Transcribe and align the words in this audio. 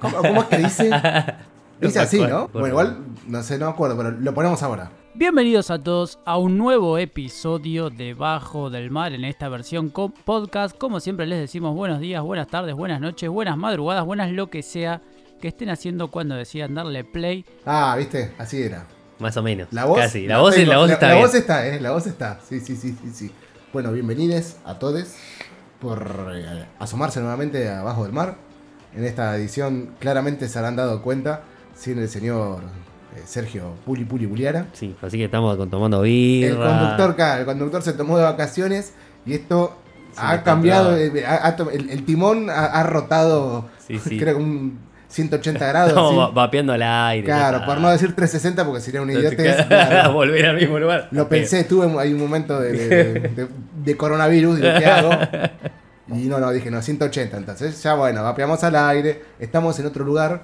¿Cómo, 0.00 0.18
cómo 0.18 0.42
es 0.42 0.48
que 0.48 0.58
dice? 0.58 0.90
Dice 1.80 2.00
así, 2.00 2.20
¿no? 2.20 2.48
Bueno, 2.48 2.68
igual, 2.68 2.98
no 3.28 3.42
sé, 3.42 3.56
no 3.56 3.66
me 3.66 3.72
acuerdo, 3.72 3.96
pero 3.96 4.10
lo 4.10 4.34
ponemos 4.34 4.62
ahora. 4.64 4.90
Bienvenidos 5.14 5.70
a 5.70 5.78
todos 5.78 6.18
a 6.24 6.36
un 6.36 6.58
nuevo 6.58 6.98
episodio 6.98 7.88
de 7.88 8.14
Bajo 8.14 8.68
del 8.68 8.90
Mar 8.90 9.12
en 9.12 9.24
esta 9.24 9.48
versión 9.48 9.88
con 9.88 10.10
podcast. 10.10 10.76
Como 10.76 10.98
siempre 10.98 11.26
les 11.26 11.38
decimos 11.38 11.76
buenos 11.76 12.00
días, 12.00 12.20
buenas 12.22 12.48
tardes, 12.48 12.74
buenas 12.74 13.00
noches, 13.00 13.30
buenas 13.30 13.56
madrugadas, 13.56 14.04
buenas 14.04 14.32
lo 14.32 14.50
que 14.50 14.64
sea 14.64 15.02
que 15.40 15.48
estén 15.48 15.70
haciendo 15.70 16.10
cuando 16.10 16.34
decidan 16.34 16.74
darle 16.74 17.04
play. 17.04 17.44
Ah, 17.64 17.94
¿viste? 17.96 18.32
Así 18.38 18.60
era. 18.60 18.84
Más 19.20 19.36
o 19.36 19.42
menos. 19.42 19.68
La 19.70 19.84
voz. 19.84 19.98
Casi. 19.98 20.26
La 20.26 20.38
voz, 20.38 20.56
tengo. 20.56 20.72
la 20.72 20.78
voz 20.78 20.90
está 20.90 21.06
la 21.06 21.14
bien. 21.14 21.24
voz 21.26 21.34
está, 21.34 21.66
¿eh? 21.68 21.80
La 21.80 21.90
voz 21.92 22.06
está. 22.08 22.40
Sí, 22.46 22.58
sí, 22.60 22.74
sí, 22.76 22.96
sí, 23.00 23.10
sí. 23.14 23.30
Bueno, 23.72 23.92
bienvenidos 23.92 24.56
a 24.64 24.80
todos 24.80 25.14
por 25.80 26.32
eh, 26.34 26.66
asomarse 26.80 27.20
nuevamente 27.20 27.68
a 27.68 27.82
Bajo 27.82 28.02
del 28.02 28.12
Mar. 28.12 28.47
En 28.96 29.04
esta 29.04 29.36
edición 29.36 29.90
claramente 30.00 30.48
se 30.48 30.58
habrán 30.58 30.76
dado 30.76 31.02
cuenta 31.02 31.42
sin 31.76 31.98
el 31.98 32.08
señor 32.08 32.60
eh, 33.16 33.22
Sergio 33.24 33.74
Puli 33.84 34.04
Puli 34.04 34.26
Puliara. 34.26 34.66
Sí, 34.72 34.96
así 35.02 35.18
que 35.18 35.24
estamos 35.24 35.56
tomando 35.70 36.02
birra. 36.02 36.48
El 36.48 36.56
conductor, 36.56 37.16
claro, 37.16 37.40
el 37.40 37.46
conductor 37.46 37.82
se 37.82 37.92
tomó 37.92 38.16
de 38.18 38.24
vacaciones 38.24 38.92
y 39.26 39.34
esto 39.34 39.76
Se 40.12 40.20
ha 40.24 40.42
cambiado, 40.42 40.96
eh, 40.96 41.24
ha- 41.26 41.46
ha 41.46 41.56
to- 41.56 41.70
el, 41.70 41.90
el 41.90 42.04
timón 42.04 42.50
ha, 42.50 42.64
ha 42.66 42.82
rotado, 42.82 43.66
Sí, 43.86 43.98
sí. 43.98 44.18
creo 44.18 44.36
que 44.36 44.42
un 44.42 44.78
180 45.08 45.66
grados. 45.66 45.88
Estamos 45.90 46.34
vapeando 46.34 46.72
al 46.74 46.82
aire. 46.82 47.24
Claro, 47.24 47.64
por 47.64 47.78
no 47.80 47.88
decir 47.90 48.14
360 48.14 48.64
porque 48.66 48.80
sería 48.80 49.00
un 49.00 49.10
idiotez. 49.10 49.64
claro. 49.66 50.12
Volver 50.14 50.44
al 50.46 50.56
mismo 50.56 50.78
lugar. 50.78 51.08
Lo 51.12 51.28
pensé, 51.28 51.64
tuve 51.64 51.86
ahí 52.00 52.12
un 52.12 52.20
momento 52.20 52.58
de, 52.60 52.72
de- 52.72 52.88
de- 52.88 53.20
de- 53.28 53.48
de 53.84 53.96
coronavirus, 53.96 54.56
digo, 54.56 54.68
¿qué 54.78 54.86
hago? 54.86 55.10
Y 56.10 56.26
no, 56.26 56.38
no, 56.38 56.50
dije, 56.50 56.70
no, 56.70 56.80
180, 56.80 57.36
entonces 57.36 57.82
ya 57.82 57.94
bueno, 57.94 58.22
vapeamos 58.22 58.62
al 58.64 58.76
aire, 58.76 59.22
estamos 59.38 59.78
en 59.78 59.86
otro 59.86 60.04
lugar. 60.04 60.42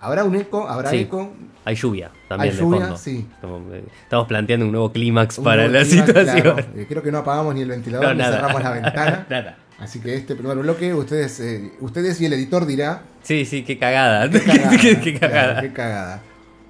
¿Habrá 0.00 0.24
un 0.24 0.34
eco? 0.36 0.68
¿Habrá 0.68 0.90
Sí. 0.90 0.98
eco? 1.00 1.32
Hay 1.64 1.74
lluvia 1.74 2.10
también 2.28 2.50
Hay 2.52 2.56
de 2.56 2.62
lluvia, 2.62 2.80
fondo. 2.82 2.96
sí. 2.98 3.26
Estamos, 3.34 3.62
eh, 3.72 3.84
estamos 4.02 4.26
planteando 4.28 4.66
un 4.66 4.72
nuevo 4.72 4.92
clímax 4.92 5.38
para 5.40 5.68
nuevo 5.68 5.72
la 5.78 5.84
situación. 5.84 6.42
claro. 6.42 6.56
Eh, 6.76 6.86
creo 6.88 7.02
que 7.02 7.10
no 7.10 7.18
apagamos 7.18 7.54
ni 7.54 7.62
el 7.62 7.68
ventilador 7.68 8.06
No, 8.08 8.12
ni 8.14 8.18
nada. 8.18 8.36
cerramos 8.36 8.62
la 8.62 8.70
ventana. 8.82 9.26
Nada. 9.30 9.56
Así 9.78 10.00
que 10.00 10.14
este 10.14 10.34
primer 10.36 10.56
bloque, 10.58 10.92
ustedes, 10.94 11.38
eh, 11.40 11.72
ustedes 11.80 12.20
y 12.20 12.26
el 12.26 12.32
editor 12.34 12.66
dirá. 12.66 13.02
Sí, 13.22 13.44
sí, 13.44 13.62
qué 13.64 13.78
cagada. 13.78 14.28
Qué 14.30 14.40
cagada. 14.44 14.70
qué, 14.76 15.00
qué 15.00 15.14
cagada. 15.18 15.42
claro, 15.52 15.60
qué 15.68 15.72
cagada. 15.72 16.22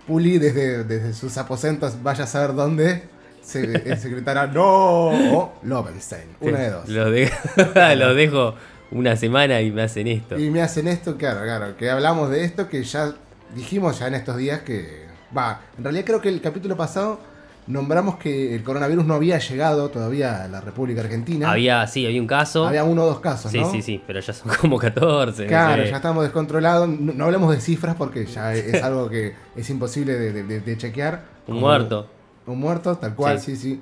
Puli 0.06 0.38
desde, 0.38 0.84
desde 0.84 1.12
sus 1.12 1.36
aposentos, 1.36 2.02
vaya 2.02 2.24
a 2.24 2.26
saber 2.28 2.54
dónde, 2.54 3.02
se, 3.46 3.96
se 3.96 4.08
gritará 4.10 4.46
no 4.46 4.64
o 4.64 5.52
Lovenstein. 5.62 6.24
Una 6.40 6.58
de 6.58 6.70
dos. 6.70 6.88
Los 6.88 7.10
dejo, 7.12 7.36
los 7.96 8.16
dejo 8.16 8.54
una 8.90 9.16
semana 9.16 9.60
y 9.60 9.70
me 9.70 9.82
hacen 9.82 10.06
esto. 10.08 10.38
Y 10.38 10.50
me 10.50 10.62
hacen 10.62 10.88
esto, 10.88 11.16
claro, 11.16 11.42
claro, 11.42 11.76
que 11.76 11.90
hablamos 11.90 12.30
de 12.30 12.44
esto 12.44 12.68
que 12.68 12.82
ya 12.82 13.12
dijimos 13.54 13.98
ya 13.98 14.08
en 14.08 14.14
estos 14.14 14.36
días 14.36 14.60
que... 14.62 15.06
Va, 15.36 15.60
en 15.76 15.84
realidad 15.84 16.04
creo 16.04 16.20
que 16.20 16.28
el 16.28 16.40
capítulo 16.40 16.76
pasado 16.76 17.18
nombramos 17.66 18.16
que 18.16 18.54
el 18.54 18.62
coronavirus 18.62 19.04
no 19.06 19.14
había 19.14 19.38
llegado 19.38 19.88
todavía 19.90 20.44
a 20.44 20.48
la 20.48 20.60
República 20.60 21.00
Argentina. 21.00 21.50
Había, 21.50 21.84
sí, 21.88 22.06
había 22.06 22.20
un 22.20 22.28
caso. 22.28 22.64
Había 22.66 22.84
uno 22.84 23.02
o 23.02 23.06
dos 23.06 23.18
casos, 23.20 23.50
sí, 23.50 23.58
¿no? 23.60 23.70
sí, 23.70 23.82
sí, 23.82 24.00
pero 24.06 24.20
ya 24.20 24.32
son 24.32 24.52
como 24.60 24.78
14. 24.78 25.42
no 25.42 25.48
Claro, 25.48 25.82
sé. 25.82 25.90
ya 25.90 25.96
estamos 25.96 26.22
descontrolados. 26.22 26.88
No, 26.88 27.12
no 27.12 27.24
hablemos 27.24 27.52
de 27.52 27.60
cifras 27.60 27.96
porque 27.96 28.24
ya 28.26 28.54
es 28.54 28.82
algo 28.84 29.08
que 29.10 29.34
es 29.56 29.68
imposible 29.68 30.14
de, 30.14 30.32
de- 30.32 30.42
de- 30.44 30.60
de 30.60 30.76
chequear. 30.78 31.22
Un 31.48 31.54
Como- 31.56 31.60
muerto. 31.66 32.08
Un 32.46 32.58
muerto, 32.60 32.96
tal 32.96 33.14
cual, 33.14 33.40
sí. 33.40 33.56
sí, 33.56 33.80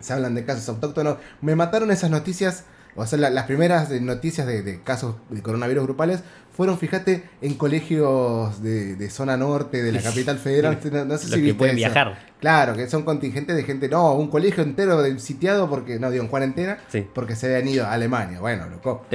Se 0.00 0.12
hablan 0.12 0.34
de 0.34 0.44
casos 0.44 0.68
autóctonos. 0.68 1.16
Me 1.40 1.56
mataron 1.56 1.90
esas 1.90 2.10
noticias, 2.10 2.64
o 2.94 3.04
sea, 3.06 3.18
la- 3.18 3.30
las 3.30 3.44
primeras 3.46 3.88
de 3.88 4.00
noticias 4.00 4.46
de, 4.46 4.62
de 4.62 4.80
casos 4.82 5.16
de 5.30 5.42
coronavirus 5.42 5.84
grupales 5.84 6.20
fueron, 6.56 6.76
fíjate, 6.78 7.22
en 7.40 7.54
colegios 7.54 8.60
de, 8.62 8.96
de 8.96 9.10
zona 9.10 9.36
norte, 9.36 9.80
de 9.82 9.92
la 9.92 10.00
capital 10.02 10.38
federal. 10.38 10.78
No, 10.92 11.04
no 11.04 11.18
sé 11.18 11.28
Los 11.28 11.34
si 11.38 11.44
que 11.46 11.54
pueden 11.54 11.76
eso. 11.76 11.86
viajar. 11.86 12.18
Claro, 12.40 12.74
que 12.74 12.88
son 12.88 13.02
contingentes 13.02 13.54
de 13.56 13.62
gente, 13.64 13.88
no, 13.88 14.14
un 14.14 14.28
colegio 14.28 14.62
entero 14.62 15.00
de- 15.02 15.18
sitiado 15.20 15.68
porque, 15.68 15.98
no 16.00 16.10
digo, 16.10 16.22
en 16.24 16.30
cuarentena, 16.30 16.78
Sí. 16.88 17.06
porque 17.14 17.34
se 17.36 17.46
habían 17.46 17.68
ido 17.68 17.86
a 17.86 17.92
Alemania. 17.92 18.38
Bueno, 18.40 18.66
loco. 18.68 19.04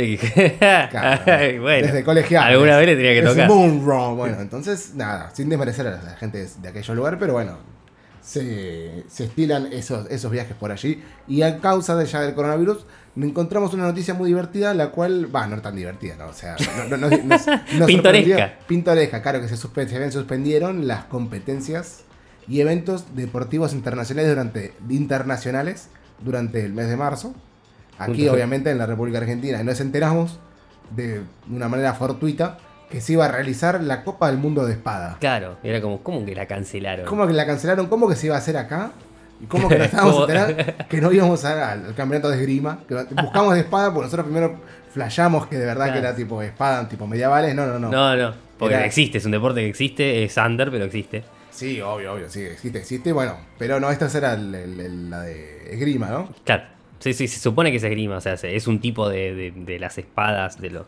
Claro, 0.60 1.62
bueno, 1.62 1.88
desde 1.88 2.04
colegial. 2.04 2.44
Alguna 2.54 2.78
vez 2.78 2.88
le 2.88 2.96
tenía 2.96 3.12
que 3.14 3.20
Es 3.20 3.26
tocar. 3.26 3.48
boom 3.48 3.86
wrong. 3.86 4.16
Bueno, 4.18 4.40
entonces, 4.42 4.92
nada, 4.96 5.32
sin 5.34 5.50
desmerecer 5.50 5.88
a 5.88 6.02
la 6.02 6.16
gente 6.18 6.46
de 6.62 6.68
aquellos 6.70 6.96
lugares, 6.96 7.18
pero 7.20 7.34
bueno, 7.34 7.58
se, 8.24 9.04
se 9.10 9.26
estilan 9.26 9.72
esos, 9.72 10.10
esos 10.10 10.32
viajes 10.32 10.56
por 10.56 10.72
allí. 10.72 11.04
Y 11.28 11.42
a 11.42 11.60
causa 11.60 11.96
de 11.96 12.06
ya 12.06 12.22
del 12.22 12.34
coronavirus, 12.34 12.86
encontramos 13.18 13.74
una 13.74 13.84
noticia 13.84 14.14
muy 14.14 14.30
divertida, 14.30 14.74
la 14.74 14.90
cual, 14.92 15.34
va, 15.34 15.46
no 15.48 15.62
tan 15.62 15.76
divertida, 15.76 16.16
¿no? 16.16 16.28
O 16.28 16.34
sea, 16.34 16.56
no, 16.90 16.98
no, 16.98 17.10
no- 17.10 17.86
Pintoresca. 17.86 18.60
Pintoresca, 18.66 19.22
claro, 19.22 19.42
que 19.42 19.50
se, 19.50 19.58
suspendieron 19.58 20.88
las 20.88 21.04
competencias 21.06 22.04
y 22.48 22.62
eventos 22.62 23.16
deportivos 23.16 23.74
internacionales 23.74 24.30
durante, 24.30 24.74
internacionales 24.90 25.90
durante 26.24 26.66
el 26.66 26.74
mes 26.74 26.88
de 26.88 26.98
marzo. 26.98 27.36
Aquí, 28.00 28.28
obviamente, 28.28 28.72
en 28.72 28.78
la 28.78 28.86
República 28.86 29.20
Argentina. 29.20 29.62
Y 29.62 29.64
nos 29.64 29.80
enteramos 29.80 30.40
de 30.96 31.22
una 31.50 31.68
manera 31.70 31.94
fortuita 31.94 32.58
que 32.94 33.02
se 33.02 33.14
iba 33.14 33.26
a 33.26 33.28
realizar 33.28 33.82
la 33.84 34.04
Copa 34.04 34.28
del 34.28 34.38
Mundo 34.38 34.66
de 34.66 34.74
Espada. 34.74 35.18
Claro, 35.20 35.58
era 35.64 35.82
como, 35.82 36.02
¿cómo 36.04 36.24
que 36.24 36.36
la 36.36 36.46
cancelaron? 36.46 37.06
¿Cómo 37.08 37.26
que 37.28 37.34
la 37.34 37.46
cancelaron? 37.46 37.88
¿Cómo 37.88 38.08
que 38.08 38.16
se 38.16 38.28
iba 38.28 38.36
a 38.36 38.38
hacer 38.38 38.56
acá? 38.56 38.92
¿Y 39.42 39.48
cómo 39.48 39.68
que 39.68 39.78
nos 39.80 39.88
estábamos 39.88 40.22
enterando 40.30 40.64
que 40.88 41.02
no 41.02 41.12
íbamos 41.12 41.44
a- 41.44 41.72
al, 41.72 41.86
al 41.88 41.96
campeonato 41.96 42.30
de 42.30 42.38
esgrima? 42.38 42.80
Que 42.88 42.94
buscamos 43.20 43.56
de 43.56 43.62
espada 43.62 43.88
porque 43.92 44.06
nosotros 44.06 44.28
primero 44.28 44.60
flashamos 44.94 45.48
que 45.48 45.58
de 45.58 45.66
verdad 45.66 45.92
que 45.92 45.98
era 45.98 46.16
tipo 46.16 46.40
espada, 46.44 46.88
tipo 46.88 47.08
medievales. 47.08 47.56
No, 47.56 47.66
no, 47.66 47.80
no. 47.80 47.90
No, 47.90 48.16
no, 48.16 48.34
porque 48.60 48.76
Era- 48.76 48.86
existe, 48.86 49.18
es 49.18 49.26
un 49.26 49.32
deporte 49.32 49.62
que 49.62 49.70
existe, 49.70 50.24
es 50.24 50.38
under, 50.38 50.70
pero 50.70 50.86
existe. 50.86 51.24
Sí, 51.50 51.82
obvio, 51.82 52.14
obvio, 52.14 52.30
sí, 52.30 52.42
existe, 52.42 52.78
existe. 52.78 53.12
Bueno, 53.12 53.36
pero 53.58 53.80
no, 53.80 53.90
esta 53.90 54.08
era 54.16 54.34
el- 54.36 54.54
el- 54.54 54.80
el- 54.80 55.10
la 55.10 55.22
de 55.22 55.74
esgrima, 55.74 56.10
¿no? 56.10 56.30
Claro, 56.46 56.64
sí, 57.00 57.14
sí, 57.14 57.28
se 57.28 57.40
supone 57.40 57.72
que 57.72 57.78
es 57.78 57.84
esgrima, 57.84 58.18
o 58.18 58.22
sea, 58.22 58.38
se- 58.38 58.56
es 58.56 58.68
un 58.68 58.80
tipo 58.80 59.10
de, 59.10 59.34
de- 59.34 59.52
de 59.56 59.80
las 59.80 59.98
espadas, 59.98 60.62
de 60.62 60.70
los... 60.70 60.86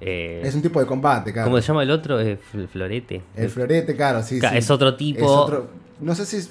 eh, 0.00 0.40
Es 0.44 0.54
un 0.54 0.62
tipo 0.62 0.80
de 0.80 0.86
combate, 0.86 1.32
claro. 1.32 1.46
¿Cómo 1.50 1.60
se 1.60 1.66
llama 1.68 1.82
el 1.82 1.90
otro? 1.90 2.18
Es 2.20 2.38
fl- 2.52 2.68
florete. 2.68 3.22
El 3.36 3.50
florete, 3.50 3.94
claro, 3.96 4.22
sí, 4.22 4.38
Claro, 4.38 4.54
sí. 4.54 4.58
Es 4.58 4.70
otro 4.70 4.94
tipo... 4.96 5.20
Es 5.24 5.30
otro- 5.30 5.70
no 6.00 6.14
sé 6.14 6.24
si 6.26 6.36
es 6.38 6.50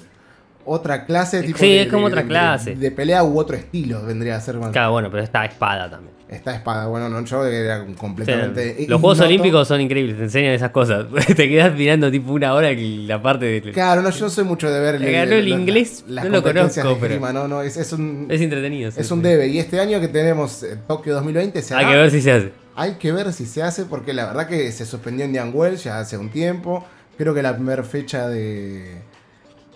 otra 0.64 1.04
clase. 1.06 1.42
Tipo 1.42 1.58
Sí, 1.58 1.66
de- 1.70 1.82
es 1.82 1.88
como 1.88 2.06
de- 2.08 2.12
otra 2.12 2.22
de- 2.22 2.28
clase. 2.28 2.76
De, 2.76 2.90
pelea 2.90 3.24
u 3.24 3.38
otro 3.38 3.56
estilo 3.56 4.04
vendría 4.04 4.36
a 4.36 4.40
ser 4.40 4.56
más. 4.58 4.70
Claro, 4.70 4.92
bueno, 4.92 5.10
pero 5.10 5.22
está 5.22 5.44
espada 5.44 5.90
también. 5.90 6.14
Esta 6.28 6.54
espada, 6.54 6.86
bueno, 6.86 7.08
no, 7.08 7.24
yo 7.24 7.44
era 7.44 7.80
O 7.82 7.86
sea, 7.86 7.96
completamente. 7.96 8.86
los 8.86 9.00
Juegos. 9.00 9.18
Olímpicos 9.20 9.66
son 9.66 9.80
increíbles, 9.80 10.16
te 10.16 10.22
enseñan 10.22 10.52
esas 10.52 10.70
cosas. 10.70 11.06
te 11.26 11.48
quedas 11.48 11.74
mirando 11.74 12.08
tipo 12.08 12.32
una 12.32 12.54
hora 12.54 12.70
la 12.72 13.20
parte 13.20 13.46
de... 13.46 13.72
Claro, 13.72 14.00
no, 14.00 14.10
yo 14.10 14.26
no 14.26 14.30
soy 14.30 14.44
mucho 14.44 14.70
de 14.70 14.78
ver. 14.78 15.00
Le 15.00 15.10
ganó 15.10 15.32
el 15.32 15.48
inglés, 15.48 16.04
no 16.06 16.22
lo 16.28 16.40
conozco, 16.40 16.82
pero- 16.82 16.92
esgrima, 17.14 17.32
No, 17.32 17.48
no, 17.48 17.62
es, 17.62 17.76
es 17.76 17.92
un. 17.92 18.28
Es 18.30 18.40
entretenido. 18.40 18.92
sí, 18.92 19.00
es 19.00 19.10
un 19.10 19.18
sí. 19.22 19.24
debe. 19.28 19.48
Y 19.48 19.58
este 19.58 19.80
año 19.80 19.98
que 19.98 20.06
tenemos 20.06 20.62
eh, 20.62 20.78
Tokio 20.86 21.14
2020 21.14 21.62
se 21.62 21.74
Hay 21.74 21.86
que 21.86 21.96
ver 21.96 22.10
si 22.12 22.20
se 22.22 22.30
hace. 22.30 22.52
Hay 22.76 22.94
que 22.94 23.12
ver 23.12 23.32
si 23.32 23.46
se 23.46 23.62
hace, 23.62 23.84
porque 23.84 24.12
la 24.12 24.26
verdad 24.26 24.46
que 24.46 24.70
se 24.72 24.86
suspendió 24.86 25.24
en 25.24 25.32
Dian 25.32 25.50
Wells 25.54 25.84
ya 25.84 25.98
hace 25.98 26.16
un 26.16 26.30
tiempo. 26.30 26.84
Creo 27.18 27.34
que 27.34 27.42
la 27.42 27.54
primera 27.54 27.82
fecha 27.82 28.28
de, 28.28 29.02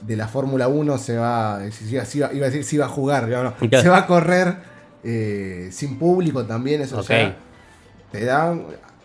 de 0.01 0.17
la 0.17 0.29
Fórmula 0.29 0.69
1 0.69 0.99
se 0.99 1.17
va. 1.19 1.61
si- 1.71 1.87
si- 1.89 2.01
si 2.07 2.19
iba, 2.19 2.33
iba 2.33 2.47
a 2.47 2.51
decir 2.51 2.65
si 2.65 2.77
iba 2.77 2.87
a 2.87 2.89
jugar, 2.89 3.29
no, 3.29 3.43
no, 3.45 3.55
Claro. 3.57 3.83
se 3.83 3.89
va 3.89 3.99
a 3.99 4.07
correr 4.07 4.57
eh, 5.03 5.69
sin 5.73 5.99
público 5.99 6.45
también. 6.47 6.81
Eso 6.81 7.01
Ok. 7.01 7.09
ya 7.09 7.37
te 8.13 8.25
da. 8.25 8.57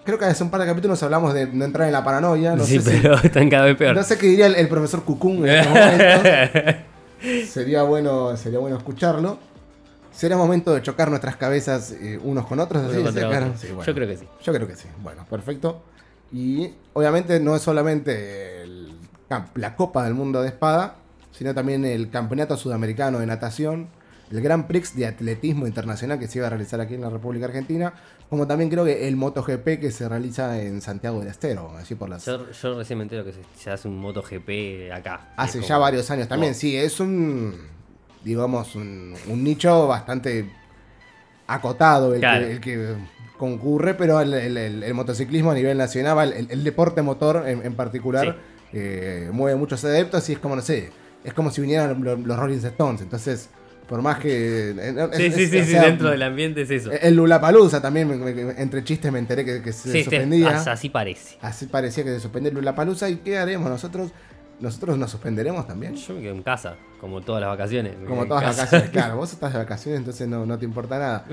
Creo 0.06 0.18
que 0.18 0.25
hace 0.25 0.44
un 0.44 0.50
par 0.50 0.62
de 0.62 0.68
capítulos 0.68 1.03
hablamos 1.03 1.33
de 1.33 1.47
no 1.47 1.65
entrar 1.65 1.85
en 1.88 1.94
la 1.94 2.03
paranoia. 2.03 2.56
No, 2.56 2.63
sí, 2.63 2.80
sé, 2.80 2.92
si- 2.95 3.01
pero 3.01 3.15
están 3.24 3.50
cada 3.50 3.65
vez 3.65 3.75
peor. 3.75 3.95
no 3.95 4.03
sé 4.03 4.18
qué 4.18 4.27
diría 4.27 4.45
el, 4.45 4.56
el 4.56 4.68
profesor 4.69 5.03
Cucún 5.03 5.47
en 5.47 5.56
este 5.56 5.69
momento. 7.24 7.51
sería, 7.51 7.83
bueno, 7.83 8.38
sería 8.38 8.59
bueno 8.59 8.77
escucharlo. 8.77 9.39
¿Será 10.11 10.35
momento 10.38 10.73
de 10.73 10.81
chocar 10.81 11.09
nuestras 11.09 11.35
cabezas 11.38 11.91
eh, 11.91 12.19
unos 12.23 12.45
con 12.45 12.59
otros? 12.59 12.83
Así, 12.83 12.95
sí, 12.95 13.13
claro. 13.13 13.45
otro. 13.47 13.57
Sí, 13.57 13.67
bueno. 13.67 13.83
Yo 13.83 13.94
creo 13.95 14.07
que 14.07 14.17
sí. 14.17 14.27
Yo 14.44 14.53
creo 14.53 14.67
que 14.67 14.75
sí. 14.75 14.88
Bueno, 15.01 15.25
perfecto. 15.29 15.81
Y 16.31 16.71
obviamente 16.94 17.39
no 17.39 17.56
es 17.56 17.61
solamente 17.61 18.63
el 18.63 18.94
la 19.56 19.75
Copa 19.75 20.03
del 20.03 20.15
Mundo 20.15 20.41
de 20.41 20.47
Espada, 20.50 20.95
sino 21.31 21.53
también 21.53 21.85
el 21.85 22.09
Campeonato 22.09 22.57
Sudamericano 22.57 23.19
de 23.19 23.27
Natación, 23.27 23.88
el 24.31 24.41
Grand 24.41 24.65
Prix 24.65 24.95
de 24.95 25.06
Atletismo 25.06 25.67
Internacional 25.67 26.17
que 26.17 26.27
se 26.27 26.39
iba 26.39 26.47
a 26.47 26.50
realizar 26.50 26.81
aquí 26.81 26.95
en 26.95 27.01
la 27.01 27.11
República 27.11 27.45
Argentina, 27.45 27.94
como 28.27 28.47
también 28.47 28.71
creo 28.71 28.85
que 28.85 29.07
el 29.07 29.15
MotoGP 29.15 29.79
que 29.79 29.91
se 29.91 30.09
realiza 30.09 30.59
en 30.61 30.81
Santiago 30.81 31.19
del 31.19 31.27
Estero, 31.29 31.71
allí 31.77 31.94
por 31.94 32.09
las... 32.09 32.25
Yo, 32.25 32.50
yo 32.51 32.77
recién 32.79 32.97
me 32.97 33.03
entero 33.03 33.23
que 33.23 33.33
se, 33.33 33.39
se 33.56 33.69
hace 33.69 33.88
un 33.88 34.00
MotoGP 34.00 34.91
acá. 34.94 35.29
Hace 35.38 35.61
ya 35.61 35.67
como- 35.75 35.81
varios 35.81 36.09
años 36.09 36.27
también, 36.27 36.53
Wow. 36.53 36.59
sí, 36.59 36.75
es 36.75 37.00
un, 37.00 37.56
digamos, 38.24 38.75
un, 38.75 39.13
un 39.27 39.44
nicho 39.44 39.88
bastante 39.88 40.50
acotado 41.48 42.13
el, 42.13 42.19
Claro. 42.19 42.45
que, 42.45 42.51
el 42.51 42.60
que 42.62 42.88
concurre, 43.38 43.94
pero 43.94 44.19
el, 44.21 44.33
el- 44.33 44.57
el- 44.57 44.83
el 44.83 44.94
motociclismo 44.94 45.51
a 45.51 45.56
nivel 45.56 45.77
nacional, 45.77 46.33
el, 46.33 46.63
deporte 46.63 47.01
motor 47.01 47.45
en, 47.48 47.66
en 47.66 47.74
particular, 47.74 48.36
eh, 48.74 49.30
mueve 49.31 49.57
muchos 49.57 49.83
adeptos 49.86 50.30
y 50.30 50.33
es 50.33 50.39
como, 50.39 50.56
no 50.56 50.62
sé, 50.62 50.92
es 51.24 51.33
como 51.33 51.50
si 51.50 51.62
vinieran 51.62 52.04
los, 52.04 52.19
los 52.19 52.38
Rolling 52.38 52.57
Stones, 52.57 53.01
entonces 53.01 53.50
Por 53.88 54.04
más 54.04 54.19
que. 54.19 54.69
eh, 54.69 54.94
no, 54.94 55.12
Sí, 55.12 55.25
es- 55.25 55.33
sí, 55.33 55.48
sí, 55.48 55.57
o 55.62 55.63
sí, 55.66 55.71
sea, 55.71 55.81
dentro 55.86 56.12
del 56.12 56.21
ambiente 56.21 56.62
es 56.62 56.69
eso. 56.69 56.92
El 56.92 57.16
Lulapalooza 57.16 57.81
también, 57.81 58.07
me- 58.07 58.18
me- 58.18 58.62
entre 58.62 58.83
chistes 58.83 59.12
me 59.12 59.18
enteré 59.18 59.44
que, 59.44 59.63
que 59.63 59.74
se 59.74 59.92
Sí, 59.92 59.98
este- 60.01 60.12
suspendía. 60.18 60.50
as- 60.57 60.68
así 60.68 60.89
parece. 60.89 61.38
Así 61.42 61.66
parecía 61.66 62.04
que 62.04 62.12
se 62.12 62.19
suspendía 62.19 62.50
el 62.50 62.56
Lulapalooza. 62.56 63.10
¿Y 63.10 63.16
qué 63.16 63.39
haremos 63.39 63.68
nosotros? 63.68 64.12
Nosotros 64.59 64.97
nos 64.97 65.09
suspenderemos 65.11 65.65
también. 65.67 65.95
Yo 65.95 66.13
me 66.13 66.21
quedo 66.21 66.33
en 66.35 66.44
casa, 66.44 66.75
como 67.00 67.21
todas 67.21 67.41
las 67.41 67.50
vacaciones. 67.50 67.95
Como 68.07 68.25
todas 68.25 68.44
las 68.44 68.57
vacaciones. 68.57 68.89
Claro, 68.89 69.15
vos 69.17 69.31
estás 69.31 69.53
de 69.53 69.59
vacaciones, 69.59 70.00
entonces 70.00 70.27
no, 70.27 70.45
no 70.45 70.57
te 70.59 70.65
importa 70.65 71.00
nada. 71.00 71.25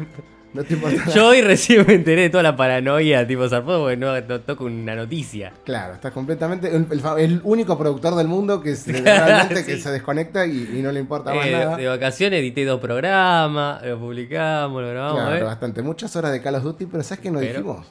No 0.54 0.62
te 0.62 0.74
importa 0.74 0.96
nada. 1.00 1.12
Yo 1.12 1.26
hoy 1.28 1.40
recién 1.42 1.84
me 1.86 1.94
enteré 1.94 2.22
de 2.22 2.30
toda 2.30 2.44
la 2.44 2.54
paranoia 2.56 3.26
tipo 3.26 3.48
zarpado 3.48 3.80
porque 3.82 3.96
no, 3.96 4.18
no 4.20 4.40
toco 4.42 4.64
una 4.66 4.94
noticia. 4.94 5.52
Claro, 5.64 5.94
estás 5.94 6.12
completamente. 6.12 6.68
El, 6.74 6.86
el 6.88 7.00
fa- 7.00 7.20
el 7.20 7.40
único 7.42 7.76
productor 7.76 8.14
del 8.14 8.28
mundo 8.28 8.62
que 8.62 8.76
se, 8.76 8.92
realmente 9.02 9.64
que 9.66 9.76
se 9.76 9.90
desconecta 9.90 10.46
y, 10.46 10.76
y 10.78 10.82
no 10.82 10.92
le 10.92 11.00
importa 11.00 11.34
más 11.34 11.46
Eh, 11.46 11.50
nada. 11.52 11.76
de 11.76 11.88
vacaciones 11.88 12.38
edité 12.38 12.64
dos 12.64 12.80
programas, 12.80 13.82
lo 13.84 13.98
publicamos, 13.98 14.80
lo 14.82 14.88
grabamos. 14.88 15.20
Claro, 15.20 15.46
bastante. 15.46 15.82
Muchas 15.82 16.14
horas 16.14 16.30
de 16.30 16.40
Call 16.40 16.54
of 16.54 16.62
Duty, 16.62 16.86
pero 16.86 17.02
¿sabes 17.02 17.20
qué 17.22 17.30
nos 17.32 17.40
Pero- 17.42 17.52
dijimos? 17.58 17.86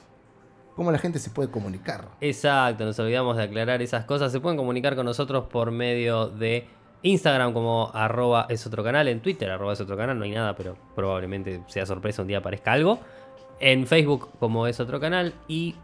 ¿Cómo 0.76 0.92
la 0.92 0.98
gente 0.98 1.20
se 1.20 1.30
puede 1.30 1.50
comunicar? 1.50 2.10
Exacto, 2.20 2.84
nos 2.84 3.00
olvidamos 3.00 3.38
de 3.38 3.44
aclarar 3.44 3.82
esas 3.82 4.04
cosas. 4.04 4.32
Se 4.32 4.42
pueden 4.42 4.58
comunicar 4.58 4.96
con 4.96 5.06
nosotros 5.06 5.46
por 5.46 5.72
medio 5.72 6.28
de 6.28 6.68
Instagram 7.02 7.54
como 7.54 7.92
arroba 7.94 8.46
es 8.50 8.66
otro 8.68 8.84
canal, 8.84 9.08
en 9.08 9.22
Twitter 9.22 9.50
arroba 9.50 9.74
es 9.74 9.80
otro 9.80 9.96
canal, 9.96 10.18
no 10.18 10.26
hay 10.26 10.32
nada, 10.32 10.56
pero 10.56 10.76
probablemente 10.96 11.62
sea 11.68 11.86
sorpresa 11.86 12.24
un 12.24 12.28
día 12.28 12.40
aparezca 12.40 12.74
algo. 12.74 13.00
En 13.62 13.88
Facebook 13.88 14.32
como 14.38 14.68
es 14.68 14.82
otro 14.82 15.00
canal 15.00 15.34
y 15.48 15.76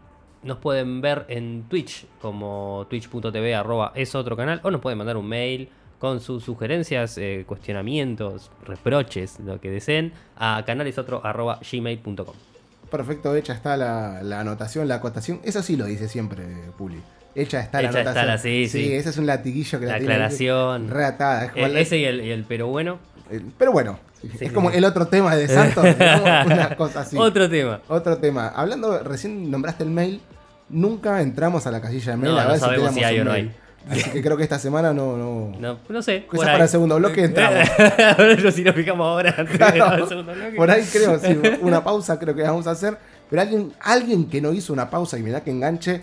nos 0.42 0.58
pueden 0.58 1.00
ver 1.00 1.24
en 1.28 1.64
Twitch 1.70 2.06
como 2.20 2.86
twitch.tv 2.90 3.54
arroba 3.54 3.92
es 3.94 4.14
otro 4.14 4.36
canal 4.36 4.60
o 4.62 4.70
nos 4.70 4.82
pueden 4.82 4.98
mandar 4.98 5.16
un 5.16 5.26
mail 5.26 5.70
con 5.98 6.20
sus 6.20 6.42
sugerencias, 6.42 7.16
eh, 7.16 7.44
cuestionamientos, 7.46 8.50
reproches, 8.64 9.38
lo 9.40 9.60
que 9.60 9.70
deseen 9.70 10.12
a 10.36 10.64
canalesotro 10.66 11.24
arroba 11.24 11.60
gmail.com. 11.60 12.51
Perfecto, 12.92 13.34
hecha 13.34 13.52
está 13.54 13.76
la, 13.76 14.22
la 14.22 14.38
anotación, 14.40 14.86
la 14.86 14.96
acotación. 14.96 15.40
Eso 15.42 15.62
sí 15.62 15.76
lo 15.76 15.86
dice 15.86 16.08
siempre 16.08 16.44
Puli. 16.78 17.00
Hecha 17.34 17.58
está 17.60 17.80
la 17.82 17.88
está 17.88 18.00
anotación. 18.02 18.26
la- 18.28 18.38
sí, 18.38 18.68
sí. 18.68 18.92
ese 18.92 19.08
es 19.10 19.16
un 19.18 19.26
latiguillo 19.26 19.80
que 19.80 19.86
la, 19.86 19.92
La 19.94 19.98
tiene 19.98 20.14
aclaración. 20.14 20.88
reatada. 20.90 21.46
Es 21.46 21.50
Eh, 21.56 21.64
el- 21.64 21.76
ese 21.78 21.96
y 21.98 22.04
el, 22.04 22.20
y 22.24 22.30
el 22.30 22.44
pero 22.44 22.66
bueno. 22.68 22.98
el- 23.30 23.50
pero 23.58 23.72
bueno, 23.72 23.98
Sí, 24.20 24.28
es 24.34 24.38
sí, 24.38 24.48
como 24.50 24.70
el 24.70 24.84
otro 24.84 25.06
tema 25.08 25.34
de 25.34 25.48
Santos. 25.48 25.84
una 26.46 26.76
cosa 26.76 27.00
así. 27.00 27.16
Otro 27.18 27.48
tema. 27.50 27.80
Otro 27.88 28.18
tema. 28.18 28.48
Hablando, 28.54 29.02
recién 29.02 29.50
nombraste 29.50 29.82
el 29.82 29.90
mail. 29.90 30.20
Nunca 30.68 31.20
entramos 31.22 31.66
a 31.66 31.70
la 31.70 31.80
casilla 31.80 32.12
de 32.12 32.16
mail 32.18 32.32
No, 32.34 32.38
a 32.38 32.44
no 32.44 32.50
ver 32.50 32.60
si 32.90 32.94
si 32.98 33.04
hay 33.04 33.20
un. 33.20 33.52
Así 33.90 34.10
que 34.10 34.22
creo 34.22 34.36
que 34.36 34.42
esta 34.44 34.58
semana 34.58 34.92
no. 34.94 35.16
no... 35.16 35.52
No, 35.58 35.78
no 35.88 36.02
sé. 36.02 36.26
Quizás 36.30 36.46
para 36.46 36.64
el 36.64 36.68
segundo 36.70 36.96
bloque 36.96 37.24
entramos. 37.24 37.68
Pero 38.16 38.50
si 38.52 38.62
nos 38.64 38.74
fijamos 38.74 39.04
ahora 39.06 39.34
antes 39.38 39.58
de 39.58 39.70
grabar 39.72 40.00
el 40.00 40.08
segundo 40.08 40.32
bloque. 40.34 40.56
Por 40.56 40.70
ahí 40.70 40.84
creo, 40.92 41.18
sí, 41.18 41.38
una 41.62 41.82
pausa 41.82 42.18
creo 42.18 42.34
que 42.34 42.42
vamos 42.42 42.66
a 42.66 42.70
hacer. 42.72 42.96
Pero 43.28 43.42
alguien, 43.42 43.72
alguien 43.80 44.28
que 44.28 44.40
no 44.40 44.52
hizo 44.52 44.72
una 44.72 44.88
pausa 44.90 45.18
y 45.18 45.22
me 45.22 45.30
da 45.30 45.42
que 45.42 45.50
enganche, 45.50 46.02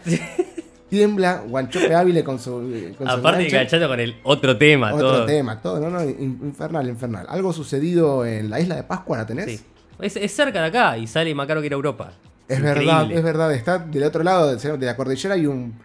tiembla, 0.90 1.44
guanchope 1.48 1.94
hábil 1.94 2.24
con 2.24 2.40
su, 2.40 2.52
con 2.98 3.08
su 3.08 3.14
Aparte 3.14 3.28
enganche. 3.44 3.56
enganchando 3.56 3.88
con 3.88 4.00
el 4.00 4.16
otro 4.24 4.58
tema, 4.58 4.94
Otro 4.94 5.12
todo. 5.12 5.26
tema, 5.26 5.62
todo, 5.62 5.80
no, 5.80 5.90
no, 5.90 6.04
in- 6.04 6.40
infernal, 6.44 6.88
infernal. 6.90 7.26
Algo 7.30 7.54
sucedido 7.54 8.26
en 8.26 8.50
la 8.50 8.60
isla 8.60 8.76
de 8.76 8.84
Pascua, 8.84 9.18
¿la 9.18 9.26
tenés? 9.26 9.46
Sí. 9.46 9.60
Es, 10.02 10.16
es 10.16 10.32
cerca 10.32 10.62
de 10.62 10.68
acá 10.68 10.98
y 10.98 11.06
sale 11.08 11.34
más 11.36 11.46
caro 11.46 11.60
que 11.62 11.68
ir 11.68 11.74
a 11.74 11.76
Europa. 11.76 12.12
Es 12.48 12.58
Increíble. 12.58 12.86
verdad, 12.86 13.12
es 13.12 13.24
verdad. 13.24 13.54
Está 13.54 13.78
del 13.80 14.04
otro 14.04 14.24
lado 14.24 14.56
del- 14.56 14.80
de 14.80 14.86
la 14.86 14.96
cordillera 14.96 15.38
y 15.38 15.46
un. 15.46 15.76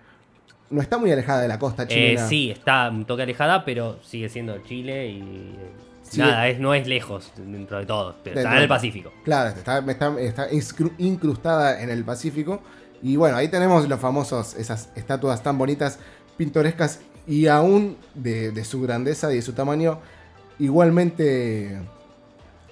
No 0.75 0.83
está 0.83 0.99
muy 0.99 1.11
alejada 1.13 1.41
de 1.43 1.49
la 1.49 1.59
costa 1.59 1.85
Eh, 1.85 1.87
chilena. 1.89 2.29
sí, 2.29 2.51
está 2.51 2.89
un 2.91 3.05
toque 3.05 3.23
alejada, 3.23 3.65
pero 3.65 3.99
sigue 4.03 4.29
siendo 4.29 4.59
Chile 4.63 5.09
y. 5.09 5.19
eh, 5.21 5.71
Sí. 6.03 6.21
Nada, 6.21 6.49
es, 6.49 6.61
no 6.61 6.75
es 6.75 6.87
lejos 6.87 7.33
dentro 7.37 7.79
de 7.79 7.87
todo. 7.87 8.15
Pero 8.23 8.39
está 8.39 8.57
en 8.57 8.63
el 8.63 8.69
Pacífico. 8.69 9.11
Claro, 9.25 9.49
está, 9.57 9.79
está, 9.79 10.21
está 10.21 10.49
incrustada 10.99 11.81
en 11.81 11.89
el 11.89 12.05
Pacífico. 12.05 12.61
Y 13.03 13.17
bueno, 13.17 13.39
ahí 13.39 13.49
tenemos 13.49 13.89
los 13.89 13.99
famosos, 13.99 14.55
esas 14.55 14.91
estatuas 14.97 15.43
tan 15.43 15.57
bonitas, 15.57 15.99
pintorescas 16.37 17.01
y 17.27 17.47
aún 17.47 17.97
de, 18.15 18.51
de 18.51 18.65
su 18.65 18.83
grandeza 18.83 19.33
y 19.33 19.37
de 19.37 19.43
su 19.43 19.55
tamaño, 19.55 19.99
igualmente 20.59 21.79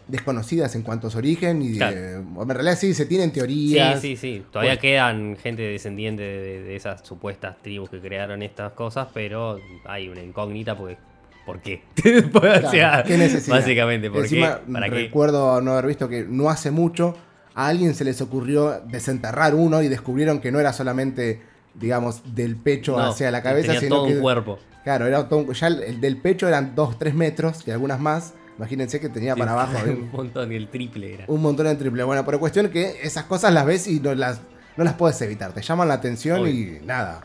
desconocidas 0.09 0.75
en 0.75 0.83
cuanto 0.83 1.07
a 1.09 1.11
su 1.11 1.19
origen. 1.19 1.63
Y 1.63 1.71
de- 1.73 1.77
Claro. 1.79 1.97
en 2.43 2.49
realidad 2.49 2.77
sí, 2.79 2.95
se 2.95 3.07
tienen 3.07 3.29
Sí, 3.31 3.35
teorías. 3.35 4.01
sí, 4.01 4.17
sí. 4.17 4.45
Todavía 4.51 4.73
Pues- 4.73 4.81
quedan 4.81 5.37
gente 5.37 5.63
descendiente 5.63 6.23
de, 6.23 6.63
de 6.63 6.77
esas 6.77 7.01
supuestas 7.07 7.57
tribus 7.63 7.91
que 7.91 8.01
crearon 8.01 8.43
estas 8.43 8.73
cosas, 8.73 9.09
pero 9.15 9.59
hay 9.85 10.09
una 10.09 10.23
incógnita 10.23 10.77
porque. 10.77 10.97
¿Por 11.45 11.61
qué? 11.61 11.83
o 12.65 12.71
sea, 12.71 13.03
¿qué 13.05 13.19
necesidad? 13.19 13.57
Básicamente, 13.57 14.09
¿por 14.11 14.21
Encima, 14.21 14.61
qué? 14.65 14.73
¿Para 14.73 14.89
qué? 14.89 14.95
recuerdo 14.95 15.61
no 15.61 15.73
haber 15.73 15.87
visto 15.87 16.09
que 16.09 16.25
no 16.29 16.49
hace 16.49 16.71
mucho 16.71 17.17
a 17.55 17.67
alguien 17.67 17.95
se 17.97 18.05
les 18.05 18.21
ocurrió 18.21 18.81
desenterrar 18.87 19.55
uno 19.57 19.83
y 19.83 19.89
descubrieron 19.89 20.41
que 20.41 20.53
no 20.53 20.61
era 20.61 20.73
solamente, 20.73 21.43
digamos, 21.75 22.35
del 22.37 22.55
pecho 22.55 22.93
No, 22.97 23.07
hacia 23.11 23.31
la 23.33 23.43
cabeza, 23.43 23.67
tenía 23.69 23.81
sino 23.81 23.97
todo 23.97 24.07
que 24.07 24.15
un 24.15 24.21
cuerpo. 24.21 24.59
Claro, 24.85 25.07
era 25.07 25.29
todo 25.29 25.41
un- 25.41 25.53
ya 25.53 25.67
el, 25.67 25.83
el 25.83 26.01
del 26.01 26.17
pecho 26.19 26.47
eran 26.47 26.77
2-3 26.77 27.13
metros 27.13 27.67
y 27.67 27.73
algunas 27.73 27.99
más. 27.99 28.35
Imagínense 28.63 29.01
que 29.01 29.09
tenía 29.09 29.35
para 29.35 29.53
abajo 29.53 29.73
un 29.87 30.11
montón, 30.13 30.53
y 30.53 30.55
el 30.55 30.69
triple 30.69 31.15
era. 31.15 31.25
un 31.27 31.43
montón 31.43 31.67
en 31.67 31.77
triple. 31.77 32.05
Bueno, 32.05 32.25
pero 32.25 32.39
cuestión 32.39 32.69
que 32.71 33.01
esas 33.03 33.25
cosas 33.25 33.53
las 33.53 33.67
ves 33.67 33.89
y 33.89 33.99
no 33.99 34.15
las, 34.15 34.41
no 34.77 34.85
las 34.85 34.95
puedes 34.95 35.21
evitar. 35.21 35.53
Te 35.53 35.63
llaman 35.63 35.89
la 35.89 35.95
atención 35.95 36.47
y 36.47 36.79
nada. 36.85 37.23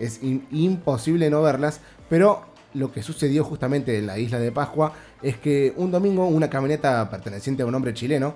Es 0.00 0.20
in- 0.24 0.48
imposible 0.50 1.30
no 1.30 1.42
verlas. 1.42 1.80
Pero 2.10 2.44
lo 2.74 2.90
que 2.90 3.04
sucedió 3.04 3.44
justamente 3.44 3.96
en 3.98 4.08
la 4.08 4.18
isla 4.18 4.40
de 4.40 4.50
Pascua 4.50 4.94
es 5.22 5.36
que 5.36 5.72
un 5.76 5.92
domingo 5.92 6.26
una 6.26 6.50
camioneta 6.50 7.08
perteneciente 7.08 7.62
a 7.62 7.66
un 7.66 7.74
hombre 7.76 7.94
chileno, 7.94 8.34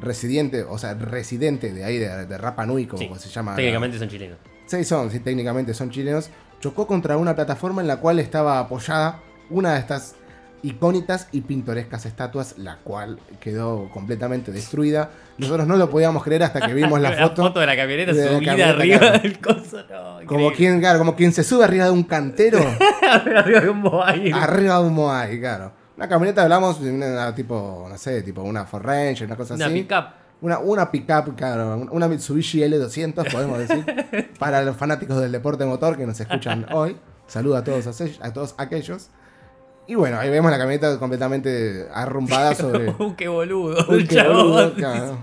residente, 0.00 0.62
o 0.62 0.76
sea, 0.76 0.92
residente 0.92 1.72
de 1.72 1.84
ahí, 1.84 1.96
de, 1.98 2.26
de 2.26 2.38
Rapa 2.38 2.66
Nui, 2.66 2.84
como 2.86 3.02
Sí, 3.16 3.22
se 3.22 3.28
llama. 3.30 3.52
la- 3.52 3.56
Técnicamente 3.56 3.98
son 3.98 4.08
chilenos. 4.08 4.36
Sí, 4.66 4.84
son, 4.84 5.10
sí, 5.10 5.20
técnicamente 5.20 5.72
son 5.72 5.90
chilenos. 5.90 6.28
Chocó 6.60 6.86
contra 6.86 7.16
una 7.16 7.34
plataforma 7.34 7.80
en 7.80 7.88
la 7.88 7.96
cual 7.98 8.18
estaba 8.18 8.58
apoyada 8.58 9.20
una 9.48 9.74
de 9.74 9.80
estas 9.80 10.16
icónicas 10.62 11.28
y 11.32 11.42
pintorescas 11.42 12.06
estatuas, 12.06 12.58
la 12.58 12.76
cual 12.78 13.18
quedó 13.40 13.88
completamente 13.90 14.50
destruida. 14.52 15.10
Nosotros 15.38 15.66
no 15.66 15.76
lo 15.76 15.88
podíamos 15.90 16.22
creer 16.24 16.42
hasta 16.42 16.60
que 16.66 16.74
vimos 16.74 17.00
la 17.00 17.12
foto. 17.28 17.60
de 17.60 17.66
la 17.66 17.76
camioneta 17.76 18.12
de 18.12 18.24
la 18.24 18.32
subida 18.38 18.56
camioneta, 18.56 18.70
arriba 18.78 19.18
del 19.18 19.38
coso. 19.38 19.78
No, 19.88 20.26
Como 20.26 20.52
quien, 20.52 20.80
claro, 20.80 20.98
como 20.98 21.14
quien 21.14 21.32
se 21.32 21.44
sube 21.44 21.64
arriba 21.64 21.84
de 21.84 21.90
un 21.90 22.04
cantero, 22.04 22.58
arriba 23.10 23.42
de 23.60 23.70
un 23.70 23.78
Moai. 23.80 24.32
arriba 24.32 24.78
de 24.80 24.86
un 24.86 24.94
Moai, 24.94 25.38
claro. 25.38 25.72
Una 25.96 26.08
camioneta, 26.08 26.42
hablamos 26.42 26.82
de 26.82 26.92
una 26.92 27.34
tipo, 27.34 27.86
no 27.88 27.96
sé, 27.96 28.22
tipo 28.22 28.42
una 28.42 28.64
Ford 28.66 28.84
Ranger, 28.84 29.26
una 29.26 29.36
cosa 29.36 29.54
Una 29.54 29.66
así. 29.66 29.74
pickup. 29.82 30.04
Una, 30.42 30.58
una 30.58 30.90
pickup, 30.90 31.34
claro, 31.34 31.88
una 31.90 32.08
Mitsubishi 32.08 32.60
L200, 32.60 33.32
podemos 33.32 33.58
decir, 33.58 33.84
para 34.38 34.60
los 34.62 34.76
fanáticos 34.76 35.18
del 35.20 35.32
deporte 35.32 35.64
motor 35.64 35.96
que 35.96 36.04
nos 36.06 36.20
escuchan 36.20 36.66
hoy. 36.72 36.96
Saludo 37.26 37.56
a 37.56 37.64
todos, 37.64 37.86
a 38.20 38.32
todos 38.32 38.54
aquellos. 38.58 39.08
Y 39.88 39.94
bueno, 39.94 40.18
ahí 40.18 40.30
vemos 40.30 40.50
la 40.50 40.58
camioneta 40.58 40.98
completamente 40.98 41.86
arrumbada 41.92 42.54
sobre. 42.56 42.90
Uh, 42.98 43.14
qué 43.16 43.28
boludo. 43.28 43.84
Uy, 43.88 44.06
qué 44.06 44.22
boludo, 44.22 44.74
claro. 44.74 45.18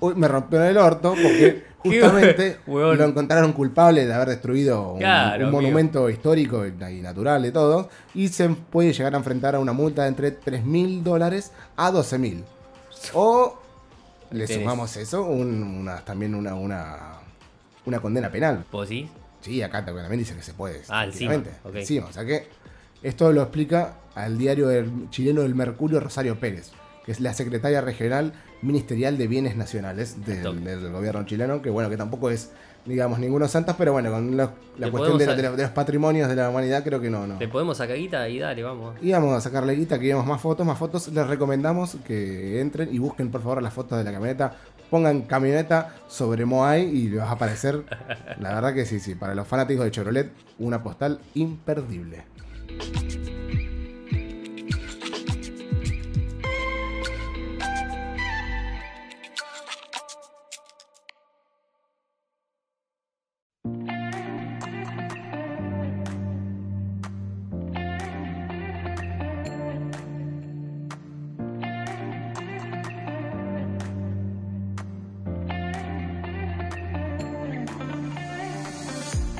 Uy, 0.00 0.14
me 0.14 0.28
rompió 0.28 0.62
el 0.62 0.76
orto 0.76 1.14
porque 1.20 1.64
justamente 1.78 2.58
lo 2.66 3.04
encontraron 3.04 3.52
culpable 3.52 4.06
de 4.06 4.14
haber 4.14 4.28
destruido 4.28 4.92
un, 4.92 4.98
Claro, 5.00 5.36
un 5.38 5.42
amigo. 5.48 5.60
monumento 5.62 6.08
histórico 6.08 6.64
y 6.64 7.00
natural 7.00 7.42
de 7.42 7.50
todos. 7.50 7.86
Y 8.14 8.28
se 8.28 8.48
puede 8.48 8.92
llegar 8.92 9.14
a 9.14 9.18
enfrentar 9.18 9.56
a 9.56 9.58
una 9.58 9.72
multa 9.72 10.02
de 10.02 10.08
entre 10.08 10.30
3 10.30 10.64
mil 10.64 11.02
dólares 11.02 11.50
a 11.76 11.90
12 11.90 12.18
mil. 12.18 12.44
O 13.14 13.58
le 14.30 14.46
Tenés. 14.46 14.62
sumamos 14.62 14.96
eso, 14.96 15.24
un- 15.24 15.62
una, 15.80 16.04
también 16.04 16.34
una, 16.34 16.54
una, 16.54 16.96
una 17.86 18.00
condena 18.00 18.30
penal. 18.30 18.64
¿Vos 18.70 18.88
sí? 18.88 19.08
Sí, 19.40 19.62
acá 19.62 19.84
también 19.84 20.18
dice 20.18 20.34
que 20.34 20.42
se 20.42 20.52
puede. 20.52 20.82
Ah, 20.88 21.04
encima, 21.04 21.32
tranquilamente. 21.32 21.68
ok. 21.68 21.74
Encima, 21.76 22.06
o 22.08 22.12
sea 22.12 22.24
que 22.24 22.48
esto 23.02 23.32
lo 23.32 23.42
explica 23.42 23.94
al 24.14 24.38
diario 24.38 24.68
chileno 25.10 25.42
del 25.42 25.54
Mercurio 25.54 26.00
Rosario 26.00 26.38
Pérez, 26.40 26.70
que 27.04 27.12
es 27.12 27.20
la 27.20 27.32
secretaria 27.34 27.80
regional 27.80 28.32
ministerial 28.62 29.16
de 29.16 29.28
Bienes 29.28 29.56
Nacionales 29.56 30.24
del, 30.26 30.90
gobierno 30.90 31.24
chileno, 31.24 31.62
que 31.62 31.70
bueno, 31.70 31.88
que 31.88 31.96
tampoco 31.96 32.28
es, 32.28 32.50
digamos, 32.84 33.20
ninguno 33.20 33.46
santos, 33.46 33.76
pero 33.78 33.92
bueno, 33.92 34.10
con 34.10 34.36
la, 34.36 34.50
cuestión 34.90 35.16
de, 35.16 35.26
los- 35.26 35.56
de 35.56 35.62
los 35.62 35.70
patrimonios 35.70 36.28
de 36.28 36.34
la 36.34 36.50
humanidad 36.50 36.82
creo 36.82 37.00
que 37.00 37.08
no, 37.08 37.24
no. 37.26 37.38
Le 37.38 37.46
podemos 37.46 37.76
sacar 37.76 37.96
guita 37.96 38.28
y 38.28 38.40
dale, 38.40 38.64
vamos. 38.64 38.96
Íbamos 39.00 39.32
a 39.36 39.40
sacarle 39.40 39.74
guita, 39.74 39.96
queríamos 39.98 40.26
más 40.26 40.40
fotos, 40.40 40.66
más 40.66 40.76
fotos. 40.76 41.06
Les 41.08 41.24
recomendamos 41.28 41.96
que 42.04 42.60
entren 42.60 42.92
y 42.92 42.98
busquen 42.98 43.30
por 43.30 43.42
favor 43.42 43.62
las 43.62 43.72
fotos 43.72 43.96
de 43.98 44.02
la 44.04 44.10
camioneta. 44.12 44.56
Pongan 44.90 45.22
camioneta 45.22 45.94
sobre 46.08 46.44
Moai 46.46 46.82
y 46.82 47.08
les 47.10 47.20
va 47.20 47.28
a 47.28 47.32
aparecer. 47.32 47.84
La 48.40 48.54
verdad 48.54 48.72
que 48.74 48.86
sí, 48.86 48.98
sí. 49.00 49.14
Para 49.14 49.34
los 49.34 49.46
fanáticos 49.46 49.84
de 49.84 49.90
Chevrolet, 49.90 50.32
una 50.58 50.82
postal 50.82 51.20
imperdible 51.34 52.24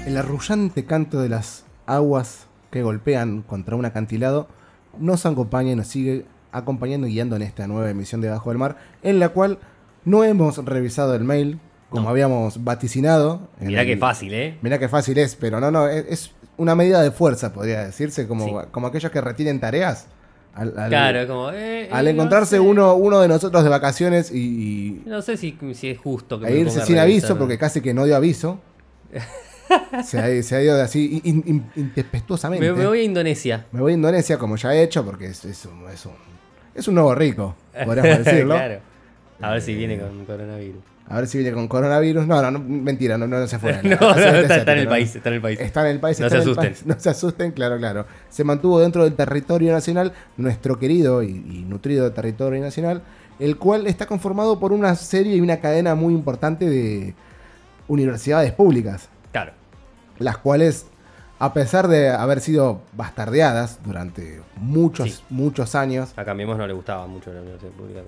el 0.08 0.16
arrullante 0.16 0.86
canto 0.86 1.20
de 1.20 1.28
las 1.28 1.64
aguas 1.86 2.47
que 2.70 2.82
golpean 2.82 3.42
contra 3.42 3.76
un 3.76 3.84
acantilado 3.84 4.48
nos 4.98 5.24
acompaña 5.26 5.72
y 5.72 5.76
nos 5.76 5.86
sigue 5.86 6.24
acompañando 6.52 7.06
y 7.06 7.12
guiando 7.12 7.36
en 7.36 7.42
esta 7.42 7.66
nueva 7.66 7.88
emisión 7.90 8.20
de 8.20 8.30
Bajo 8.30 8.50
del 8.50 8.58
Mar, 8.58 8.76
en 9.02 9.18
la 9.20 9.28
cual 9.30 9.58
no 10.04 10.24
hemos 10.24 10.64
revisado 10.64 11.14
el 11.14 11.24
mail 11.24 11.60
como 11.90 12.04
No. 12.04 12.08
habíamos 12.10 12.64
vaticinado. 12.64 13.48
Mirá 13.60 13.82
el- 13.82 13.86
qué 13.86 13.96
fácil, 13.96 14.34
¿eh? 14.34 14.58
Mirá 14.62 14.78
qué 14.78 14.88
fácil 14.88 15.16
es, 15.18 15.36
pero 15.36 15.60
no, 15.60 15.70
no, 15.70 15.86
es, 15.88 16.04
es 16.08 16.30
una 16.56 16.74
medida 16.74 17.00
de 17.02 17.10
fuerza, 17.10 17.52
podría 17.52 17.84
decirse, 17.84 18.26
como, 18.26 18.44
Sí. 18.44 18.66
como 18.70 18.86
aquellos 18.88 19.10
que 19.12 19.20
retienen 19.20 19.60
tareas. 19.60 20.06
Al, 20.54 20.76
al- 20.78 20.88
Claro, 20.88 21.26
como. 21.28 21.50
eh, 21.52 21.88
al 21.92 22.08
eh, 22.08 22.10
encontrarse 22.10 22.56
no 22.56 22.62
sé. 22.64 22.68
uno, 22.68 22.94
uno 22.96 23.20
de 23.20 23.28
nosotros 23.28 23.62
de 23.62 23.68
vacaciones 23.70 24.32
y, 24.32 24.38
y 24.38 25.02
No 25.06 25.22
sé 25.22 25.36
si, 25.36 25.56
si 25.74 25.90
es 25.90 25.98
justo 25.98 26.40
que 26.40 26.46
a 26.46 26.50
irse 26.50 26.72
sin 26.84 26.96
revisar. 26.96 27.02
aviso, 27.04 27.38
porque 27.38 27.56
casi 27.58 27.80
que 27.80 27.94
no 27.94 28.04
dio 28.04 28.16
aviso. 28.16 28.58
se, 30.04 30.18
ha, 30.18 30.42
se 30.42 30.56
ha 30.56 30.62
ido 30.62 30.76
de 30.76 30.82
así 30.82 31.20
in- 31.24 31.64
me, 31.76 32.58
me 32.72 32.86
voy 32.86 33.00
a 33.00 33.02
Indonesia. 33.02 33.66
Me 33.72 33.80
voy 33.80 33.92
a 33.92 33.94
Indonesia, 33.94 34.38
como 34.38 34.56
ya 34.56 34.74
he 34.74 34.82
hecho, 34.82 35.04
porque 35.04 35.26
es, 35.26 35.44
es 35.44 35.64
un, 35.66 35.88
es 35.88 36.04
un- 36.06 36.12
es 36.74 36.86
un 36.88 36.94
nuevo 36.94 37.14
rico, 37.14 37.54
podríamos 37.84 38.18
decirlo. 38.24 38.54
claro. 38.54 38.80
A 39.40 39.52
ver 39.52 39.62
si 39.62 39.74
viene 39.74 39.98
con 39.98 40.24
coronavirus. 40.24 40.82
A 41.10 41.16
ver 41.16 41.26
si 41.28 41.38
viene 41.38 41.52
con 41.54 41.68
coronavirus. 41.68 42.26
No, 42.26 42.42
no, 42.42 42.50
no 42.50 42.58
mentira, 42.58 43.16
no, 43.16 43.26
no, 43.26 43.46
se 43.46 43.58
fue. 43.58 43.80
No, 43.82 43.96
no, 44.00 44.10
está, 44.18 44.56
está 44.56 44.72
en 44.72 44.78
el 44.80 44.84
no. 44.84 44.90
país, 44.90 45.14
está 45.16 45.28
en 45.28 45.34
el 45.36 45.40
país. 45.40 45.60
Está 45.60 45.80
en 45.82 45.86
el 45.94 46.00
país. 46.00 46.20
No 46.20 46.28
se 46.28 46.36
asusten. 46.36 46.64
país. 46.66 46.82
No 46.86 46.98
se 47.00 47.08
asusten, 47.10 47.52
claro, 47.52 47.78
claro. 47.78 48.06
Se 48.28 48.44
mantuvo 48.44 48.80
dentro 48.80 49.04
del 49.04 49.14
territorio 49.14 49.72
nacional, 49.72 50.12
nuestro 50.36 50.78
querido 50.78 51.22
y, 51.22 51.28
y 51.30 51.64
nutrido 51.68 52.12
territorio 52.12 52.60
nacional, 52.60 53.02
el 53.38 53.56
cual 53.56 53.86
está 53.86 54.06
conformado 54.06 54.58
por 54.58 54.72
una 54.72 54.94
serie 54.96 55.36
y 55.36 55.40
una 55.40 55.58
cadena 55.60 55.94
muy 55.94 56.12
importante 56.14 56.68
de 56.68 57.14
universidades 57.86 58.52
públicas. 58.52 59.08
Las 60.18 60.38
cuales, 60.38 60.86
a 61.38 61.52
pesar 61.54 61.88
de 61.88 62.10
haber 62.10 62.40
sido 62.40 62.80
bastardeadas 62.96 63.78
durante 63.84 64.40
muchos, 64.56 65.10
Sí. 65.10 65.22
muchos 65.30 65.74
años, 65.74 66.12
A 66.16 66.24
Cambiemos 66.24 66.56
no 66.58 66.66
le 66.66 66.72
gustaba 66.72 67.06
mucho 67.06 67.32
la 67.32 67.40
universidad 67.40 67.70
pública. 67.72 68.00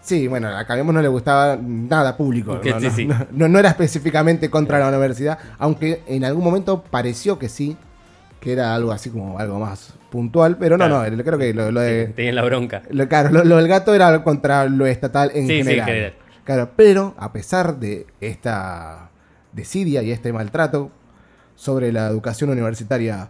Sí, 0.00 0.28
bueno, 0.28 0.48
a 0.48 0.64
Cambiemos 0.66 0.94
no 0.94 1.00
le 1.02 1.08
gustaba 1.08 1.56
nada 1.60 2.16
público. 2.16 2.56
No, 2.56 2.62
sí, 2.62 2.70
no, 2.86 2.90
sí. 2.90 3.04
no- 3.06 3.26
no- 3.32 3.48
no 3.48 3.58
era 3.58 3.70
específicamente 3.70 4.50
contra 4.50 4.78
la 4.78 4.88
universidad, 4.88 5.38
aunque 5.58 6.02
en 6.06 6.24
algún 6.24 6.44
momento 6.44 6.82
pareció 6.82 7.38
que 7.38 7.48
sí, 7.48 7.76
que 8.40 8.52
era 8.52 8.74
algo 8.74 8.92
así 8.92 9.08
como 9.08 9.38
algo 9.38 9.58
más 9.58 9.94
puntual, 10.10 10.58
pero 10.58 10.76
no, 10.76 10.86
Claro. 10.86 11.10
no, 11.16 11.24
creo 11.24 11.38
que 11.38 11.54
lo, 11.54 11.70
lo 11.72 11.80
de... 11.80 12.08
Tenían 12.08 12.34
la 12.34 12.42
bronca. 12.44 12.82
Lo, 12.90 13.08
claro, 13.08 13.30
lo, 13.30 13.42
lo 13.44 13.56
del 13.56 13.66
gato 13.66 13.94
era 13.94 14.22
contra 14.22 14.66
lo 14.66 14.84
estatal 14.86 15.30
en 15.34 15.48
general. 15.48 16.12
Claro, 16.44 16.70
pero 16.76 17.14
a 17.16 17.32
pesar 17.32 17.78
de 17.78 18.06
esta 18.20 19.08
desidia 19.52 20.02
y 20.02 20.10
este 20.12 20.30
maltrato 20.34 20.90
sobre 21.56 21.92
la 21.92 22.06
educación 22.08 22.50
universitaria 22.50 23.28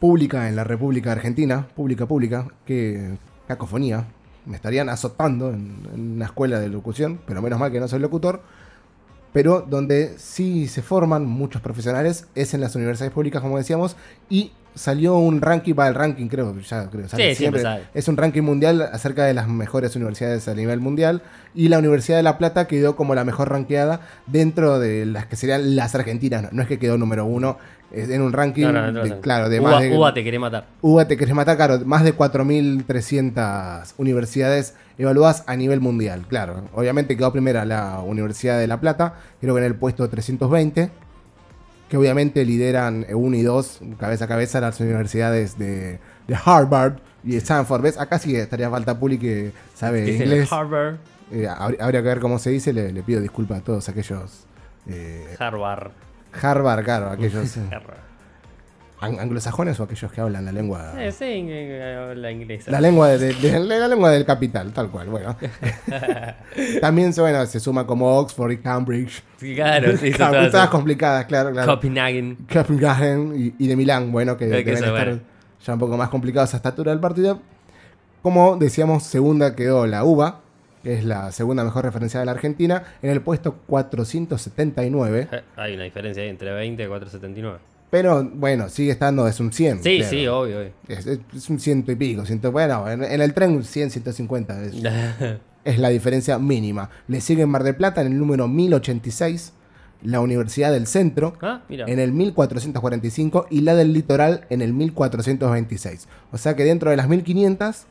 pública 0.00 0.48
en 0.48 0.56
la 0.56 0.64
República 0.64 1.12
Argentina, 1.12 1.68
pública, 1.76 2.06
pública, 2.06 2.48
que 2.66 3.16
cacofonía, 3.46 4.06
me 4.46 4.56
estarían 4.56 4.88
azotando 4.88 5.50
en, 5.50 5.76
en 5.94 6.12
una 6.12 6.24
escuela 6.24 6.58
de 6.58 6.68
locución, 6.68 7.20
pero 7.26 7.40
menos 7.40 7.60
mal 7.60 7.70
que 7.70 7.78
no 7.78 7.86
soy 7.86 8.00
locutor, 8.00 8.42
pero 9.32 9.60
donde 9.62 10.18
sí 10.18 10.66
se 10.66 10.82
forman 10.82 11.24
muchos 11.24 11.62
profesionales 11.62 12.26
es 12.34 12.52
en 12.54 12.60
las 12.60 12.74
universidades 12.74 13.12
públicas, 13.12 13.40
como 13.40 13.58
decíamos, 13.58 13.96
y 14.28 14.52
salió 14.74 15.16
un 15.18 15.40
ranking, 15.40 15.74
va 15.78 15.88
el 15.88 15.94
ranking 15.94 16.28
creo, 16.28 16.58
ya 16.60 16.88
creo, 16.90 17.08
sale 17.08 17.30
Sí, 17.30 17.34
siempre 17.36 17.62
sale. 17.62 17.84
es 17.94 18.08
un 18.08 18.16
ranking 18.16 18.42
mundial 18.42 18.82
acerca 18.92 19.24
de 19.24 19.34
las 19.34 19.48
mejores 19.48 19.94
universidades 19.96 20.48
a 20.48 20.54
nivel 20.54 20.80
mundial 20.80 21.22
y 21.54 21.68
la 21.68 21.78
Universidad 21.78 22.16
de 22.16 22.22
La 22.22 22.38
Plata 22.38 22.66
quedó 22.66 22.96
como 22.96 23.14
la 23.14 23.24
mejor 23.24 23.50
ranqueada 23.50 24.00
dentro 24.26 24.78
de 24.78 25.04
las 25.06 25.26
que 25.26 25.36
serían 25.36 25.76
las 25.76 25.94
argentinas, 25.94 26.42
no, 26.42 26.48
no 26.52 26.62
es 26.62 26.68
que 26.68 26.78
quedó 26.78 26.96
número 26.98 27.24
uno, 27.26 27.58
en 27.94 28.22
un 28.22 28.32
ranking, 28.32 28.62
No, 28.64 28.72
no, 28.72 28.90
no, 28.90 29.02
de- 29.04 29.10
no. 29.10 29.20
claro, 29.20 29.50
de 29.50 29.60
Uva, 29.60 29.70
más 29.72 29.82
de... 29.82 29.94
Uva 29.94 30.14
te 30.14 30.24
querés 30.24 30.40
matar. 30.40 30.64
UBA 30.80 31.06
te 31.08 31.16
querés 31.18 31.34
matar, 31.34 31.56
claro, 31.58 31.78
más 31.84 32.02
de 32.04 32.16
4.300 32.16 33.92
universidades 33.98 34.74
evaluadas 34.98 35.44
a 35.46 35.56
nivel 35.56 35.80
mundial, 35.80 36.24
claro. 36.28 36.62
Obviamente 36.74 37.16
quedó 37.16 37.32
primera 37.32 37.64
la 37.64 38.00
Universidad 38.00 38.58
de 38.58 38.66
La 38.66 38.80
Plata, 38.80 39.14
creo 39.40 39.54
que 39.54 39.60
en 39.60 39.66
el 39.66 39.74
puesto 39.74 40.08
320, 40.08 40.90
que 41.92 41.98
obviamente 41.98 42.42
lideran 42.46 43.04
1 43.12 43.36
y 43.36 43.42
2, 43.42 43.80
cabeza 43.98 44.24
a 44.24 44.28
cabeza, 44.28 44.62
las 44.62 44.80
universidades 44.80 45.58
de, 45.58 45.98
de 46.26 46.38
Harvard 46.42 46.94
y 47.22 47.36
Stanford. 47.36 47.82
¿Ves? 47.82 47.98
Acá 47.98 48.18
sí 48.18 48.34
estaría 48.34 48.70
falta 48.70 48.98
Puli 48.98 49.18
que 49.18 49.52
sabe 49.74 50.00
Dice 50.00 50.24
inglés. 50.24 50.50
Harvard. 50.50 50.94
Eh, 51.30 51.46
habr- 51.46 51.76
habría 51.78 52.00
que 52.00 52.08
ver 52.08 52.20
cómo 52.20 52.38
se 52.38 52.48
dice, 52.48 52.72
le, 52.72 52.92
le 52.94 53.02
pido 53.02 53.20
disculpas 53.20 53.58
a 53.60 53.62
todos 53.64 53.90
aquellos... 53.90 54.46
eh, 54.86 55.36
Harvard. 55.38 55.90
Harvard, 56.40 56.82
claro, 56.82 57.10
aquellos 57.10 57.58
eh, 57.58 57.60
Harvard. 57.70 57.98
Ang- 59.02 59.18
anglosajones 59.20 59.78
o 59.80 59.82
aquellos 59.84 60.10
que 60.12 60.20
hablan 60.20 60.44
la 60.44 60.52
lengua... 60.52 60.92
Sí, 61.10 61.42
la 62.16 62.30
inglesa. 62.30 62.70
La 62.70 62.80
lengua, 62.80 63.08
de, 63.08 63.18
de- 63.18 63.34
de- 63.34 63.60
la 63.78 63.88
lengua 63.88 64.10
del 64.10 64.24
capital, 64.24 64.72
tal 64.72 64.90
cual, 64.90 65.08
bueno. 65.08 65.36
También 66.80 67.12
se, 67.12 67.20
bueno, 67.20 67.44
se 67.46 67.60
suma 67.60 67.86
como 67.86 68.16
Oxford 68.18 68.52
y 68.52 68.58
Cambridge. 68.58 69.22
Sí, 69.38 69.54
claro, 69.54 69.96
sí, 69.96 70.10
todas- 70.16 70.50
todas 70.50 70.68
complicadas, 70.68 71.24
claro, 71.26 71.50
claro. 71.52 71.72
Copenhagen. 71.74 72.38
Copenhagen 72.52 73.32
y, 73.58 73.64
y 73.64 73.68
de 73.68 73.76
Milán, 73.76 74.12
bueno, 74.12 74.36
que 74.36 74.46
deben 74.46 74.74
estar 74.74 74.90
bueno. 74.90 75.20
ya 75.64 75.72
un 75.74 75.78
poco 75.80 75.96
más 75.96 76.08
complicados 76.08 76.54
a 76.54 76.56
esta 76.56 76.70
altura 76.70 76.90
del 76.92 77.00
partido. 77.00 77.40
Como 78.22 78.56
decíamos, 78.56 79.02
segunda 79.02 79.56
quedó 79.56 79.86
la 79.86 80.04
UBA, 80.04 80.40
que 80.84 80.94
es 80.94 81.04
la 81.04 81.32
segunda 81.32 81.64
mejor 81.64 81.84
referencia 81.84 82.20
de 82.20 82.26
la 82.26 82.32
Argentina, 82.32 82.82
en 83.02 83.10
el 83.10 83.20
puesto 83.20 83.54
479. 83.66 85.28
Eh, 85.32 85.42
Hay 85.56 85.74
una 85.74 85.84
diferencia 85.84 86.22
ahí 86.22 86.28
entre 86.28 86.52
20 86.52 86.82
y 86.82 86.86
479. 86.86 87.58
Pero 87.92 88.24
bueno, 88.24 88.70
sigue 88.70 88.90
estando, 88.90 89.28
es 89.28 89.38
un 89.38 89.52
100. 89.52 89.82
Sí, 89.82 89.98
claro. 89.98 90.10
sí, 90.10 90.26
obvio. 90.26 90.60
obvio. 90.60 90.72
Es, 90.88 91.50
un 91.50 91.60
ciento 91.60 91.92
y 91.92 91.94
pico. 91.94 92.24
Ciento, 92.24 92.50
bueno, 92.50 92.88
en, 92.90 93.04
en 93.04 93.20
el 93.20 93.34
tren 93.34 93.62
100, 93.62 93.90
150. 93.90 94.62
Es, 94.62 94.74
es 95.64 95.78
la 95.78 95.90
diferencia 95.90 96.38
mínima. 96.38 96.88
Le 97.06 97.20
sigue 97.20 97.42
en 97.42 97.50
Mar 97.50 97.64
del 97.64 97.76
Plata 97.76 98.00
en 98.00 98.06
el 98.06 98.18
número 98.18 98.48
1086, 98.48 99.52
la 100.04 100.20
Universidad 100.20 100.72
del 100.72 100.86
Centro 100.86 101.34
ah, 101.42 101.60
en 101.68 101.98
el 101.98 102.12
1445 102.12 103.48
y 103.50 103.60
la 103.60 103.74
del 103.74 103.92
Litoral 103.92 104.46
en 104.48 104.62
el 104.62 104.72
1426. 104.72 106.08
O 106.32 106.38
sea 106.38 106.56
que 106.56 106.64
dentro 106.64 106.88
de 106.88 106.96
las 106.96 107.10
1500 107.10 107.84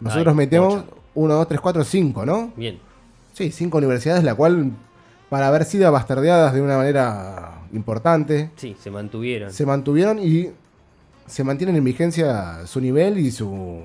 nosotros 0.00 0.32
Ay, 0.32 0.34
metemos 0.34 0.74
ocho. 0.74 0.98
1, 1.14 1.34
2, 1.34 1.48
3, 1.48 1.60
4, 1.60 1.84
5, 1.84 2.26
¿no? 2.26 2.52
Bien. 2.56 2.80
Sí, 3.32 3.52
cinco 3.52 3.78
universidades, 3.78 4.24
la 4.24 4.34
cual 4.34 4.72
para 5.28 5.48
haber 5.48 5.64
sido 5.64 5.90
bastardeadas 5.90 6.54
de 6.54 6.60
una 6.62 6.76
manera 6.76 7.62
importante, 7.72 8.50
Sí, 8.56 8.76
se 8.80 8.90
mantuvieron. 8.90 9.52
se 9.52 9.66
mantuvieron 9.66 10.18
y 10.18 10.50
se 11.26 11.42
mantienen 11.44 11.76
en 11.76 11.84
vigencia 11.84 12.66
su 12.66 12.80
nivel 12.80 13.18
y 13.18 13.30
su, 13.32 13.82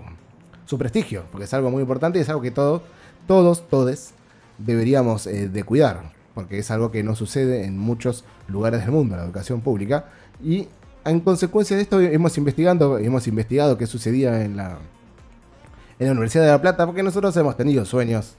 su 0.65 0.77
prestigio, 0.77 1.24
porque 1.31 1.45
es 1.45 1.53
algo 1.53 1.71
muy 1.71 1.81
importante 1.81 2.19
y 2.19 2.21
es 2.21 2.29
algo 2.29 2.41
que 2.41 2.51
todos, 2.51 2.81
todos, 3.27 3.67
todes 3.69 4.13
deberíamos 4.60 5.25
eh, 5.25 5.50
de 5.50 5.63
cuidar, 5.63 6.12
porque 6.36 6.60
es 6.60 6.69
algo 6.69 6.91
que 6.91 7.01
no 7.03 7.15
sucede 7.15 7.65
en 7.65 7.77
muchos 7.77 8.24
lugares 8.48 8.81
del 8.81 8.91
mundo, 8.91 9.15
la 9.15 9.24
educación 9.24 9.62
pública. 9.62 10.05
Y 10.43 10.67
en 11.03 11.19
consecuencia 11.21 11.75
de 11.75 11.81
esto 11.81 12.00
hemos 12.00 12.38
investigando, 12.38 13.00
hemos 13.00 13.27
investigado 13.27 13.77
qué 13.77 13.88
sucedía 13.88 14.43
en 14.45 14.55
la, 14.57 14.77
en 15.98 16.05
la 16.05 16.12
Universidad 16.12 16.43
de 16.43 16.51
La 16.51 16.62
Plata, 16.62 16.86
porque 16.86 17.01
nosotros 17.01 17.36
hemos 17.38 17.57
tenido 17.57 17.83
sueños 17.86 18.36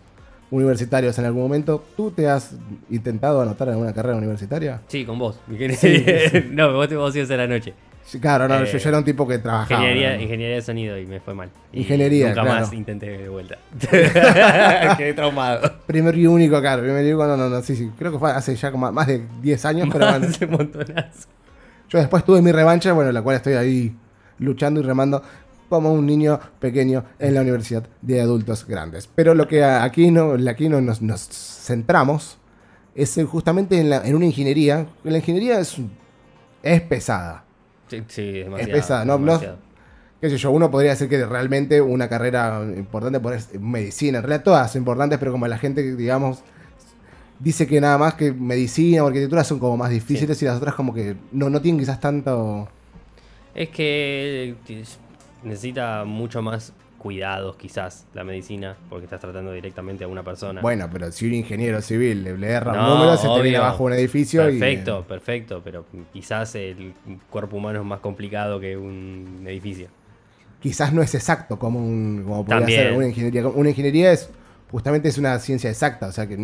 universitarios 0.52 1.18
en 1.18 1.25
algún 1.25 1.42
momento. 1.42 1.82
¿Tú 1.97 2.12
te 2.12 2.28
has 2.28 2.54
intentado 2.90 3.40
anotar 3.42 3.66
en 3.68 3.75
alguna 3.75 3.92
carrera 3.92 4.16
universitaria? 4.16 4.80
Sí, 4.87 5.04
con 5.04 5.18
vos. 5.18 5.40
Sí, 5.76 6.04
no, 6.52 6.73
vos 6.73 6.88
te 6.88 6.94
vos 6.94 7.16
ibas 7.16 7.30
a 7.32 7.37
la 7.37 7.47
noche. 7.49 7.75
Sí, 8.04 8.18
Claro, 8.21 8.47
no, 8.49 8.56
Eh, 8.62 8.66
yo, 8.71 8.78
yo 8.78 8.88
era 8.88 8.99
un 8.99 9.04
tipo 9.04 9.26
que 9.26 9.38
trabajaba. 9.38 9.80
Ingeniería, 9.80 10.16
¿no? 10.16 10.23
ingeniería 10.23 10.56
de 10.56 10.62
sonido 10.62 10.99
y 10.99 11.06
me 11.06 11.21
fue 11.21 11.35
mal. 11.35 11.50
Y 11.73 11.80
Ingeniería, 11.80 12.28
Nunca 12.30 12.42
claro. 12.42 12.61
más 12.61 12.73
intenté 12.73 13.06
de 13.06 13.28
vuelta. 13.28 13.56
Quedé 14.99 15.14
traumado. 15.14 15.73
Primer 15.87 16.16
y 16.18 16.26
único, 16.26 16.61
claro. 16.61 16.82
Primer 16.82 17.04
y 17.04 17.12
único, 17.12 17.26
no, 17.26 17.37
no, 17.37 17.49
no, 17.49 17.62
sí, 17.62 17.75
sí. 17.76 17.90
Creo 17.99 18.12
que 18.12 18.18
fue 18.18 18.30
hace 18.30 18.54
ya 18.56 18.71
como 18.71 18.90
más 18.92 19.06
de 19.06 19.23
10 19.40 19.64
años, 19.64 19.88
pero 19.92 20.06
bueno. 20.11 20.26
Hace 20.26 20.47
montonazo. 20.47 21.28
Yo 21.88 21.99
después 21.99 22.25
tuve 22.25 22.42
mi 22.42 22.52
revancha, 22.52 22.92
bueno, 22.92 23.12
la 23.12 23.23
cual 23.23 23.37
estoy 23.37 23.54
ahí 23.54 23.94
luchando 24.38 24.80
y 24.80 24.82
remando 24.82 25.23
como 25.73 25.91
un 25.93 26.05
niño 26.05 26.38
pequeño 26.61 27.05
en 27.19 27.35
la 27.35 27.41
universidad 27.41 27.88
de 28.02 28.21
adultos 28.21 28.67
grandes. 28.67 29.09
Pero 29.14 29.35
lo 29.35 29.49
que 29.49 29.64
aquí 29.64 30.11
no, 30.11 30.37
aquí 30.50 30.69
no 30.69 30.81
nos, 30.83 31.00
nos 31.00 31.23
centramos 31.31 32.37
es 32.95 33.17
en- 33.17 33.26
justamente 33.26 33.81
en, 33.81 33.88
la- 33.88 34.07
en 34.07 34.14
una 34.14 34.26
ingeniería. 34.26 34.87
La 35.02 35.17
ingeniería 35.17 35.59
es, 35.61 35.76
es 36.62 36.81
pesada. 36.83 37.45
Sí, 37.88 38.02
sí, 38.09 38.33
demasiado. 38.33 38.73
pesada, 38.73 39.05
no- 39.07 39.19
no- 39.19 39.25
demasiado. 39.33 39.59
qué 40.21 40.29
sé 40.29 40.37
yo, 40.37 40.50
uno 40.50 40.71
podría 40.71 40.91
decir 40.91 41.09
que 41.09 41.25
realmente 41.25 41.81
una 41.81 42.07
carrera 42.09 42.62
importante 42.76 43.19
por 43.19 43.33
es 43.33 43.59
medicina, 43.59 44.19
en 44.19 44.25
realidad 44.25 44.45
todas 44.45 44.71
son 44.73 44.83
importantes, 44.83 45.19
pero 45.19 45.33
como 45.33 45.47
la 45.47 45.57
gente, 45.57 45.97
digamos, 45.97 46.41
dice 47.38 47.67
que 47.67 47.81
nada 47.81 47.97
más 47.99 48.14
que 48.14 48.31
medicina 48.33 49.02
o 49.05 49.07
arquitectura 49.07 49.43
son 49.43 49.59
como 49.59 49.76
más 49.79 49.88
difíciles 49.91 50.41
y 50.43 50.45
las 50.45 50.59
otras 50.59 50.75
como 50.75 50.93
que 50.95 51.17
no, 51.33 51.49
no 51.50 51.61
tienen 51.62 51.81
quizás 51.81 51.99
tanto... 51.99 52.69
Es 53.55 53.69
que 53.69 54.55
necesita 55.43 56.05
mucho 56.05 56.43
más 56.43 56.73
cuidados, 56.99 57.57
quizás, 57.57 58.07
la 58.15 58.23
medicina, 58.23 58.77
porque 58.89 59.05
estás 59.07 59.21
tratando 59.21 59.53
directamente 59.53 60.05
a 60.05 60.09
una 60.09 60.23
persona. 60.23 60.61
Bueno, 60.61 60.89
pero 60.93 61.11
si 61.11 61.27
un 61.27 61.35
ingeniero 61.35 61.81
civil 61.83 62.23
le, 62.23 62.39
le 62.39 62.47
erra 62.49 62.73
un 62.73 62.89
número, 62.95 63.17
se 63.17 63.29
te 63.29 63.43
viene 63.43 63.59
abajo 63.59 63.85
un 63.85 63.93
edificio 63.93 64.43
y. 64.49 64.59
Perfecto, 64.59 65.05
perfecto, 65.09 65.61
pero 65.65 65.85
quizás 66.13 66.55
el 66.55 66.93
cuerpo 67.29 67.57
humano 67.57 67.81
es 67.81 67.85
más 67.85 67.99
complicado 68.01 68.61
que 68.61 68.77
un 68.77 69.43
edificio. 69.47 69.89
quizás 70.61 70.93
no 70.93 71.03
es 71.03 71.13
exacto 71.17 71.59
como, 71.59 71.81
un, 71.81 72.23
como 72.23 72.45
podría 72.45 72.61
También. 72.61 72.81
ser 72.81 72.93
una 72.93 73.09
ingeniería. 73.09 73.49
Una 73.49 73.69
ingeniería 73.71 74.13
es 74.13 74.31
justamente 74.71 75.09
es 75.09 75.19
una 75.19 75.37
ciencia 75.41 75.69
exacta, 75.71 76.07
o 76.07 76.13
sea 76.13 76.29
que 76.29 76.37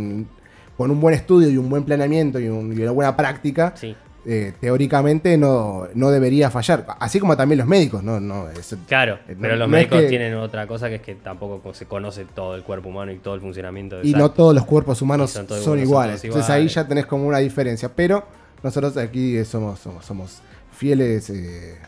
con 0.77 0.91
un 0.91 1.01
buen 1.01 1.15
estudio 1.15 1.49
y 1.51 1.57
un 1.57 1.69
buen 1.71 1.85
planeamiento 1.85 2.41
y, 2.41 2.49
un- 2.49 2.77
y 2.77 2.83
una 2.83 2.91
buena 2.91 3.17
práctica, 3.17 3.73
Sí. 3.77 3.95
Eh, 4.27 4.53
teóricamente 4.61 5.39
no, 5.39 5.89
no 5.95 6.11
debería 6.11 6.51
fallar. 6.51 6.87
Así 7.01 7.19
como 7.21 7.37
también 7.37 7.59
los 7.59 7.67
médicos, 7.69 8.03
no, 8.03 8.21
no, 8.21 8.49
es- 8.51 8.77
Claro, 8.87 9.15
Eh, 9.29 9.35
no- 9.35 9.43
pero 9.43 9.57
los 9.57 9.67
es 9.67 9.73
médicos 9.73 10.01
que- 10.03 10.09
tienen 10.09 10.35
otra 10.35 10.67
cosa 10.67 10.89
que 10.89 10.97
es 10.97 11.03
que 11.03 11.15
tampoco 11.15 11.61
co- 11.63 11.73
se 11.75 11.87
conoce 11.87 12.25
todo 12.35 12.55
el 12.55 12.63
cuerpo 12.63 12.89
humano 12.91 13.13
y 13.13 13.19
todo 13.19 13.35
el 13.35 13.41
funcionamiento 13.41 13.99
de 13.99 14.07
y 14.09 14.13
no 14.13 14.31
todos 14.31 14.55
los 14.55 14.65
cuerpos 14.67 15.01
humanos 15.03 15.31
son 15.31 15.45
iguales, 15.47 15.65
son 15.65 15.79
iguales. 15.79 16.25
Entonces 16.25 16.51
ahí 16.51 16.69
ya 16.69 16.87
tenés 16.87 17.07
como 17.07 17.27
una 17.27 17.39
diferencia. 17.39 17.91
Pero 17.95 18.27
nosotros 18.63 18.97
aquí 18.97 19.37
eh, 19.37 19.45
somos, 19.45 19.79
somos, 19.79 20.05
somos 20.05 20.43
fieles 20.73 21.31
eh, 21.31 21.79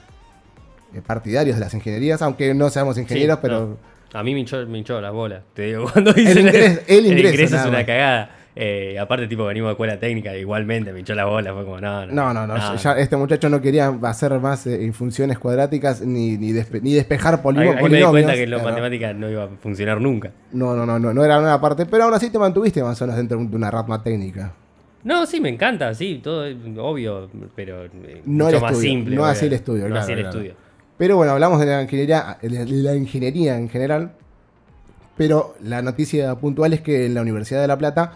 partidarios 1.06 1.56
de 1.56 1.60
las 1.64 1.74
ingenierías, 1.74 2.20
aunque 2.22 2.52
no 2.54 2.68
seamos 2.70 2.98
ingenieros, 2.98 3.36
Sí, 3.36 3.40
pero. 3.42 3.76
A 4.12 4.24
mí 4.24 4.34
me 4.34 4.40
hinchó, 4.40 5.00
las 5.00 5.12
bolas. 5.12 5.42
Te 5.54 5.62
digo, 5.62 5.84
cuando 5.92 6.12
dicen 6.12 6.46
ingreso- 6.48 6.80
el 6.88 7.06
ingreso, 7.06 7.56
es 7.56 7.64
una 7.66 7.86
cagada. 7.86 8.30
Eh, 8.56 8.98
aparte, 8.98 9.28
tipo, 9.28 9.44
venimos 9.44 9.68
de 9.68 9.72
escuela 9.72 9.98
técnica, 10.00 10.36
igualmente 10.36 10.92
me 10.92 10.98
hinchó 11.00 11.14
las 11.14 11.26
bolas. 11.26 11.54
Fue 11.54 11.64
como, 11.64 11.80
no, 11.80 12.06
no. 12.06 12.12
No, 12.12 12.34
no, 12.34 12.46
no. 12.46 12.76
ya 12.76 12.98
este 12.98 13.16
muchacho 13.16 13.48
no 13.48 13.60
quería 13.60 13.88
hacer 14.02 14.32
más 14.40 14.66
eh, 14.66 14.90
funciones 14.92 15.38
cuadráticas 15.38 16.00
ni, 16.02 16.36
ni, 16.36 16.52
despe- 16.52 16.82
ni 16.82 16.92
despejar 16.94 17.34
Ahí, 17.34 17.40
polimo- 17.42 17.74
ahí 17.76 17.88
me 17.88 17.96
di 17.98 18.04
cuenta 18.04 18.34
que 18.34 18.46
Claro. 18.46 18.64
matemática 18.64 19.12
no 19.12 19.30
iba 19.30 19.44
a 19.44 19.48
funcionar 19.62 20.00
nunca. 20.00 20.32
No, 20.52 20.74
no, 20.74 20.84
no, 20.84 20.98
no, 20.98 21.14
no 21.14 21.24
era 21.24 21.38
una 21.38 21.60
parte. 21.60 21.86
Pero 21.86 22.04
aún 22.04 22.14
así 22.14 22.28
te 22.30 22.38
mantuviste 22.38 22.82
más 22.82 23.00
o 23.00 23.04
menos 23.04 23.16
dentro 23.16 23.38
de 23.38 23.56
una 23.56 23.70
rama 23.70 24.02
técnica. 24.02 24.52
No, 25.04 25.24
sí, 25.26 25.40
me 25.40 25.48
encanta, 25.48 25.94
sí, 25.94 26.20
todo 26.22 26.44
es 26.44 26.56
obvio, 26.76 27.30
pero 27.56 27.84
eh, 27.86 28.20
No 28.26 28.44
mucho 28.46 28.56
el 28.56 28.62
más 28.62 28.72
estudio, 28.72 28.90
simple. 28.90 29.16
no 29.16 29.24
así 29.24 29.46
el 29.46 29.52
estudio, 29.54 29.82
No 29.84 29.88
claro, 29.90 30.02
así 30.02 30.12
el 30.12 30.18
claro. 30.18 30.30
estudio. 30.36 30.54
Pero 30.98 31.16
bueno, 31.16 31.32
hablamos 31.32 31.58
de 31.60 31.66
la 31.66 31.82
ingeniería, 31.82 32.36
de 32.42 32.66
la 32.66 32.94
ingeniería 32.94 33.56
en 33.56 33.68
general. 33.70 34.10
Pero 35.16 35.54
la 35.62 35.82
noticia 35.82 36.34
puntual 36.36 36.72
es 36.72 36.80
que 36.80 37.06
en 37.06 37.14
la 37.14 37.22
Universidad 37.22 37.60
de 37.60 37.68
La 37.68 37.78
Plata 37.78 38.12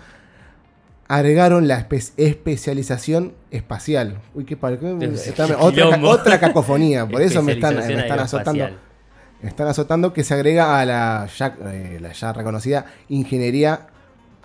agregaron 1.09 1.69
la 1.69 1.87
espe- 1.89 2.13
especialización 2.17 3.33
espacial. 3.51 4.19
Uy, 4.35 4.45
qué, 4.45 4.57
par- 4.57 4.79
está- 4.83 5.47
otra, 6.03 6.41
cacofonía. 6.41 7.07
Por 7.07 7.23
eso 7.23 7.43
me 7.43 7.53
están, 7.53 7.77
me 7.77 7.95
están 8.01 8.19
azotando. 8.21 8.69
Me 9.43 9.49
están 9.51 9.67
azotando 9.69 10.13
que 10.15 10.25
se 10.25 10.33
agrega 10.35 10.81
a 10.81 10.87
la 10.87 11.29
ya, 11.37 11.55
eh, 11.67 11.99
la 12.01 12.13
ya 12.13 12.33
reconocida 12.33 12.87
ingeniería 13.11 13.89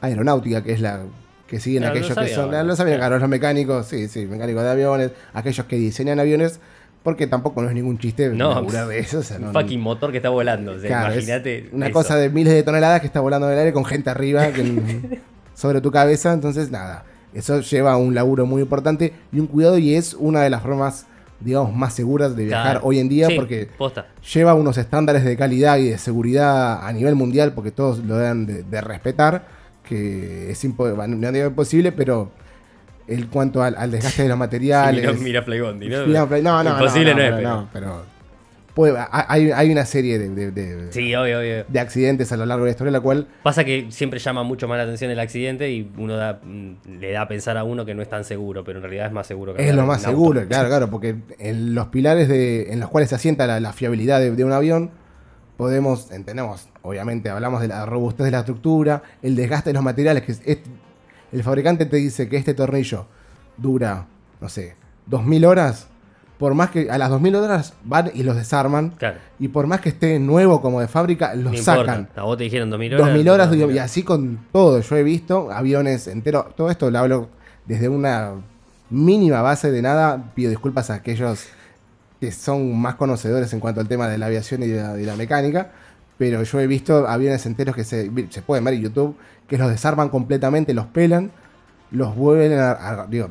aeronáutica, 0.02 0.62
que 0.64 0.74
es 0.74 0.82
la 0.82 1.04
que 1.48 1.60
siguen 1.60 1.84
Claro, 1.84 1.96
aquellos 1.98 2.16
los 2.18 2.26
que 2.28 2.34
son. 2.36 2.68
Los 2.68 2.80
aviones, 2.80 3.00
claro. 3.00 3.18
los 3.20 3.30
mecánicos, 3.30 3.88
sí, 3.88 4.08
sí, 4.08 4.26
mecánicos 4.26 4.62
de 4.64 4.70
aviones, 4.70 5.12
aquellos 5.34 5.66
que 5.68 5.78
diseñan 5.78 6.20
aviones, 6.20 6.60
porque 7.02 7.28
tampoco 7.28 7.62
no 7.62 7.70
es 7.70 7.74
ningún 7.76 7.98
chiste 7.98 8.30
No, 8.30 8.62
de 8.62 9.00
eso. 9.00 9.20
o 9.20 9.24
sea, 9.24 9.38
Un 9.38 9.54
fucking 9.54 9.80
motor 9.80 10.12
que 10.12 10.18
está 10.18 10.30
volando. 10.30 10.74
O 10.74 10.80
sea, 10.80 10.88
claro, 10.90 11.08
es 11.14 11.24
imagínate. 11.24 11.70
Una 11.72 11.86
eso. 11.88 11.94
cosa 11.94 12.18
de 12.18 12.30
miles 12.30 12.54
de 12.54 12.64
toneladas 12.64 13.00
que 13.00 13.08
está 13.08 13.22
volando 13.22 13.48
en 13.48 13.54
el 13.54 13.60
aire 13.60 13.74
con 13.74 13.86
gente 13.86 14.10
arriba 14.10 14.48
que- 14.52 15.22
sobre 15.60 15.82
tu 15.82 15.92
cabeza, 15.92 16.32
entonces 16.32 16.72
nada. 16.72 17.04
Eso 17.34 17.60
lleva 17.60 17.98
un 17.98 18.16
laburo 18.16 18.46
muy 18.46 18.62
importante 18.62 19.14
y 19.34 19.40
un 19.42 19.48
cuidado 19.48 19.78
y 19.78 19.94
es 19.94 20.14
una 20.14 20.40
de 20.42 20.50
las 20.50 20.62
formas, 20.64 21.06
digamos, 21.42 21.76
más 21.76 21.94
seguras 21.94 22.34
de 22.38 22.46
viajar 22.46 22.72
Claro. 22.76 22.88
hoy 22.88 23.00
en 23.00 23.10
día 23.10 23.28
Sí, 23.28 23.36
porque 23.36 23.68
Posta. 23.78 24.08
lleva 24.34 24.54
unos 24.54 24.78
estándares 24.78 25.26
de 25.26 25.36
calidad 25.36 25.78
y 25.78 25.90
de 25.90 25.98
seguridad 25.98 26.88
a 26.88 26.94
nivel 26.94 27.16
mundial, 27.16 27.52
porque 27.54 27.72
todos 27.72 28.00
lo 28.00 28.16
deben 28.16 28.46
de, 28.46 28.64
de 28.64 28.80
respetar, 28.82 29.44
que 29.84 30.50
es 30.50 30.64
impo- 30.64 30.96
no 31.08 31.32
digo 31.34 31.48
imposible, 31.48 31.92
pero 31.92 32.32
el 33.08 33.28
cuanto 33.28 33.62
al, 33.62 33.76
al 33.76 33.92
desgaste 33.92 34.24
de 34.24 34.30
los 34.30 34.38
materiales... 34.46 35.02
Mira, 35.02 35.14
mira 35.22 35.42
Flybondi, 35.44 35.90
¿no? 35.90 36.06
Mira, 36.08 36.26
no, 36.42 36.64
no, 36.64 36.70
Imposible 36.72 37.14
no, 37.14 37.22
no, 37.32 37.42
no, 37.42 37.42
no, 37.62 37.70
pero 37.74 38.04
puede- 38.80 38.98
hay, 39.12 39.52
hay 39.52 39.72
una 39.72 39.86
serie 39.86 40.18
de, 40.18 40.30
de- 40.30 40.52
de- 40.52 40.92
Sí, 40.94 41.14
obvio, 41.14 41.40
obvio. 41.40 41.66
de 41.68 41.80
accidentes 41.80 42.32
a 42.32 42.38
lo 42.38 42.46
largo 42.46 42.64
de 42.64 42.70
la 42.70 42.72
historia, 42.72 42.92
la 42.92 43.02
cual 43.02 43.28
Pasa 43.44 43.64
que 43.66 43.88
siempre 43.90 44.20
llama 44.20 44.44
mucho 44.44 44.68
más 44.68 44.78
la 44.78 44.84
atención 44.86 45.12
el 45.12 45.20
accidente 45.20 45.70
y 45.72 45.92
uno 45.98 46.16
da- 46.16 46.40
mm, 46.42 47.00
le 47.00 47.12
da 47.12 47.24
a 47.24 47.28
pensar 47.28 47.58
a 47.58 47.64
uno 47.66 47.86
que 47.86 47.94
no 47.94 48.02
es 48.02 48.10
tan 48.10 48.24
seguro, 48.24 48.64
pero 48.64 48.78
en 48.80 48.84
realidad 48.84 49.08
es 49.08 49.12
más 49.12 49.28
seguro 49.28 49.54
que 49.54 49.68
es 49.68 49.76
lo 49.76 49.86
más 49.86 50.06
auto. 50.06 50.10
seguro, 50.18 50.48
claro, 50.48 50.70
claro, 50.70 50.90
porque 50.90 51.16
en 51.40 51.76
los 51.76 51.88
pilares 51.88 52.28
de, 52.30 52.72
en 52.72 52.80
los 52.80 52.90
cuales 52.90 53.10
se 53.10 53.16
asienta 53.16 53.46
la, 53.48 53.60
la 53.60 53.74
fiabilidad 53.74 54.20
de, 54.22 54.32
de 54.32 54.44
un 54.46 54.52
avión, 54.54 54.92
podemos, 55.58 56.12
entendemos, 56.12 56.70
obviamente 56.82 57.30
hablamos 57.30 57.62
de 57.62 57.68
la 57.68 57.86
robustez 57.86 58.24
de 58.26 58.32
la 58.32 58.40
estructura, 58.40 59.04
el 59.22 59.36
desgaste 59.36 59.72
de 59.72 59.74
los 59.74 59.84
materiales, 59.84 60.24
que 60.24 60.32
es, 60.32 60.42
es- 60.46 60.60
el 61.32 61.44
fabricante 61.44 61.86
te 61.86 61.98
dice 61.98 62.28
que 62.30 62.38
este 62.38 62.54
tornillo 62.54 63.08
dura, 63.58 64.08
no 64.42 64.50
sé, 64.50 64.76
2000 65.06 65.46
horas, 65.46 65.90
por 66.40 66.56
más 66.56 66.72
que 66.72 66.90
a 66.90 66.98
las 66.98 67.10
2000 67.12 67.36
horas 67.36 67.74
van 67.84 68.10
y 68.14 68.24
los 68.24 68.36
desarman, 68.36 68.92
Claro. 68.92 69.18
y 69.40 69.50
por 69.50 69.68
más 69.68 69.82
que 69.82 69.90
esté 69.90 70.18
nuevo 70.20 70.62
como 70.62 70.80
de 70.82 70.88
fábrica, 70.88 71.36
los 71.36 71.52
No 71.54 71.58
sacan. 71.60 72.10
A 72.16 72.24
vos 72.24 72.38
te 72.38 72.46
dijeron 72.46 72.70
2000 72.72 72.94
horas. 72.96 73.06
2000 73.08 73.30
horas, 73.30 73.52
digo, 73.52 73.62
2000 73.64 73.76
y 73.76 73.80
así 73.80 74.04
con 74.04 74.40
todo. 74.52 74.80
Yo 74.80 74.96
he 74.96 75.04
visto 75.04 75.52
aviones 75.52 76.08
enteros. 76.08 76.56
Todo 76.56 76.72
esto 76.72 76.90
lo 76.90 76.98
hablo 76.98 77.30
desde 77.68 77.90
una 77.90 78.32
mínima 78.90 79.42
base 79.42 79.70
de 79.70 79.82
nada. 79.82 80.32
Pido 80.34 80.50
disculpas 80.50 80.90
a 80.90 80.96
aquellos 80.96 81.46
que 82.22 82.32
son 82.32 82.76
más 82.80 82.96
conocedores 82.96 83.52
en 83.54 83.60
cuanto 83.60 83.82
al 83.82 83.88
tema 83.88 84.08
de 84.08 84.18
la 84.18 84.26
aviación 84.28 84.64
y 84.64 84.68
de 84.68 84.82
la, 84.82 84.94
de 84.94 85.06
la 85.06 85.16
mecánica. 85.16 85.72
Pero 86.18 86.44
yo 86.44 86.60
he 86.60 86.68
visto 86.68 87.08
aviones 87.08 87.46
enteros 87.46 87.76
que 87.76 87.84
se, 87.84 88.10
se 88.30 88.42
pueden 88.42 88.64
ver 88.66 88.74
en 88.76 88.82
YouTube, 88.82 89.16
que 89.48 89.58
los 89.58 89.70
desarman 89.70 90.10
completamente, 90.10 90.74
los 90.74 90.86
pelan, 90.88 91.32
los 91.92 92.16
vuelven 92.16 92.58
a. 92.60 92.72
a- 92.72 93.08
digo, 93.08 93.28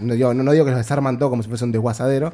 no, 0.00 0.14
digo, 0.14 0.32
no- 0.34 0.52
digo 0.52 0.64
que 0.64 0.70
los 0.70 0.78
desarman 0.78 1.18
todo 1.18 1.30
como 1.30 1.42
si 1.42 1.48
fuese 1.48 1.64
un 1.64 1.72
desguazadero. 1.72 2.32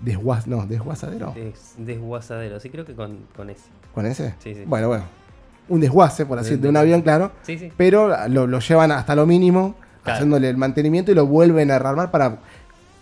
Desguaz, 0.00 0.46
no, 0.46 0.64
desguazadero. 0.66 1.32
Des- 1.34 1.74
desguazadero, 1.78 2.58
sí, 2.60 2.70
creo 2.70 2.84
que 2.86 2.94
con, 2.94 3.18
con 3.36 3.50
ese. 3.50 3.64
¿Con 3.94 4.06
ese? 4.06 4.34
Sí, 4.38 4.54
sí. 4.54 4.62
Bueno, 4.66 4.88
bueno. 4.88 5.04
Un 5.68 5.80
desguace, 5.80 6.24
por 6.26 6.38
así 6.38 6.50
De- 6.50 6.56
decirlo, 6.56 6.64
de 6.64 6.68
un 6.70 6.76
avión, 6.78 7.02
claro 7.02 7.32
Sí, 7.42 7.58
sí. 7.58 7.70
pero 7.76 8.26
lo, 8.28 8.46
lo 8.46 8.58
llevan 8.60 8.92
hasta 8.92 9.14
lo 9.14 9.26
mínimo, 9.26 9.74
Claro. 10.02 10.16
haciéndole 10.16 10.48
el 10.48 10.56
mantenimiento 10.56 11.12
y 11.12 11.14
lo 11.14 11.26
vuelven 11.26 11.70
a 11.70 11.78
rearmar 11.78 12.10
para 12.10 12.38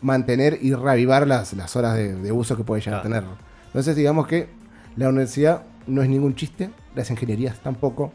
mantener 0.02 0.58
y 0.60 0.74
reavivar 0.74 1.26
las, 1.26 1.52
las 1.54 1.76
horas 1.76 1.94
de, 1.96 2.14
de 2.14 2.32
uso 2.32 2.56
que 2.56 2.64
puede 2.64 2.82
llegar 2.82 3.02
Claro. 3.02 3.16
a 3.16 3.20
tener. 3.20 3.36
Entonces, 3.66 3.94
digamos 3.96 4.26
que 4.26 4.48
la 4.96 5.08
universidad 5.08 5.62
no 5.86 6.02
es 6.02 6.08
ningún 6.08 6.34
chiste, 6.34 6.70
las 6.94 7.10
ingenierías 7.10 7.58
tampoco, 7.60 8.12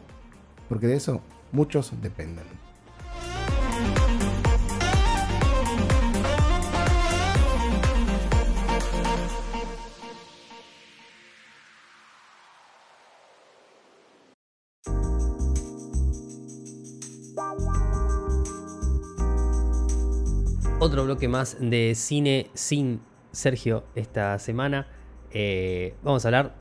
porque 0.68 0.86
de 0.86 0.96
eso 0.96 1.20
muchos 1.52 1.92
dependen. 2.02 2.44
Otro 20.84 21.04
bloque 21.04 21.28
más 21.28 21.56
de 21.60 21.94
cine 21.94 22.50
sin 22.52 23.00
Sergio 23.32 23.84
esta 23.94 24.38
semana. 24.38 24.86
Eh, 25.30 25.94
vamos 26.02 26.24
a 26.24 26.28
hablar, 26.28 26.52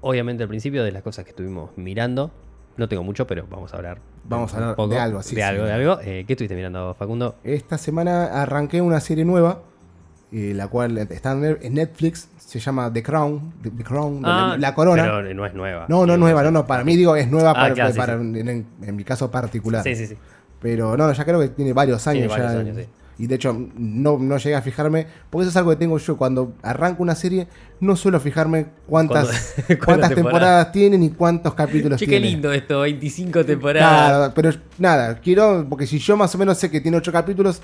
obviamente, 0.00 0.44
al 0.44 0.48
principio 0.48 0.84
de 0.84 0.92
las 0.92 1.02
cosas 1.02 1.24
que 1.24 1.30
estuvimos 1.30 1.70
mirando. 1.76 2.30
No 2.76 2.88
tengo 2.88 3.02
mucho, 3.02 3.26
pero 3.26 3.46
vamos 3.50 3.72
a 3.74 3.76
hablar. 3.76 3.98
Vamos 4.28 4.54
a 4.54 4.70
hablar 4.70 4.88
de 4.88 4.98
algo, 4.98 5.22
sí, 5.22 5.34
De 5.34 5.40
sí. 5.40 5.46
algo, 5.46 5.64
de 5.64 5.72
algo. 5.72 5.98
Eh, 6.02 6.22
¿Qué 6.24 6.34
estuviste 6.34 6.54
mirando, 6.54 6.94
Facundo? 6.94 7.34
Esta 7.42 7.76
semana 7.76 8.26
arranqué 8.42 8.80
una 8.80 9.00
serie 9.00 9.24
nueva, 9.24 9.62
eh, 10.30 10.52
la 10.54 10.68
cual 10.68 10.96
está 10.98 11.32
en 11.32 11.74
Netflix, 11.74 12.28
se 12.38 12.60
llama 12.60 12.92
The 12.92 13.02
Crown, 13.02 13.54
The, 13.60 13.70
The 13.70 13.82
Crown, 13.82 14.22
la, 14.22 14.52
Ah, 14.52 14.56
la 14.56 14.72
corona. 14.74 15.02
Pero 15.02 15.34
no 15.34 15.46
es 15.46 15.54
nueva. 15.54 15.86
No, 15.88 16.06
no 16.06 16.12
es 16.14 16.18
nueva, 16.20 16.44
no, 16.44 16.52
no, 16.52 16.64
para 16.64 16.84
mí 16.84 16.94
digo 16.96 17.16
es 17.16 17.28
nueva 17.28 17.50
Ah, 17.50 17.54
para, 17.54 17.74
claro, 17.74 17.92
sí, 17.92 17.98
para- 17.98 18.14
sí. 18.18 18.20
En, 18.38 18.48
en- 18.48 18.66
en 18.82 18.94
mi 18.96 19.02
caso 19.02 19.32
particular. 19.32 19.82
Sí, 19.82 19.96
sí, 19.96 20.06
sí. 20.06 20.16
Pero 20.60 20.96
no, 20.96 21.12
ya 21.12 21.24
creo 21.24 21.40
que 21.40 21.48
tiene 21.48 21.72
varios 21.72 22.06
años 22.06 22.28
Tiene 22.28 22.32
varios 22.44 22.52
ya. 22.52 22.60
años, 22.60 22.76
sí. 22.76 22.88
Y 23.18 23.26
de 23.26 23.36
hecho, 23.36 23.56
no, 23.76 24.18
no 24.18 24.38
llegué 24.38 24.56
a 24.56 24.62
fijarme, 24.62 25.06
porque 25.30 25.42
eso 25.42 25.50
es 25.50 25.56
algo 25.56 25.70
que 25.70 25.76
tengo 25.76 25.98
yo. 25.98 26.16
Cuando 26.16 26.54
arranco 26.62 27.02
una 27.02 27.14
serie, 27.14 27.46
no 27.80 27.94
suelo 27.94 28.18
fijarme 28.18 28.66
cuántas, 28.86 29.54
cuántas 29.84 30.10
temporadas 30.10 30.14
temporadas 30.14 30.72
tienen 30.72 31.02
y 31.02 31.10
cuántos 31.10 31.54
capítulos 31.54 31.98
Che, 31.98 32.06
qué 32.06 32.12
tiene. 32.12 32.26
lindo 32.30 32.52
esto, 32.52 32.80
25 32.80 33.44
temporadas. 33.44 34.32
Pero 34.34 34.50
nada, 34.78 35.20
quiero, 35.20 35.64
porque 35.68 35.86
si 35.86 35.98
yo 35.98 36.16
más 36.16 36.34
o 36.34 36.38
menos 36.38 36.58
sé 36.58 36.70
que 36.70 36.80
tiene 36.80 36.96
ocho 36.96 37.12
capítulos, 37.12 37.60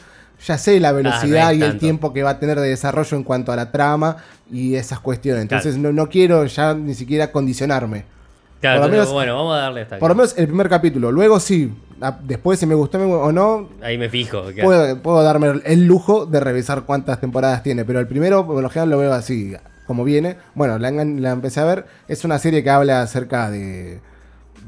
ya 0.46 0.56
sé 0.56 0.78
la 0.78 0.92
velocidad 0.92 1.46
no 1.46 1.50
es 1.50 1.58
y 1.58 1.62
el 1.62 1.78
tiempo 1.78 2.12
que 2.12 2.22
va 2.22 2.30
a 2.30 2.38
tener 2.38 2.58
de 2.60 2.68
desarrollo 2.68 3.16
en 3.16 3.24
cuanto 3.24 3.52
a 3.52 3.56
la 3.56 3.72
trama 3.72 4.18
y 4.50 4.76
esas 4.76 5.00
cuestiones. 5.00 5.42
Entonces 5.42 5.76
no, 5.76 5.92
no 5.92 6.08
quiero 6.08 6.44
ya 6.46 6.74
ni 6.74 6.94
siquiera 6.94 7.32
condicionarme. 7.32 8.04
Claro, 8.60 8.80
por 8.82 8.90
lo 8.90 8.92
menos- 8.96 9.12
bueno, 9.12 9.34
vamos 9.36 9.56
a 9.56 9.60
darle 9.60 9.80
hasta. 9.82 9.98
Por 9.98 10.10
lo 10.10 10.14
menos 10.14 10.36
el 10.36 10.46
primer 10.46 10.68
capítulo. 10.68 11.10
Luego 11.10 11.40
sí, 11.40 11.72
después 12.24 12.58
si 12.58 12.66
me 12.66 12.74
gustó 12.74 12.98
o 12.98 13.32
no, 13.32 13.68
Ahí 13.82 13.96
me 13.96 14.08
fijo. 14.08 14.42
claro. 14.52 14.62
puedo, 14.64 14.98
puedo 15.02 15.22
darme 15.22 15.60
el 15.64 15.86
lujo 15.86 16.26
de 16.26 16.40
revisar 16.40 16.82
cuántas 16.82 17.20
temporadas 17.20 17.62
tiene. 17.62 17.84
Pero 17.84 18.00
el 18.00 18.06
primero, 18.06 18.46
por 18.46 18.62
lo 18.62 18.68
general, 18.68 18.90
lo 18.90 18.98
veo 18.98 19.12
así, 19.14 19.54
como 19.86 20.04
viene. 20.04 20.36
Bueno, 20.54 20.78
la, 20.78 20.90
la 20.90 21.30
empecé 21.30 21.60
a 21.60 21.64
ver. 21.64 21.86
Es 22.06 22.24
una 22.24 22.38
serie 22.38 22.62
que 22.62 22.70
habla 22.70 23.02
acerca 23.02 23.50
de. 23.50 24.00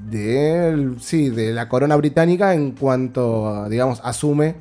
De, 0.09 0.95
sí, 1.01 1.31
de 1.31 1.53
la 1.53 1.69
corona 1.69 1.95
británica 1.97 2.55
en 2.55 2.73
cuanto, 2.73 3.69
digamos, 3.69 4.01
asume. 4.05 4.57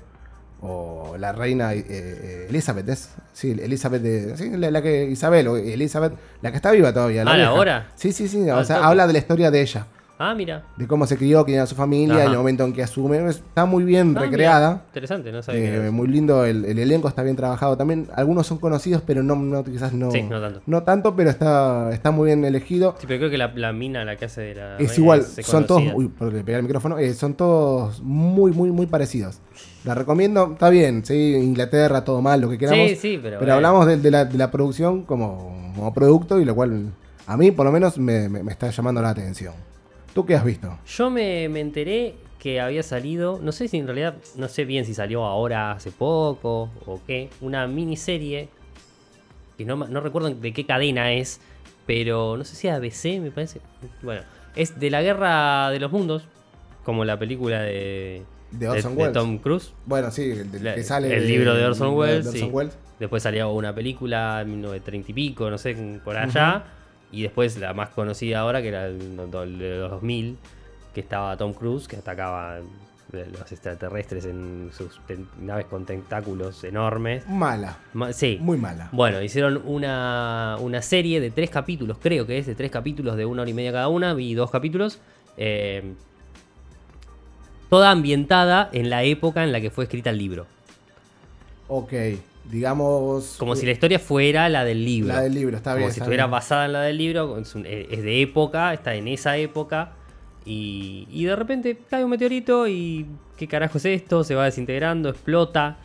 O 0.64 1.16
la 1.18 1.32
reina 1.32 1.74
eh, 1.74 1.84
eh, 1.90 2.46
Elizabeth, 2.50 2.88
¿es? 2.90 3.10
Sí, 3.34 3.52
Elizabeth 3.52 4.02
de. 4.02 4.38
Sí, 4.38 4.52
la, 4.52 4.70
la 4.70 4.82
que. 4.82 5.06
Isabel, 5.10 5.48
o 5.48 5.58
Elizabeth, 5.58 6.14
la 6.42 6.52
que 6.52 6.58
está 6.58 6.72
viva 6.72 6.94
todavía. 6.94 7.24
Ah, 7.26 7.36
¿la 7.38 7.48
ahora? 7.48 7.88
Sí, 7.96 8.12
sí, 8.12 8.28
sí. 8.28 8.48
Ah, 8.48 8.58
o 8.58 8.64
sea, 8.64 8.76
toque. 8.78 8.88
habla 8.88 9.08
de 9.08 9.14
la 9.14 9.20
historia 9.20 9.50
de 9.50 9.62
ella. 9.62 9.88
Ah, 10.24 10.36
mira. 10.36 10.62
De 10.78 10.86
cómo 10.86 11.08
se 11.08 11.18
crió, 11.18 11.44
quién 11.44 11.58
era 11.58 11.66
su 11.66 11.74
familia, 11.74 12.18
Ajá. 12.18 12.26
el 12.26 12.38
momento 12.38 12.64
en 12.64 12.74
que 12.74 12.84
asume. 12.84 13.28
Está 13.28 13.66
muy 13.66 13.84
bien 13.84 14.10
Ah, 14.10 14.20
mira. 14.20 14.22
recreada. 14.22 14.84
Interesante, 14.90 15.32
no 15.32 15.42
sabía. 15.42 15.88
Eh, 15.88 15.90
muy 15.90 16.08
lindo, 16.08 16.46
el, 16.46 16.64
el 16.66 16.78
elenco 16.78 17.08
está 17.08 17.24
bien 17.24 17.36
trabajado 17.36 17.76
también. 17.76 18.08
Algunos 18.16 18.46
son 18.46 18.60
conocidos, 18.60 19.02
pero 19.04 19.24
no, 19.24 19.36
no 19.36 19.64
quizás 19.64 19.94
no. 19.94 20.12
Sí, 20.12 20.22
no 20.22 20.40
tanto. 20.40 20.62
no 20.68 20.84
tanto, 20.84 21.16
pero 21.16 21.32
está, 21.32 21.90
está 21.92 22.12
muy 22.12 22.28
bien 22.28 22.46
elegido. 22.46 22.96
Sí, 23.00 23.06
pero 23.08 23.18
creo 23.22 23.32
que 23.32 23.40
la, 23.40 23.52
la 23.56 23.74
mina, 23.74 24.06
la 24.06 24.16
que 24.16 24.26
hace 24.26 24.42
de 24.42 24.54
la. 24.54 24.78
Es 24.78 24.96
igual, 25.00 25.22
es 25.22 25.44
son 25.44 25.66
todos, 25.66 25.82
uy, 25.96 26.10
pegar 26.10 26.60
el 26.60 26.64
micrófono, 26.66 27.00
eh, 27.00 27.16
son 27.16 27.34
todos 27.34 28.00
muy, 28.04 28.52
muy, 28.52 28.70
muy 28.70 28.86
parecidos. 28.86 29.40
La 29.84 29.96
recomiendo, 29.96 30.52
está 30.54 30.70
bien, 30.70 31.04
sí, 31.04 31.34
Inglaterra, 31.36 32.04
todo 32.04 32.22
mal, 32.22 32.40
lo 32.42 32.50
que 32.50 32.58
queramos. 32.58 32.90
Sí, 32.92 32.96
sí, 32.96 33.20
pero. 33.22 33.40
pero 33.40 33.56
hablamos 33.56 33.88
de, 33.88 33.98
de 33.98 34.12
la, 34.12 34.26
de 34.26 34.38
la 34.38 34.52
producción 34.52 35.04
como, 35.04 35.72
como 35.76 35.94
producto 35.94 36.40
y 36.40 36.46
lo 36.46 36.54
cual 36.54 36.92
a 37.26 37.36
mí 37.38 37.50
por 37.52 37.66
lo 37.66 37.72
menos 37.72 37.98
me, 37.98 38.30
me- 38.30 38.44
me 38.44 38.52
está 38.52 38.70
llamando 38.70 39.02
la 39.02 39.10
atención. 39.10 39.54
¿Tú 40.14 40.26
qué 40.26 40.36
has 40.36 40.46
visto? 40.46 40.78
Yo 40.86 41.10
me, 41.10 41.50
me 41.50 41.62
enteré 41.62 42.14
que 42.38 42.60
había 42.62 42.84
salido, 42.84 43.40
no 43.42 43.52
sé 43.52 43.68
si 43.68 43.78
en 43.78 43.88
realidad, 43.88 44.16
no 44.36 44.48
sé 44.50 44.66
bien 44.66 44.86
si 44.86 44.94
salió 44.94 45.26
ahora 45.26 45.72
hace 45.72 45.90
poco 45.92 46.70
o 46.86 47.00
qué, 47.08 47.30
una 47.42 47.66
miniserie, 47.68 48.50
que 49.58 49.66
no, 49.66 49.76
no 49.78 50.00
recuerdo 50.02 50.30
de 50.30 50.54
qué 50.54 50.66
cadena 50.66 51.12
es, 51.14 51.40
pero 51.88 52.38
no 52.38 52.44
sé 52.44 52.56
si 52.56 52.68
ABC 52.68 53.20
me 53.20 53.32
parece. 53.32 53.62
Bueno, 54.02 54.22
es 54.56 54.80
de 54.80 54.90
la 54.90 55.02
guerra 55.02 55.70
de 55.72 55.80
los 55.80 55.92
mundos, 55.92 56.24
como 56.84 57.06
la 57.06 57.18
película 57.18 57.62
de, 57.62 58.24
De 58.52 58.68
Orson 58.70 58.98
Welles. 58.98 59.14
Tom 59.14 59.38
Cruise. 59.38 59.74
Bueno, 59.86 60.12
sí, 60.12 60.30
el, 60.32 60.50
que 60.76 60.84
sale 60.84 61.16
el 61.16 61.28
libro 61.28 61.54
de 61.56 61.66
Orson 61.66 61.96
Welles, 61.96 62.26
de 62.26 62.32
sí. 62.32 62.38
Orson 62.40 62.54
Welles. 62.56 62.78
Después 63.00 63.24
salió 63.24 63.52
una 63.52 63.74
película 63.74 64.42
en 64.42 64.52
1930 64.52 65.12
y 65.12 65.14
pico, 65.14 65.50
no 65.50 65.58
sé, 65.58 65.76
por 66.04 66.18
allá. 66.18 66.64
Y 67.12 67.24
después 67.24 67.58
la 67.58 67.74
más 67.74 67.90
conocida 67.90 68.40
ahora, 68.40 68.62
que 68.62 68.68
era 68.70 68.86
el, 68.88 69.16
de 69.18 69.78
los 69.80 69.92
2000, 69.92 70.38
que 70.94 71.02
estaba 71.02 71.36
Tom 71.38 71.54
Cruise, 71.54 71.88
que 71.88 71.98
atacaba 71.98 72.60
los 73.12 73.52
extraterrestres 73.52 74.24
en 74.26 74.70
sus 74.74 75.02
naves 75.42 75.66
con 75.66 75.86
tentáculos 75.86 76.64
enormes. 76.64 77.28
Mala, 77.28 77.78
Ma- 77.94 78.14
Sí. 78.14 78.38
muy 78.40 78.58
mala. 78.58 78.88
Bueno, 78.94 79.22
hicieron 79.22 79.62
una, 79.66 80.56
una 80.62 80.82
serie 80.82 81.20
de 81.20 81.32
tres 81.32 81.50
capítulos, 81.50 81.98
creo 82.02 82.26
que 82.26 82.38
es 82.38 82.46
de 82.46 82.56
tres 82.56 82.72
capítulos 82.72 83.18
de 83.18 83.26
una 83.26 83.42
hora 83.42 83.52
y 83.52 83.54
media 83.54 83.74
cada 83.74 83.88
una, 83.90 84.14
vi 84.14 84.34
dos 84.34 84.50
capítulos. 84.52 85.00
eh, 85.38 85.94
toda 87.72 87.90
ambientada 87.90 88.70
en 88.74 88.90
la 88.90 89.04
época 89.06 89.44
en 89.46 89.52
la 89.54 89.62
que 89.62 89.72
fue 89.72 89.86
escrita 89.86 90.10
el 90.10 90.18
libro. 90.18 90.46
Ok, 91.70 91.94
digamos... 92.52 93.36
Como 93.38 93.56
si 93.56 93.66
la 93.66 93.72
historia 93.72 93.98
fuera 93.98 94.50
la 94.50 94.66
del 94.66 94.84
libro. 94.84 95.14
La 95.14 95.22
del 95.22 95.34
libro, 95.34 95.56
está 95.56 95.72
Como 95.72 95.78
bien. 95.78 95.92
si 95.92 95.94
está 96.00 96.04
estuviera 96.04 96.26
bien. 96.26 96.32
basada 96.32 96.66
en 96.66 96.74
la 96.74 96.82
del 96.82 96.98
libro, 96.98 97.38
es, 97.40 97.56
un- 97.56 97.66
es 97.66 98.04
de 98.04 98.22
época, 98.22 98.74
está 98.74 98.94
en 98.96 99.08
esa 99.08 99.38
época. 99.38 99.92
Y, 100.46 101.08
y 101.12 101.24
de 101.24 101.36
repente 101.36 101.78
cae 101.90 102.04
un 102.04 102.10
meteorito 102.10 102.68
y 102.68 103.06
¿qué 103.38 103.48
carajo 103.48 103.78
es 103.78 103.86
esto? 103.86 104.24
Se 104.26 104.36
va 104.36 104.44
desintegrando, 104.46 105.08
explota. 105.10 105.78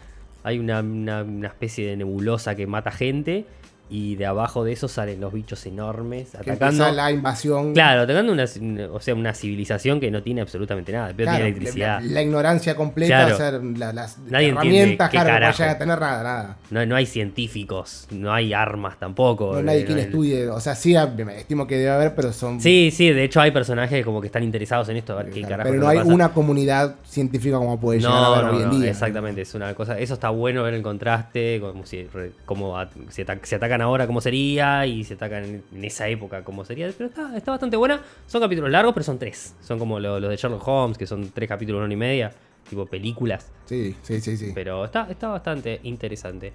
Hay 0.43 0.59
una, 0.59 0.81
una- 0.81 1.23
una 1.23 1.47
especie 1.49 1.87
de 1.87 1.97
nebulosa 1.99 2.57
que 2.57 2.67
mata 2.67 2.91
gente. 2.91 3.45
Y 3.89 4.17
de 4.17 4.27
abajo 4.27 4.65
de 4.65 4.73
eso 4.73 4.89
salen 4.89 5.21
los 5.21 5.33
bichos 5.33 5.65
enormes 5.67 6.35
atacando. 6.35 6.91
la 6.91 7.13
invasión. 7.13 7.73
Claro, 7.73 8.01
atacando 8.03 8.33
una, 8.33 8.45
o 8.93 9.01
sea, 9.01 9.15
una 9.15 9.33
civilización 9.33 10.01
que 10.01 10.11
no 10.11 10.23
tiene 10.25 10.41
absolutamente 10.41 10.91
nada. 10.93 11.13
Pero 11.17 11.31
Claro, 11.31 11.37
tiene 11.45 11.49
electricidad. 11.51 12.01
La, 12.01 12.13
la 12.15 12.23
ignorancia 12.23 12.75
completa, 12.75 13.15
Claro. 13.27 13.35
o 13.35 13.39
sea, 13.39 13.51
la- 13.77 13.93
las 13.93 14.19
Nadie 14.19 14.49
herramientas, 14.49 15.11
claro, 15.11 15.47
no 15.47 15.53
llega 15.53 15.71
a 15.71 15.79
tener 15.79 16.01
nada, 16.01 16.23
nada. 16.23 16.57
No, 16.71 16.85
no 16.85 16.97
hay 16.97 17.07
científicos, 17.07 18.09
no 18.11 18.33
hay 18.33 18.53
armas 18.55 18.99
tampoco. 18.99 19.53
No 19.53 19.59
hay 19.59 19.65
nadie 19.65 19.81
eh, 19.81 19.85
quien 19.85 19.99
hay- 19.99 20.05
estudie, 20.05 20.49
o 20.49 20.59
sea, 20.61 20.75
sí, 20.75 20.95
me 21.25 21.39
estimo 21.39 21.67
que 21.67 21.77
debe 21.77 21.91
haber, 21.91 22.15
pero 22.15 22.33
son... 22.33 22.61
Sí, 22.61 22.91
sí, 22.93 23.11
de 23.13 23.25
hecho 23.25 23.41
hay 23.41 23.51
personajes 23.51 24.05
como 24.05 24.21
que 24.21 24.27
están 24.27 24.43
interesados 24.43 24.89
en 24.89 24.97
esto, 24.97 25.13
a 25.19 25.23
ver 25.23 25.31
qué 25.33 25.43
carajo 25.43 25.69
pero 25.71 25.81
no 25.83 25.89
hay 25.89 25.99
pasa. 25.99 26.13
una 26.13 26.29
comunidad 26.33 26.97
científica 27.05 27.59
como 27.59 27.79
puede 27.79 28.01
llegar 28.01 28.15
a 28.15 28.21
No, 28.21 28.27
haber 28.35 28.45
no, 28.47 28.51
hoy 28.57 28.63
en 28.63 28.69
no, 28.71 28.79
día. 28.81 28.91
exactamente, 28.91 29.43
es 29.43 29.55
una 29.55 29.75
cosa, 29.75 29.99
eso 29.99 30.15
está 30.15 30.31
bueno 30.31 30.63
ver 30.63 30.75
el 30.75 30.83
contraste, 30.83 31.61
como 31.61 31.85
si, 31.87 32.07
como 32.45 32.79
a- 32.79 32.89
si, 33.11 33.23
ata- 33.23 33.39
si 33.43 33.55
atacan 33.77 33.83
ahora 33.83 34.07
cómo 34.07 34.21
sería 34.21 34.87
y 34.87 35.05
si 35.05 35.15
atacan 35.15 35.63
en, 35.73 35.85
esa 35.85 36.09
época 36.09 36.43
cómo 36.45 36.65
sería, 36.65 36.91
pero 36.97 37.09
está, 37.11 37.37
está 37.37 37.51
bastante 37.53 37.77
buena, 37.77 38.01
son 38.27 38.41
capítulos 38.41 38.71
largos, 38.71 38.95
pero 38.95 39.05
son 39.05 39.19
tres, 39.19 39.55
son 39.63 39.79
como 39.79 40.01
lo- 40.01 40.19
los 40.21 40.31
de 40.31 40.37
Sherlock 40.37 40.67
Holmes, 40.67 40.99
que 40.99 41.07
son 41.07 41.31
tres 41.33 41.49
capítulos, 41.49 41.83
una 41.85 41.93
y 41.93 41.97
media, 41.97 42.33
tipo 42.69 42.87
películas, 42.87 43.51
Sí, 43.67 43.95
sí, 44.03 44.21
sí, 44.21 44.37
sí. 44.37 44.53
pero 44.55 44.85
está, 44.85 45.07
está 45.11 45.29
bastante 45.29 45.81
interesante. 45.85 46.53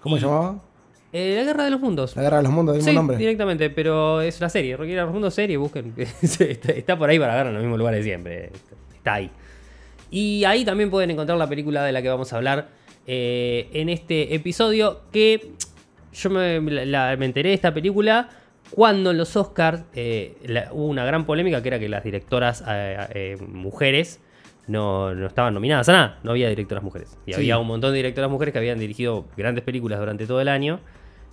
¿Cómo 0.00 0.16
Y- 0.16 0.20
se 0.20 0.26
llamaba? 0.26 0.60
Eh, 1.14 1.34
la 1.36 1.44
Guerra 1.44 1.64
de 1.64 1.70
los 1.70 1.80
Mundos. 1.80 2.16
La 2.16 2.22
Guerra 2.22 2.38
de 2.38 2.42
los 2.44 2.52
Mundos, 2.52 2.74
del 2.74 2.82
Sí, 2.82 2.88
mismo 2.88 3.00
nombre. 3.00 3.16
directamente, 3.18 3.68
pero 3.68 4.22
es 4.22 4.38
una 4.40 4.48
serie. 4.48 4.74
Rocky 4.78 4.92
de 4.92 5.02
los 5.02 5.12
Mundos, 5.12 5.34
serie, 5.34 5.58
busquen. 5.58 5.92
está, 6.22 6.72
está 6.72 6.96
por 6.96 7.10
ahí 7.10 7.18
para 7.18 7.34
ver 7.36 7.48
en 7.48 7.52
los 7.52 7.62
mismos 7.62 7.78
lugares 7.78 8.02
siempre. 8.02 8.50
Está 8.94 9.14
ahí. 9.14 9.30
Y 10.10 10.44
ahí 10.44 10.64
también 10.64 10.90
pueden 10.90 11.10
encontrar 11.10 11.36
la 11.36 11.46
película 11.48 11.84
de 11.84 11.92
la 11.92 12.00
que 12.00 12.08
vamos 12.08 12.32
a 12.32 12.36
hablar 12.36 12.68
eh, 13.06 13.68
en 13.74 13.90
este 13.90 14.34
episodio. 14.34 15.00
Que 15.12 15.52
yo 16.12 16.30
me, 16.30 16.60
la- 16.86 17.16
me 17.16 17.26
enteré 17.26 17.50
de 17.50 17.54
esta 17.54 17.72
película 17.74 18.28
cuando 18.70 19.10
en 19.10 19.18
los 19.18 19.36
Oscars 19.36 19.84
eh, 19.94 20.36
la- 20.46 20.68
hubo 20.72 20.86
una 20.86 21.04
gran 21.04 21.24
polémica 21.26 21.60
que 21.62 21.68
era 21.68 21.78
que 21.78 21.88
las 21.88 22.04
directoras 22.04 22.62
eh, 22.68 22.96
eh, 23.14 23.36
mujeres 23.46 24.20
no, 24.68 25.14
no 25.14 25.26
estaban 25.26 25.52
nominadas 25.54 25.88
a 25.88 25.92
nada. 25.92 26.18
No 26.22 26.30
había 26.30 26.48
directoras 26.48 26.84
mujeres. 26.84 27.18
Y 27.26 27.32
Sí. 27.32 27.40
había 27.40 27.58
un 27.58 27.66
montón 27.66 27.90
de 27.92 27.96
directoras 27.96 28.30
mujeres 28.30 28.52
que 28.52 28.58
habían 28.58 28.78
dirigido 28.78 29.26
grandes 29.36 29.64
películas 29.64 29.98
durante 29.98 30.26
todo 30.26 30.40
el 30.40 30.48
año 30.48 30.80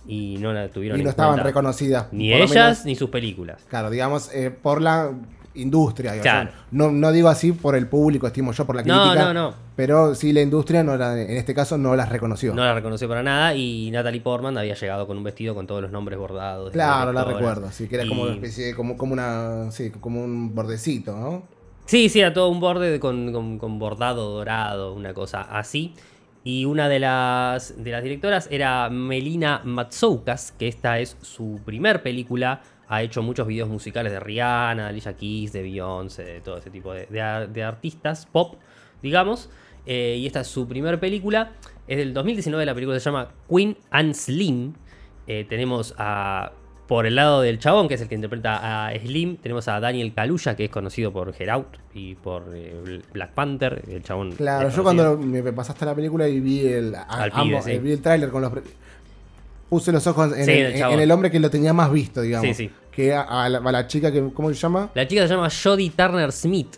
y 0.06 0.36
no 0.38 0.52
la 0.52 0.68
tuvieron 0.68 0.98
Y 0.98 1.04
no 1.04 1.10
estaban 1.10 1.34
cuenta. 1.34 1.46
reconocidas. 1.48 2.12
Ni 2.12 2.32
ellas 2.32 2.84
ni 2.84 2.96
sus 2.96 3.10
películas. 3.10 3.64
claro, 3.68 3.90
digamos, 3.90 4.34
eh, 4.34 4.50
por 4.50 4.82
la 4.82 5.12
industria. 5.54 6.20
Claro. 6.20 6.50
No, 6.70 6.90
no 6.90 7.10
digo 7.12 7.28
así 7.28 7.52
por 7.52 7.74
el 7.74 7.86
público, 7.88 8.26
estimo 8.26 8.52
yo, 8.52 8.64
por 8.66 8.76
la 8.76 8.82
No, 8.82 9.02
crítica. 9.04 9.32
no, 9.32 9.34
no. 9.34 9.54
Pero 9.76 10.14
sí 10.14 10.32
la 10.32 10.42
industria, 10.42 10.82
no 10.84 10.96
la- 10.96 11.20
en 11.20 11.36
este 11.36 11.54
caso, 11.54 11.76
no 11.78 11.96
las 11.96 12.08
reconoció. 12.08 12.54
No 12.54 12.62
la 12.64 12.74
reconoció 12.74 13.08
para 13.08 13.22
nada 13.22 13.54
y 13.54 13.90
Natalie 13.90 14.20
Portman 14.20 14.56
había 14.58 14.74
llegado 14.74 15.06
con 15.06 15.16
un 15.16 15.24
vestido 15.24 15.54
con 15.54 15.66
todos 15.66 15.82
los 15.82 15.90
nombres 15.90 16.18
bordados. 16.18 16.70
Claro, 16.72 17.12
la 17.12 17.24
recuerdo, 17.24 17.70
sí, 17.72 17.88
que 17.88 17.96
era 17.96 18.06
como 18.06 18.22
una 18.22 18.32
especie 18.34 18.66
de, 18.66 18.74
como, 18.74 18.96
como 18.96 19.12
una, 19.12 19.70
sí, 19.70 19.90
como 19.90 20.22
un 20.22 20.54
bordecito, 20.54 21.16
¿no? 21.16 21.42
Sí, 21.86 22.08
sí, 22.08 22.20
era 22.20 22.32
todo 22.32 22.48
un 22.50 22.60
borde 22.60 22.90
de- 22.90 23.00
con, 23.00 23.32
con- 23.32 23.58
con 23.58 23.78
bordado 23.78 24.30
dorado, 24.30 24.92
una 24.94 25.12
cosa 25.14 25.40
así. 25.42 25.94
Y 26.44 26.64
una 26.64 26.88
de 26.88 27.00
las, 27.00 27.82
de 27.82 27.90
las 27.90 28.02
directoras 28.02 28.48
era 28.50 28.88
Melina 28.88 29.60
Matsoukas, 29.64 30.52
que 30.52 30.68
esta 30.68 30.98
es 30.98 31.16
su 31.20 31.60
primer 31.66 32.02
película. 32.02 32.62
Ha 32.92 33.02
hecho 33.02 33.22
muchos 33.22 33.46
videos 33.46 33.68
musicales 33.68 34.12
de 34.12 34.20
Rihanna, 34.20 34.82
de 34.82 34.88
Alicia 34.90 35.16
Keys, 35.16 35.52
de 35.52 35.62
Beyoncé, 35.62 36.24
de 36.24 36.40
todo 36.40 36.58
ese 36.58 36.70
tipo 36.70 36.92
de, 36.92 37.06
de 37.06 37.20
ar- 37.22 37.48
de 37.48 37.62
artistas 37.62 38.26
pop, 38.26 38.56
digamos. 39.02 39.48
Eh, 39.86 40.16
y 40.18 40.26
esta 40.26 40.40
es 40.40 40.48
su 40.48 40.66
primer 40.68 40.98
película. 41.00 41.52
Es 41.88 41.96
del 41.98 42.12
2019, 42.12 42.66
la 42.66 42.74
película 42.74 42.98
se 42.98 43.04
llama 43.04 43.28
Queen 43.48 43.76
and 43.90 44.14
Slim. 44.14 44.74
Eh, 45.26 45.46
tenemos 45.48 45.94
a. 45.98 46.52
Por 46.88 47.06
el 47.06 47.14
lado 47.14 47.40
del 47.40 47.60
chabón, 47.60 47.86
que 47.86 47.94
es 47.94 48.00
el 48.00 48.08
que 48.08 48.16
interpreta 48.16 48.88
a 48.88 48.92
Slim, 48.98 49.36
tenemos 49.36 49.68
a 49.68 49.78
Daniel 49.78 50.12
Kaluuya, 50.12 50.56
que 50.56 50.64
es 50.64 50.70
conocido 50.70 51.12
por 51.12 51.32
Get 51.32 51.48
Out 51.48 51.76
y 51.94 52.16
por 52.16 52.50
eh, 52.52 53.00
Black 53.12 53.30
Panther. 53.30 53.82
El 53.88 54.02
chabón. 54.02 54.32
Claro, 54.32 54.68
yo 54.70 54.82
cuando 54.82 55.16
me 55.16 55.52
pasaste 55.52 55.84
la 55.84 55.94
película 55.94 56.26
y 56.26 56.40
vi 56.40 56.66
el, 56.66 56.92
a- 56.96 57.02
Al 57.04 57.30
pibe, 57.30 57.42
ambos, 57.42 57.64
sí. 57.64 57.78
vi 57.78 57.92
el 57.92 58.02
tráiler 58.02 58.30
con 58.30 58.42
los... 58.42 58.52
Puse 59.68 59.92
los 59.92 60.04
ojos 60.08 60.36
en, 60.36 60.44
Sí, 60.46 60.50
el, 60.50 60.74
en 60.82 60.98
el 60.98 61.10
hombre 61.12 61.30
que 61.30 61.38
lo 61.38 61.48
tenía 61.48 61.72
más 61.72 61.92
visto, 61.92 62.22
digamos. 62.22 62.48
Sí, 62.48 62.54
sí. 62.54 62.70
Que 62.92 63.12
a, 63.14 63.22
a 63.22 63.48
la, 63.48 63.58
a 63.58 63.72
la 63.72 63.86
chica 63.86 64.10
que, 64.12 64.30
¿cómo 64.34 64.48
se 64.52 64.56
llama? 64.60 64.90
La 64.94 65.06
chica 65.06 65.22
se 65.26 65.34
llama 65.34 65.48
Jodie 65.50 65.90
Turner 65.90 66.32
Smith. 66.32 66.76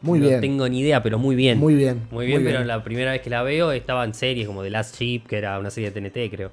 Muy 0.00 0.18
no 0.18 0.26
bien. 0.28 0.40
tengo 0.40 0.68
ni 0.68 0.80
idea, 0.80 1.00
pero 1.02 1.18
muy 1.18 1.36
bien. 1.36 1.58
Muy 1.58 1.74
bien. 1.76 2.02
Muy 2.10 2.26
bien, 2.26 2.42
pero 2.42 2.64
la 2.64 2.82
primera 2.82 3.12
vez 3.12 3.20
que 3.20 3.30
la 3.30 3.42
veo 3.44 3.70
estaba 3.70 4.04
en 4.04 4.14
series 4.14 4.48
como 4.48 4.62
The 4.64 4.70
Last 4.70 4.96
Ship, 4.98 5.22
que 5.28 5.38
era 5.38 5.58
una 5.60 5.70
serie 5.70 5.92
de 5.92 6.00
TNT, 6.00 6.28
creo. 6.34 6.50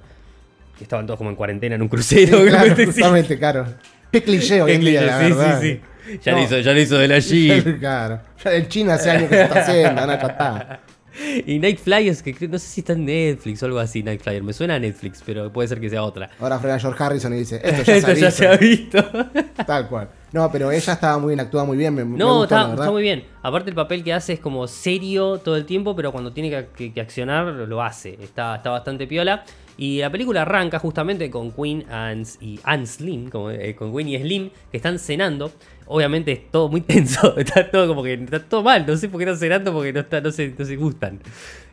Que 0.78 0.84
estaban 0.84 1.04
todos 1.06 1.18
como 1.18 1.30
en 1.30 1.36
cuarentena 1.36 1.74
en 1.74 1.82
un 1.82 1.88
Sí, 1.88 1.90
crucero. 2.26 2.44
claro, 2.48 2.76
Sí. 2.76 2.86
justamente, 2.86 3.36
claro. 3.38 3.66
Qué 4.12 4.22
cliché 4.22 4.62
hoy 4.62 4.72
en 4.72 4.80
día, 4.82 5.02
la 5.02 5.18
sí, 5.18 5.24
verdad. 5.32 5.60
sí, 5.60 5.80
sí. 6.06 6.18
Ya, 6.24 6.32
No. 6.32 6.38
lo 6.38 6.44
hizo, 6.44 6.58
ya 6.60 6.72
lo 6.72 6.80
hizo 6.80 6.96
The 6.98 7.08
Last 7.08 7.28
Ship. 7.32 7.78
claro. 7.80 8.20
Ya 8.44 8.54
en 8.54 8.68
China 8.68 8.94
hace 8.94 9.10
años 9.10 9.28
que 9.28 9.34
se 9.36 9.42
está 9.42 9.60
haciendo, 9.62 10.00
no, 10.06 10.12
ya 10.20 10.26
está. 10.28 10.80
Y 11.46 11.58
Night 11.58 11.78
Flyers, 11.78 12.22
que 12.22 12.34
no 12.48 12.58
sé 12.58 12.66
si 12.66 12.80
está 12.80 12.92
en 12.94 13.04
Netflix 13.04 13.62
o 13.62 13.66
algo 13.66 13.78
así, 13.78 14.02
Night 14.02 14.20
Flyer. 14.22 14.42
Me 14.42 14.52
suena 14.52 14.74
a 14.76 14.78
Netflix, 14.78 15.22
pero 15.24 15.52
puede 15.52 15.68
ser 15.68 15.80
que 15.80 15.90
sea 15.90 16.02
otra. 16.02 16.30
Ahora 16.40 16.58
frena 16.58 16.78
George 16.78 17.02
Harrison 17.02 17.32
y 17.34 17.38
dice, 17.38 17.56
esto 17.64 17.82
ya, 17.84 17.96
Esto 17.96 18.14
se, 18.14 18.20
ya 18.20 18.28
ha 18.28 18.30
se 18.30 18.48
ha 18.48 18.56
visto. 18.56 19.04
Tal 19.66 19.88
cual. 19.88 20.08
No, 20.32 20.50
pero 20.52 20.70
ella 20.70 20.92
estaba 20.92 21.18
muy 21.18 21.30
bien, 21.30 21.40
actúa 21.40 21.64
muy 21.64 21.76
bien. 21.76 21.92
Me, 21.94 22.04
me 22.04 22.16
No, 22.16 22.38
gustó, 22.38 22.56
está, 22.72 22.90
muy 22.90 23.02
bien. 23.02 23.24
Aparte 23.42 23.70
el 23.70 23.74
papel 23.76 24.04
que 24.04 24.12
hace 24.12 24.34
es 24.34 24.40
como 24.40 24.66
serio 24.68 25.38
todo 25.38 25.56
el 25.56 25.66
tiempo, 25.66 25.96
pero 25.96 26.12
cuando 26.12 26.32
tiene 26.32 26.50
que, 26.50 26.66
que- 26.76 26.92
que 26.92 27.00
accionar 27.00 27.46
lo 27.46 27.82
hace. 27.82 28.16
Está, 28.22 28.56
está 28.56 28.70
bastante 28.70 29.06
piola. 29.08 29.44
Y 29.76 29.98
la 30.00 30.10
película 30.10 30.42
arranca 30.42 30.78
justamente 30.78 31.30
con 31.30 31.52
Queen 31.52 31.84
y 32.40 32.60
Ann 32.64 32.86
Slim, 32.86 33.30
como, 33.30 33.50
eh, 33.50 33.74
con 33.74 33.96
Queen 33.96 34.08
y 34.08 34.18
Slim, 34.18 34.50
que 34.70 34.76
están 34.76 34.98
cenando. 34.98 35.50
Obviamente 35.92 36.30
es 36.30 36.50
todo 36.52 36.68
muy 36.68 36.80
tenso, 36.92 37.36
está 37.36 37.68
todo 37.68 37.88
como 37.88 38.04
que 38.04 38.14
está 38.14 38.40
todo 38.40 38.62
mal, 38.62 38.86
no 38.86 38.96
sé 38.96 39.08
por 39.08 39.18
qué 39.18 39.24
están 39.24 39.38
cenando 39.38 39.72
porque 39.72 39.92
no, 39.92 40.00
está, 40.00 40.20
no, 40.20 40.30
se, 40.30 40.54
no 40.56 40.64
se 40.64 40.76
gustan. 40.76 41.18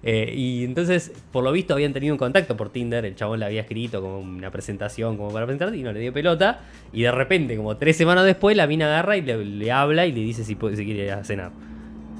Eh, 0.01 0.33
y 0.35 0.63
entonces, 0.63 1.11
por 1.31 1.43
lo 1.43 1.51
visto, 1.51 1.75
habían 1.75 1.93
tenido 1.93 2.15
un 2.15 2.17
contacto 2.17 2.57
por 2.57 2.71
Tinder, 2.71 3.05
el 3.05 3.15
chabón 3.15 3.39
le 3.39 3.45
había 3.45 3.61
escrito 3.61 4.01
como 4.01 4.19
una 4.19 4.49
presentación 4.49 5.17
como 5.17 5.31
para 5.31 5.45
presentar 5.45 5.73
y 5.75 5.83
no 5.83 5.91
le 5.91 5.99
dio 5.99 6.11
pelota. 6.11 6.61
Y 6.91 7.03
de 7.03 7.11
repente, 7.11 7.55
como 7.57 7.77
tres 7.77 7.95
semanas 7.95 8.25
después, 8.25 8.57
la 8.57 8.65
mina 8.65 8.85
agarra 8.85 9.17
y 9.17 9.21
le, 9.21 9.71
habla 9.71 10.07
y 10.07 10.11
le 10.11 10.21
dice 10.21 10.43
si, 10.43 10.55
puede, 10.55 10.75
si 10.77 10.85
quiere 10.85 11.11
a 11.11 11.23
cenar. 11.23 11.51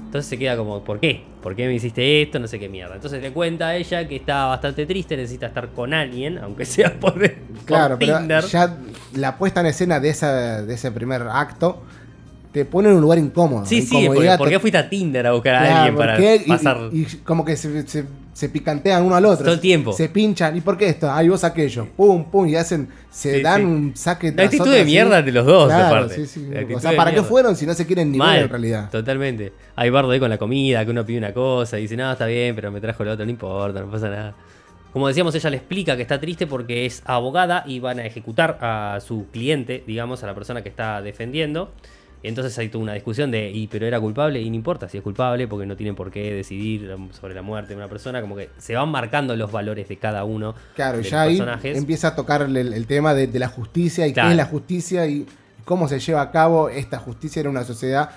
Entonces 0.08 0.30
se 0.30 0.38
queda 0.38 0.56
como, 0.56 0.82
¿por 0.82 1.00
qué? 1.00 1.22
¿Por 1.42 1.54
qué 1.54 1.66
me 1.66 1.74
hiciste 1.74 2.22
esto? 2.22 2.38
No 2.38 2.48
sé 2.48 2.58
qué 2.58 2.66
mierda. 2.70 2.94
Entonces 2.94 3.20
le 3.20 3.30
cuenta 3.30 3.68
a 3.68 3.76
ella 3.76 4.08
que 4.08 4.16
está 4.16 4.46
bastante 4.46 4.86
triste, 4.86 5.18
necesita 5.18 5.48
estar 5.48 5.68
con 5.68 5.92
alguien, 5.92 6.38
aunque 6.38 6.64
sea 6.64 6.94
por, 6.98 7.12
por 7.12 7.30
Claro, 7.66 7.98
pero 7.98 8.16
Tinder. 8.18 8.44
ya 8.44 8.74
la 9.14 9.36
puesta 9.36 9.60
en 9.60 9.66
escena 9.66 10.00
de, 10.00 10.08
esa, 10.08 10.62
de 10.62 10.72
ese 10.74 10.90
primer 10.92 11.22
acto 11.30 11.82
te 12.52 12.64
pone 12.64 12.88
en 12.88 12.94
un 12.94 13.02
lugar 13.02 13.18
incómodo. 13.18 13.66
Sí, 13.66 13.82
sí, 13.82 14.06
porque, 14.06 14.34
¿por 14.38 14.48
qué 14.48 14.58
fuiste 14.58 14.78
a 14.78 14.88
Tinder 14.88 15.26
a 15.26 15.32
buscar 15.32 15.56
a 15.56 15.58
Claro, 15.60 15.76
alguien 15.76 15.94
¿por 15.96 16.06
para 16.06 16.16
qué? 16.16 16.44
Pasar? 16.48 16.78
Y, 16.90 17.02
y 17.02 17.04
como 17.22 17.44
que 17.44 17.54
se, 17.58 17.86
se- 17.86 18.06
se 18.38 18.48
picantean 18.48 19.02
uno 19.02 19.16
al 19.16 19.24
otro. 19.24 19.44
Todo 19.44 19.54
el 19.54 19.60
tiempo. 19.60 19.92
Se 19.92 20.08
pinchan. 20.08 20.56
¿Y 20.56 20.60
por 20.60 20.78
qué 20.78 20.90
esto? 20.90 21.10
Ay, 21.10 21.28
vos 21.28 21.42
aquello. 21.42 21.88
Pum, 21.96 22.24
pum. 22.30 22.46
Y 22.46 22.54
hacen. 22.54 22.88
Se 23.10 23.38
Sí, 23.38 23.42
dan 23.42 23.62
sí. 23.62 23.66
un 23.66 23.96
saque. 23.96 24.28
La 24.28 24.36
tras 24.36 24.46
actitud 24.46 24.70
de 24.70 24.82
así. 24.82 24.84
mierda 24.92 25.22
de 25.22 25.32
los 25.32 25.44
dos, 25.44 25.66
Claro, 25.66 25.86
aparte. 25.96 26.24
sí. 26.24 26.46
La 26.48 26.76
O 26.76 26.78
sea, 26.78 26.92
de 26.92 26.96
¿para 26.96 27.12
qué 27.12 27.22
fueron 27.24 27.56
si 27.56 27.66
no 27.66 27.74
se 27.74 27.84
quieren 27.84 28.12
ni 28.12 28.20
ver 28.20 28.42
en 28.42 28.48
realidad? 28.48 28.90
Totalmente. 28.92 29.52
Hay 29.74 29.90
bardo 29.90 30.12
ahí 30.12 30.20
con 30.20 30.30
la 30.30 30.38
comida, 30.38 30.84
que 30.84 30.90
uno 30.92 31.04
pide 31.04 31.18
una 31.18 31.32
cosa 31.34 31.80
y 31.80 31.82
dice, 31.82 31.96
no, 31.96 32.12
está 32.12 32.26
bien, 32.26 32.54
pero 32.54 32.70
me 32.70 32.80
trajo 32.80 33.02
lo 33.02 33.10
otro, 33.10 33.24
no 33.24 33.30
importa, 33.32 33.80
no 33.80 33.90
pasa 33.90 34.08
nada. 34.08 34.34
Como 34.92 35.08
decíamos, 35.08 35.34
ella 35.34 35.50
le 35.50 35.56
explica 35.56 35.96
que 35.96 36.02
está 36.02 36.20
triste 36.20 36.46
porque 36.46 36.86
es 36.86 37.02
abogada 37.06 37.64
y 37.66 37.80
van 37.80 37.98
a 37.98 38.06
ejecutar 38.06 38.56
a 38.60 39.00
su 39.04 39.26
cliente, 39.32 39.82
digamos, 39.84 40.22
a 40.22 40.26
la 40.28 40.34
persona 40.34 40.62
que 40.62 40.68
está 40.68 41.02
defendiendo. 41.02 41.72
Entonces 42.22 42.58
hay 42.58 42.68
toda 42.68 42.82
una 42.82 42.94
discusión 42.94 43.30
de, 43.30 43.50
y 43.50 43.66
pero 43.68 43.86
era 43.86 44.00
culpable, 44.00 44.40
y 44.40 44.48
no 44.50 44.56
importa 44.56 44.88
si 44.88 44.96
es 44.98 45.02
culpable, 45.04 45.46
porque 45.46 45.66
no 45.66 45.76
tienen 45.76 45.94
por 45.94 46.10
qué 46.10 46.32
decidir 46.34 46.94
sobre 47.12 47.34
la 47.34 47.42
muerte 47.42 47.70
de 47.70 47.76
una 47.76 47.88
persona, 47.88 48.20
como 48.20 48.34
que 48.36 48.50
se 48.58 48.74
van 48.74 48.88
marcando 48.88 49.36
los 49.36 49.52
valores 49.52 49.88
de 49.88 49.96
cada 49.98 50.24
uno 50.24 50.54
Claro, 50.74 50.96
de 50.98 51.02
los 51.04 51.10
ya 51.10 51.22
ahí 51.22 51.36
personajes. 51.36 51.76
empieza 51.78 52.08
a 52.08 52.16
tocar 52.16 52.42
el, 52.42 52.56
el 52.56 52.86
tema 52.86 53.14
de, 53.14 53.26
de 53.28 53.38
la 53.38 53.48
justicia 53.48 54.06
y 54.06 54.12
Claro. 54.12 54.28
qué 54.28 54.32
es 54.32 54.36
la 54.36 54.46
justicia 54.46 55.06
y 55.06 55.26
cómo 55.64 55.86
se 55.86 56.00
lleva 56.00 56.22
a 56.22 56.30
cabo 56.30 56.68
esta 56.68 56.98
justicia 56.98 57.40
en 57.40 57.48
una 57.48 57.62
sociedad, 57.64 58.10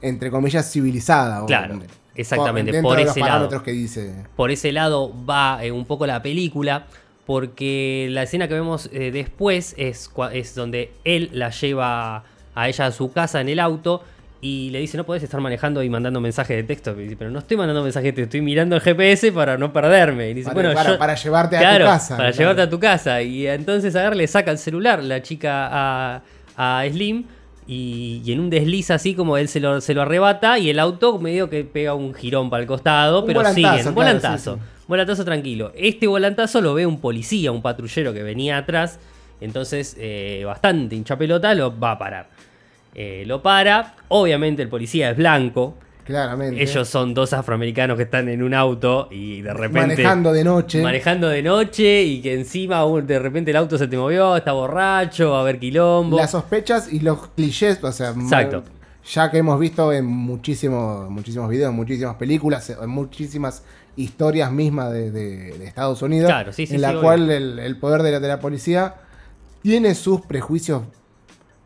entre 0.00 0.30
comillas, 0.30 0.70
civilizada. 0.70 1.42
o- 1.42 1.46
Claro, 1.46 1.80
exactamente, 2.14 2.82
por 2.82 3.00
los 3.00 3.10
ese 3.10 3.20
lado. 3.20 3.62
que 3.62 3.72
dice. 3.72 4.14
por 4.36 4.50
ese 4.50 4.70
lado 4.72 5.12
va 5.28 5.64
eh, 5.64 5.72
un 5.72 5.86
poco 5.86 6.06
la 6.06 6.22
película, 6.22 6.86
porque 7.26 8.08
la 8.10 8.24
escena 8.24 8.48
que 8.48 8.54
vemos 8.54 8.90
eh, 8.92 9.10
después 9.12 9.74
es, 9.78 10.10
es 10.32 10.54
donde 10.54 10.92
él 11.04 11.30
la 11.32 11.50
lleva 11.50 12.24
a 12.54 12.68
ella 12.68 12.86
a 12.86 12.92
su 12.92 13.12
casa 13.12 13.40
en 13.40 13.48
el 13.48 13.58
auto 13.60 14.02
y 14.40 14.70
le 14.70 14.80
dice, 14.80 14.96
no 14.96 15.04
podés 15.04 15.22
estar 15.22 15.40
manejando 15.40 15.82
y 15.84 15.88
mandando 15.88 16.20
mensajes 16.20 16.56
de 16.56 16.64
texto. 16.64 16.98
Y 16.98 17.04
dice, 17.04 17.16
pero 17.16 17.30
no 17.30 17.38
estoy 17.38 17.56
mandando 17.56 17.82
mensajes 17.82 18.06
de 18.08 18.12
texto, 18.12 18.24
estoy 18.24 18.40
mirando 18.40 18.74
el 18.74 18.82
GPS 18.82 19.30
para 19.32 19.56
no 19.56 19.72
perderme. 19.72 20.30
Y 20.30 20.34
dice, 20.34 20.48
Para, 20.50 20.54
bueno, 20.54 20.74
para- 20.74 20.90
yo- 20.92 20.98
para 20.98 21.14
llevarte 21.14 21.56
a 21.56 21.60
tu 21.78 21.84
casa. 21.84 22.16
Para 22.16 22.28
claro. 22.30 22.38
llevarte 22.40 22.62
a 22.62 22.70
tu 22.70 22.80
casa. 22.80 23.22
Y 23.22 23.46
entonces 23.46 23.94
agarra, 23.94 24.16
le 24.16 24.26
saca 24.26 24.50
el 24.50 24.58
celular 24.58 25.02
la 25.04 25.22
chica 25.22 25.68
a, 25.70 26.22
a 26.56 26.84
Slim. 26.90 27.24
Y, 27.64 28.20
y 28.24 28.32
en 28.32 28.40
un 28.40 28.50
desliz 28.50 28.90
así 28.90 29.14
como 29.14 29.36
él 29.36 29.46
se 29.46 29.60
lo, 29.60 29.80
se 29.80 29.94
lo 29.94 30.02
arrebata 30.02 30.58
y 30.58 30.68
el 30.68 30.80
auto 30.80 31.20
medio 31.20 31.48
que 31.48 31.62
pega 31.62 31.94
un 31.94 32.12
girón 32.12 32.50
para 32.50 32.62
el 32.62 32.66
costado, 32.66 33.20
Un 33.20 33.26
pero 33.28 33.44
siguen. 33.54 33.70
claro, 33.74 33.92
Volantazo. 33.92 34.54
sí, 34.56 34.60
sí. 34.60 34.82
Volantazo 34.88 35.24
tranquilo. 35.24 35.72
Este 35.76 36.08
volantazo 36.08 36.60
lo 36.60 36.74
ve 36.74 36.84
un 36.86 37.00
policía, 37.00 37.52
un 37.52 37.62
patrullero 37.62 38.12
que 38.12 38.24
venía 38.24 38.58
atrás. 38.58 38.98
Entonces, 39.44 39.96
eh, 39.98 40.42
bastante 40.46 40.94
hincha 40.96 41.16
pelota, 41.18 41.54
lo 41.54 41.78
va 41.78 41.92
a 41.92 41.98
parar. 41.98 42.28
Eh, 42.94 43.24
lo 43.26 43.42
para. 43.42 43.94
Obviamente 44.08 44.62
el 44.62 44.68
policía 44.68 45.10
es 45.10 45.16
blanco. 45.16 45.74
Claramente. 46.04 46.60
Ellos 46.60 46.88
son 46.88 47.14
dos 47.14 47.32
afroamericanos 47.32 47.96
que 47.96 48.02
están 48.02 48.28
en 48.28 48.42
un 48.42 48.54
auto 48.54 49.06
y 49.10 49.40
de 49.40 49.54
repente 49.54 49.80
manejando 49.88 50.32
de 50.32 50.42
noche. 50.42 50.82
manejando 50.82 51.28
de 51.28 51.42
noche 51.44 52.02
y 52.02 52.20
que 52.20 52.34
encima 52.34 52.84
de 53.02 53.18
repente 53.20 53.52
el 53.52 53.56
auto 53.56 53.78
se 53.78 53.86
te 53.86 53.96
movió, 53.96 54.36
está 54.36 54.50
borracho, 54.52 55.30
va 55.30 55.38
a 55.38 55.40
haber 55.42 55.60
quilombo. 55.60 56.16
Las 56.16 56.32
sospechas 56.32 56.92
y 56.92 56.98
los 57.00 57.28
clichés, 57.28 57.78
o 57.84 57.92
sea, 57.92 58.10
Exacto. 58.10 58.64
ya 59.14 59.30
que 59.30 59.38
hemos 59.38 59.60
visto 59.60 59.92
en 59.92 60.04
muchísimos, 60.04 61.08
muchísimos 61.08 61.48
videos, 61.48 61.70
en 61.70 61.76
muchísimas 61.76 62.16
películas, 62.16 62.68
en 62.70 62.90
muchísimas 62.90 63.62
historias 63.94 64.50
mismas 64.50 64.90
de, 64.92 65.12
de- 65.12 65.56
de 65.56 65.64
Estados 65.66 66.02
Unidos, 66.02 66.28
Claro, 66.30 66.52
sí, 66.52 66.66
sí, 66.66 66.74
en 66.74 66.80
la 66.80 66.90
sí, 66.90 66.96
cual 67.00 67.30
el, 67.30 67.60
el 67.60 67.76
poder 67.76 68.02
de 68.02 68.10
la, 68.10 68.18
de 68.20 68.26
la 68.28 68.40
policía 68.40 68.94
tiene 69.62 69.94
sus 69.94 70.20
prejuicios 70.22 70.82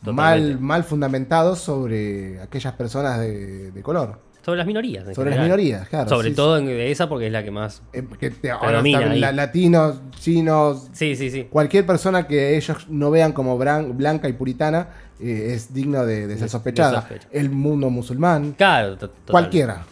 mal, 0.02 0.60
mal 0.60 0.84
fundamentados 0.84 1.58
sobre 1.60 2.40
aquellas 2.40 2.74
personas 2.74 3.18
de, 3.20 3.72
de 3.72 3.82
color, 3.82 4.20
Sobre 4.44 4.58
las 4.58 4.66
minorías. 4.66 5.08
en 5.08 5.14
sobre 5.14 5.30
las 5.30 5.40
minorías, 5.40 5.88
claro. 5.88 6.08
Sobre 6.08 6.28
sí, 6.30 6.36
todo 6.36 6.58
en 6.58 6.68
esa 6.68 7.08
porque 7.08 7.26
es 7.26 7.32
la 7.32 7.42
que 7.42 7.50
más... 7.50 7.82
sí. 7.92 7.98
Eh, 7.98 8.06
que 8.20 8.30
te- 8.30 8.50
ahora 8.52 8.80
la- 8.82 9.32
latinos, 9.32 10.00
chinos, 10.20 10.88
Sí, 10.92 11.16
sí, 11.16 11.30
sí. 11.30 11.48
cualquier 11.50 11.84
persona 11.86 12.26
que 12.28 12.56
ellos 12.56 12.86
no 12.88 13.10
vean 13.10 13.32
como 13.32 13.58
bran- 13.58 13.96
blanca 13.96 14.28
y 14.28 14.34
puritana 14.34 14.90
eh, 15.18 15.52
es 15.54 15.72
digno 15.74 16.04
de, 16.06 16.26
de 16.28 16.34
ser 16.34 16.42
de 16.44 16.48
sospechada. 16.48 17.00
sospecha. 17.00 17.26
El 17.32 17.50
mundo 17.50 17.90
musulmán, 17.90 18.52
Claro, 18.52 18.96
total. 18.96 19.16
cualquiera. 19.28 19.84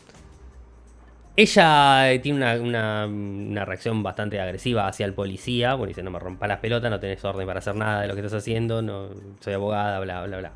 Ella 1.37 2.13
eh, 2.13 2.21
tiene 2.21 2.39
una, 2.39 2.55
una- 2.63 3.07
una 3.07 3.65
reacción 3.65 4.03
bastante 4.05 4.41
agresiva 4.41 4.87
hacia 4.87 5.05
el 5.05 5.15
policía. 5.15 5.75
Bueno, 5.75 5.89
dice, 5.89 6.03
no 6.03 6.11
me 6.13 6.19
rompa 6.21 6.47
las 6.47 6.61
pelotas, 6.61 6.91
no 6.91 7.01
tenés 7.01 7.25
orden 7.25 7.47
para 7.47 7.59
hacer 7.59 7.75
nada 7.75 8.03
de 8.03 8.09
lo 8.09 8.15
que 8.15 8.21
estás 8.21 8.35
haciendo, 8.41 8.83
no 8.83 9.09
soy 9.41 9.55
abogada, 9.55 9.99
bla, 10.01 10.25
bla, 10.27 10.39
bla. 10.39 10.53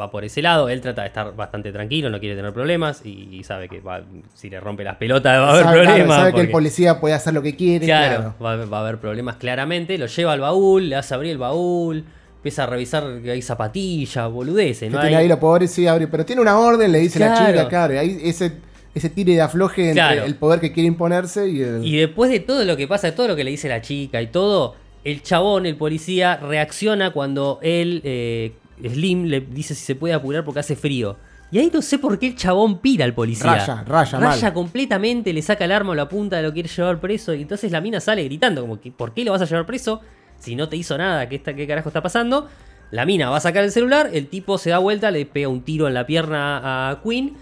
Va 0.00 0.10
por 0.10 0.24
ese 0.24 0.42
lado, 0.42 0.68
él 0.68 0.80
trata 0.80 1.02
de 1.02 1.08
estar 1.08 1.34
bastante 1.36 1.70
tranquilo, 1.72 2.10
no 2.10 2.18
quiere 2.18 2.34
tener 2.34 2.52
problemas 2.52 3.02
y, 3.04 3.28
y 3.36 3.44
sabe 3.44 3.68
que 3.68 3.80
va- 3.80 4.02
si 4.34 4.50
le 4.50 4.58
rompe 4.60 4.82
las 4.82 4.96
pelotas 4.96 5.40
va 5.40 5.46
a 5.46 5.50
haber 5.52 5.64
sabe 5.64 5.76
claro, 5.80 5.88
problemas. 5.90 6.16
sabe 6.16 6.32
que 6.32 6.40
el 6.40 6.46
porque- 6.46 6.52
policía 6.52 7.00
puede 7.00 7.14
hacer 7.14 7.34
lo 7.34 7.42
que 7.42 7.54
quiere. 7.56 7.86
Claro, 7.86 8.16
Claro. 8.16 8.34
Va, 8.42 8.52
a- 8.64 8.66
va 8.66 8.78
a 8.78 8.80
haber 8.82 8.98
problemas 8.98 9.36
claramente. 9.36 9.96
Lo 9.98 10.06
lleva 10.06 10.32
al 10.32 10.40
baúl, 10.40 10.88
le 10.88 10.96
hace 10.96 11.14
abrir 11.14 11.30
el 11.32 11.38
baúl, 11.38 12.04
empieza 12.36 12.64
a 12.64 12.66
revisar 12.66 13.20
que 13.22 13.30
hay 13.32 13.42
zapatillas, 13.42 14.28
boludeces, 14.30 14.90
¿no? 14.90 15.00
tiene 15.00 15.16
Hay- 15.16 15.22
ahí 15.22 15.28
lo 15.28 15.38
pobre, 15.38 15.68
sí, 15.68 15.86
abre, 15.86 16.08
pero 16.08 16.24
tiene 16.24 16.42
una 16.42 16.58
orden, 16.58 16.90
le 16.90 16.98
dice 16.98 17.18
la 17.20 17.34
chica, 17.34 17.68
claro. 17.68 17.94
y 17.94 17.96
Ahí 17.98 18.20
ese, 18.24 18.52
ese 18.94 19.08
tire 19.10 19.34
de 19.34 19.40
afloje 19.40 19.90
entre 19.90 19.94
Claro. 20.02 20.24
el 20.24 20.34
poder 20.34 20.60
que 20.60 20.72
quiere 20.72 20.86
imponerse 20.88 21.48
y 21.48 21.60
el. 21.60 21.84
Y 21.84 21.96
después 21.98 22.30
de 22.30 22.40
todo 22.40 22.64
lo 22.64 22.76
que 22.76 22.88
pasa, 22.88 23.08
de 23.08 23.12
todo 23.12 23.28
lo 23.28 23.36
que 23.36 23.44
le 23.44 23.50
dice 23.50 23.68
la 23.68 23.80
chica 23.80 24.20
y 24.20 24.26
todo, 24.28 24.74
el 25.04 25.22
chabón, 25.22 25.66
el 25.66 25.76
policía, 25.76 26.36
reacciona 26.36 27.12
cuando 27.12 27.58
él, 27.62 28.00
eh, 28.04 28.52
Slim, 28.82 29.24
le 29.26 29.40
dice 29.40 29.74
si 29.74 29.84
se 29.84 29.94
puede 29.94 30.14
apurar 30.14 30.44
porque 30.44 30.60
hace 30.60 30.76
frío. 30.76 31.16
Y 31.52 31.58
ahí 31.58 31.70
no 31.72 31.82
sé 31.82 31.98
por 31.98 32.18
qué 32.18 32.28
el 32.28 32.36
chabón 32.36 32.78
pira 32.78 33.04
al 33.04 33.12
policía. 33.12 33.54
Raya, 33.56 33.84
raya, 33.84 34.18
mal. 34.20 34.52
completamente, 34.52 35.32
le 35.32 35.42
saca 35.42 35.64
el 35.64 35.72
arma 35.72 35.90
o 35.90 35.94
la 35.94 36.08
punta, 36.08 36.40
lo 36.42 36.52
quiere 36.52 36.68
llevar 36.68 37.00
preso. 37.00 37.34
Y 37.34 37.42
entonces 37.42 37.72
la 37.72 37.80
mina 37.80 37.98
sale 37.98 38.22
gritando, 38.24 38.60
como 38.60 38.80
que, 38.80 38.92
¿por 38.92 39.14
qué 39.14 39.24
lo 39.24 39.32
vas 39.32 39.42
a 39.42 39.46
llevar 39.46 39.66
preso? 39.66 40.00
Si 40.38 40.54
no 40.54 40.68
te 40.68 40.76
hizo 40.76 40.96
nada, 40.96 41.28
¿qué, 41.28 41.36
está, 41.36 41.54
qué 41.54 41.66
carajo 41.66 41.88
está 41.88 42.02
pasando? 42.02 42.48
La 42.92 43.04
mina 43.04 43.30
va 43.30 43.38
a 43.38 43.40
sacar 43.40 43.64
el 43.64 43.72
celular, 43.72 44.10
el 44.12 44.28
tipo 44.28 44.58
se 44.58 44.70
da 44.70 44.78
vuelta, 44.78 45.10
le 45.10 45.26
pega 45.26 45.48
un 45.48 45.62
tiro 45.62 45.88
en 45.88 45.94
la 45.94 46.06
pierna 46.06 46.90
a 46.90 47.02
Queen. 47.02 47.34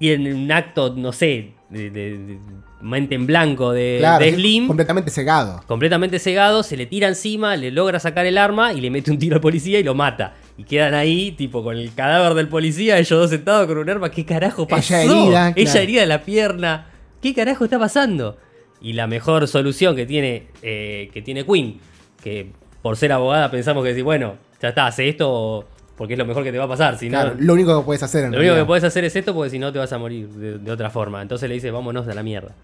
Y 0.00 0.10
en 0.10 0.26
un 0.34 0.50
acto, 0.50 0.94
no 0.96 1.12
sé, 1.12 1.52
de, 1.68 1.90
de- 1.90 2.18
de 2.18 2.38
mente 2.82 3.14
en 3.14 3.26
blanco 3.26 3.72
de, 3.72 3.96
claro, 4.00 4.24
de 4.24 4.32
Slim, 4.32 4.66
completamente 4.66 5.10
cegado. 5.10 5.62
completamente 5.66 6.18
cegado, 6.18 6.62
se 6.62 6.78
le 6.78 6.86
tira 6.86 7.06
encima, 7.08 7.54
le 7.56 7.70
logra 7.70 8.00
sacar 8.00 8.24
el 8.24 8.38
arma 8.38 8.72
y 8.72 8.80
le 8.80 8.90
mete 8.90 9.10
un 9.10 9.18
tiro 9.18 9.34
al 9.36 9.42
policía 9.42 9.78
y 9.78 9.82
lo 9.82 9.94
mata. 9.94 10.34
Y 10.56 10.64
quedan 10.64 10.94
ahí, 10.94 11.32
tipo, 11.32 11.62
con 11.62 11.76
el 11.76 11.92
cadáver 11.94 12.32
del 12.34 12.48
policía, 12.48 12.98
ellos 12.98 13.10
dos 13.20 13.30
sentados 13.30 13.66
con 13.66 13.76
un 13.78 13.88
arma. 13.90 14.10
¿Qué 14.10 14.24
carajo 14.24 14.66
pasó? 14.66 14.94
Ella 14.96 15.02
herida, 15.04 15.48
Ella 15.54 15.64
claro. 15.72 15.80
herida 15.80 16.00
de 16.00 16.06
la 16.06 16.22
pierna. 16.22 16.86
¿Qué 17.20 17.34
carajo 17.34 17.64
está 17.64 17.78
pasando? 17.78 18.38
Y 18.80 18.94
la 18.94 19.06
mejor 19.06 19.46
solución 19.46 19.94
que 19.94 20.06
tiene, 20.06 20.46
eh, 20.62 21.10
que 21.12 21.20
tiene 21.20 21.44
Queen, 21.44 21.78
que 22.22 22.50
por 22.80 22.96
ser 22.96 23.12
abogada 23.12 23.50
pensamos 23.50 23.84
que 23.84 23.94
si, 23.94 24.00
bueno, 24.00 24.36
ya 24.62 24.70
está, 24.70 24.86
hace 24.86 25.10
esto 25.10 25.68
porque 26.00 26.14
es 26.14 26.18
lo 26.18 26.24
mejor 26.24 26.42
que 26.44 26.50
te 26.50 26.56
va 26.56 26.64
a 26.64 26.68
pasar. 26.68 26.96
Si 26.96 27.10
no, 27.10 27.20
Claro, 27.20 27.34
lo 27.38 27.52
único 27.52 27.78
que 27.78 27.84
puedes 27.84 28.02
hacer 28.02 28.24
en 28.24 28.32
lo 28.32 28.38
único 28.38 28.54
que 28.54 28.64
puedes 28.64 28.84
hacer 28.84 29.04
es 29.04 29.14
esto 29.14 29.34
porque 29.34 29.50
si 29.50 29.58
no 29.58 29.70
te 29.70 29.78
vas 29.78 29.92
a 29.92 29.98
morir 29.98 30.30
de, 30.30 30.56
de 30.56 30.72
otra 30.72 30.88
forma. 30.88 31.20
Entonces 31.20 31.46
le 31.46 31.56
dice, 31.56 31.70
vámonos 31.70 32.06
de 32.06 32.14
la 32.14 32.22
mierda. 32.22 32.54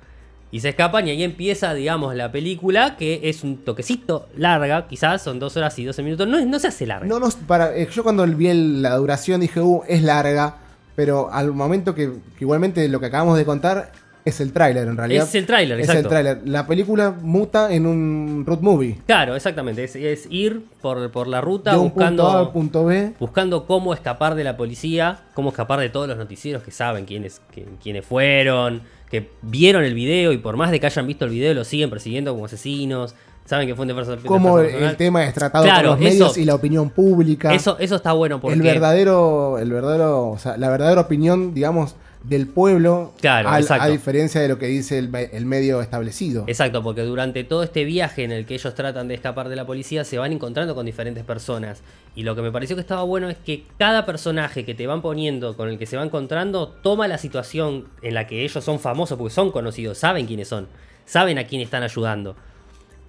Y 0.50 0.60
se 0.60 0.70
escapan 0.70 1.06
y 1.06 1.10
ahí 1.10 1.22
empieza, 1.22 1.74
digamos, 1.74 2.14
la 2.14 2.32
película, 2.32 2.96
que 2.96 3.20
es 3.24 3.44
un 3.44 3.58
toquecito 3.58 4.28
larga, 4.38 4.86
quizás 4.88 5.20
son 5.20 5.38
dos 5.38 5.54
horas 5.58 5.78
y 5.78 5.84
12 5.84 6.02
minutos. 6.02 6.26
No, 6.26 6.42
no 6.46 6.58
se 6.58 6.68
hace 6.68 6.86
larga. 6.86 7.06
No, 7.06 7.18
no, 7.20 7.28
para, 7.46 7.76
eh, 7.76 7.86
yo 7.92 8.02
cuando 8.02 8.26
vi 8.26 8.48
el- 8.48 8.80
la 8.80 8.96
duración 8.96 9.42
dije, 9.42 9.60
uh, 9.60 9.82
es 9.86 10.02
larga, 10.02 10.54
pero 10.94 11.30
al 11.30 11.52
momento 11.52 11.94
que, 11.94 12.06
que 12.38 12.44
igualmente 12.44 12.88
lo 12.88 13.00
que 13.00 13.06
acabamos 13.06 13.36
de 13.36 13.44
contar 13.44 13.92
Es 14.26 14.40
el 14.40 14.52
tráiler, 14.52 14.88
en 14.88 14.96
realidad. 14.96 15.24
Es 15.24 15.34
el 15.36 15.46
tráiler, 15.46 15.78
Es 15.78 15.86
exacto. 15.88 16.08
el 16.08 16.10
tráiler. 16.10 16.40
La 16.44 16.66
película 16.66 17.14
muta 17.22 17.72
en 17.72 17.86
un 17.86 18.42
road 18.46 18.58
movie. 18.60 18.98
Claro, 19.06 19.36
exactamente. 19.36 19.84
Es, 19.84 19.94
es 19.96 20.26
ir 20.30 20.64
por, 20.82 21.10
por 21.12 21.28
la 21.28 21.40
ruta 21.40 21.70
De 21.70 21.78
un 21.78 21.90
buscando, 21.90 22.24
punto 22.24 22.36
A 22.36 22.40
al 22.40 22.50
punto 22.52 22.84
B. 22.86 23.12
buscando 23.20 23.66
cómo 23.66 23.94
escapar 23.94 24.34
de 24.34 24.42
la 24.44 24.56
policía, 24.56 25.20
cómo 25.34 25.50
escapar 25.50 25.78
de 25.78 25.88
todos 25.90 26.08
los 26.08 26.18
noticieros 26.18 26.62
que 26.64 26.72
saben 26.72 27.04
quiénes, 27.06 27.40
quiénes 27.82 28.04
fueron, 28.04 28.82
que 29.10 29.30
vieron 29.42 29.84
el 29.84 29.94
video 29.94 30.32
y 30.32 30.38
por 30.38 30.56
más 30.56 30.72
de 30.72 30.80
que 30.80 30.86
hayan 30.86 31.06
visto 31.06 31.24
el 31.24 31.30
video 31.30 31.54
lo 31.54 31.62
siguen 31.64 31.88
persiguiendo 31.88 32.32
como 32.34 32.46
asesinos, 32.46 33.14
saben 33.44 33.68
que 33.68 33.76
fue 33.76 33.84
un 33.84 33.88
defensor 33.88 34.20
defensor 34.20 34.64
el, 34.64 34.70
personal. 34.72 34.96
tema 34.96 35.24
es 35.24 35.34
tratado 35.34 35.64
Claro, 35.64 35.90
por 35.90 36.00
los 36.00 36.10
medios 36.10 36.32
eso- 36.32 36.40
y 36.40 36.44
la 36.44 36.56
opinión 36.56 36.90
pública. 36.90 37.54
Eso, 37.54 37.76
eso 37.78 37.94
está 37.94 38.12
bueno 38.12 38.40
porque... 38.40 38.56
el 38.56 38.62
verdadero, 38.62 39.58
el 39.60 39.70
verdadero, 39.70 40.30
o 40.30 40.38
sea, 40.38 40.56
la 40.56 40.68
verdadera 40.68 41.00
opinión, 41.02 41.54
digamos, 41.54 41.94
del 42.28 42.48
pueblo, 42.48 43.12
Claro, 43.20 43.48
al- 43.48 43.64
a 43.70 43.86
diferencia 43.88 44.40
de 44.40 44.48
lo 44.48 44.58
que 44.58 44.66
dice 44.66 44.98
el, 44.98 45.14
el 45.14 45.46
medio 45.46 45.80
establecido. 45.80 46.44
Exacto, 46.46 46.82
porque 46.82 47.02
durante 47.02 47.44
todo 47.44 47.62
este 47.62 47.84
viaje 47.84 48.24
en 48.24 48.32
el 48.32 48.46
que 48.46 48.54
ellos 48.54 48.74
tratan 48.74 49.06
de 49.08 49.14
escapar 49.14 49.48
de 49.48 49.56
la 49.56 49.64
policía 49.64 50.02
se 50.04 50.18
van 50.18 50.32
encontrando 50.32 50.74
con 50.74 50.86
diferentes 50.86 51.22
personas. 51.24 51.82
Y 52.14 52.22
lo 52.22 52.34
que 52.34 52.42
me 52.42 52.50
pareció 52.50 52.74
que 52.74 52.80
estaba 52.80 53.02
bueno 53.04 53.28
es 53.28 53.36
que 53.36 53.64
cada 53.78 54.06
personaje 54.06 54.64
que 54.64 54.74
te 54.74 54.86
van 54.86 55.02
poniendo, 55.02 55.56
con 55.56 55.68
el 55.68 55.78
que 55.78 55.86
se 55.86 55.96
va 55.96 56.02
encontrando, 56.04 56.68
toma 56.68 57.06
la 57.08 57.18
situación 57.18 57.86
en 58.02 58.14
la 58.14 58.26
que 58.26 58.42
ellos 58.44 58.64
son 58.64 58.80
famosos, 58.80 59.16
porque 59.18 59.34
son 59.34 59.50
conocidos, 59.52 59.98
saben 59.98 60.26
quiénes 60.26 60.48
son, 60.48 60.66
saben 61.04 61.38
a 61.38 61.44
quién 61.46 61.60
están 61.60 61.82
ayudando. 61.82 62.34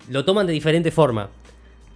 Lo 0.10 0.26
toman 0.26 0.46
de 0.46 0.54
diferente 0.54 0.92
forma. 0.92 1.30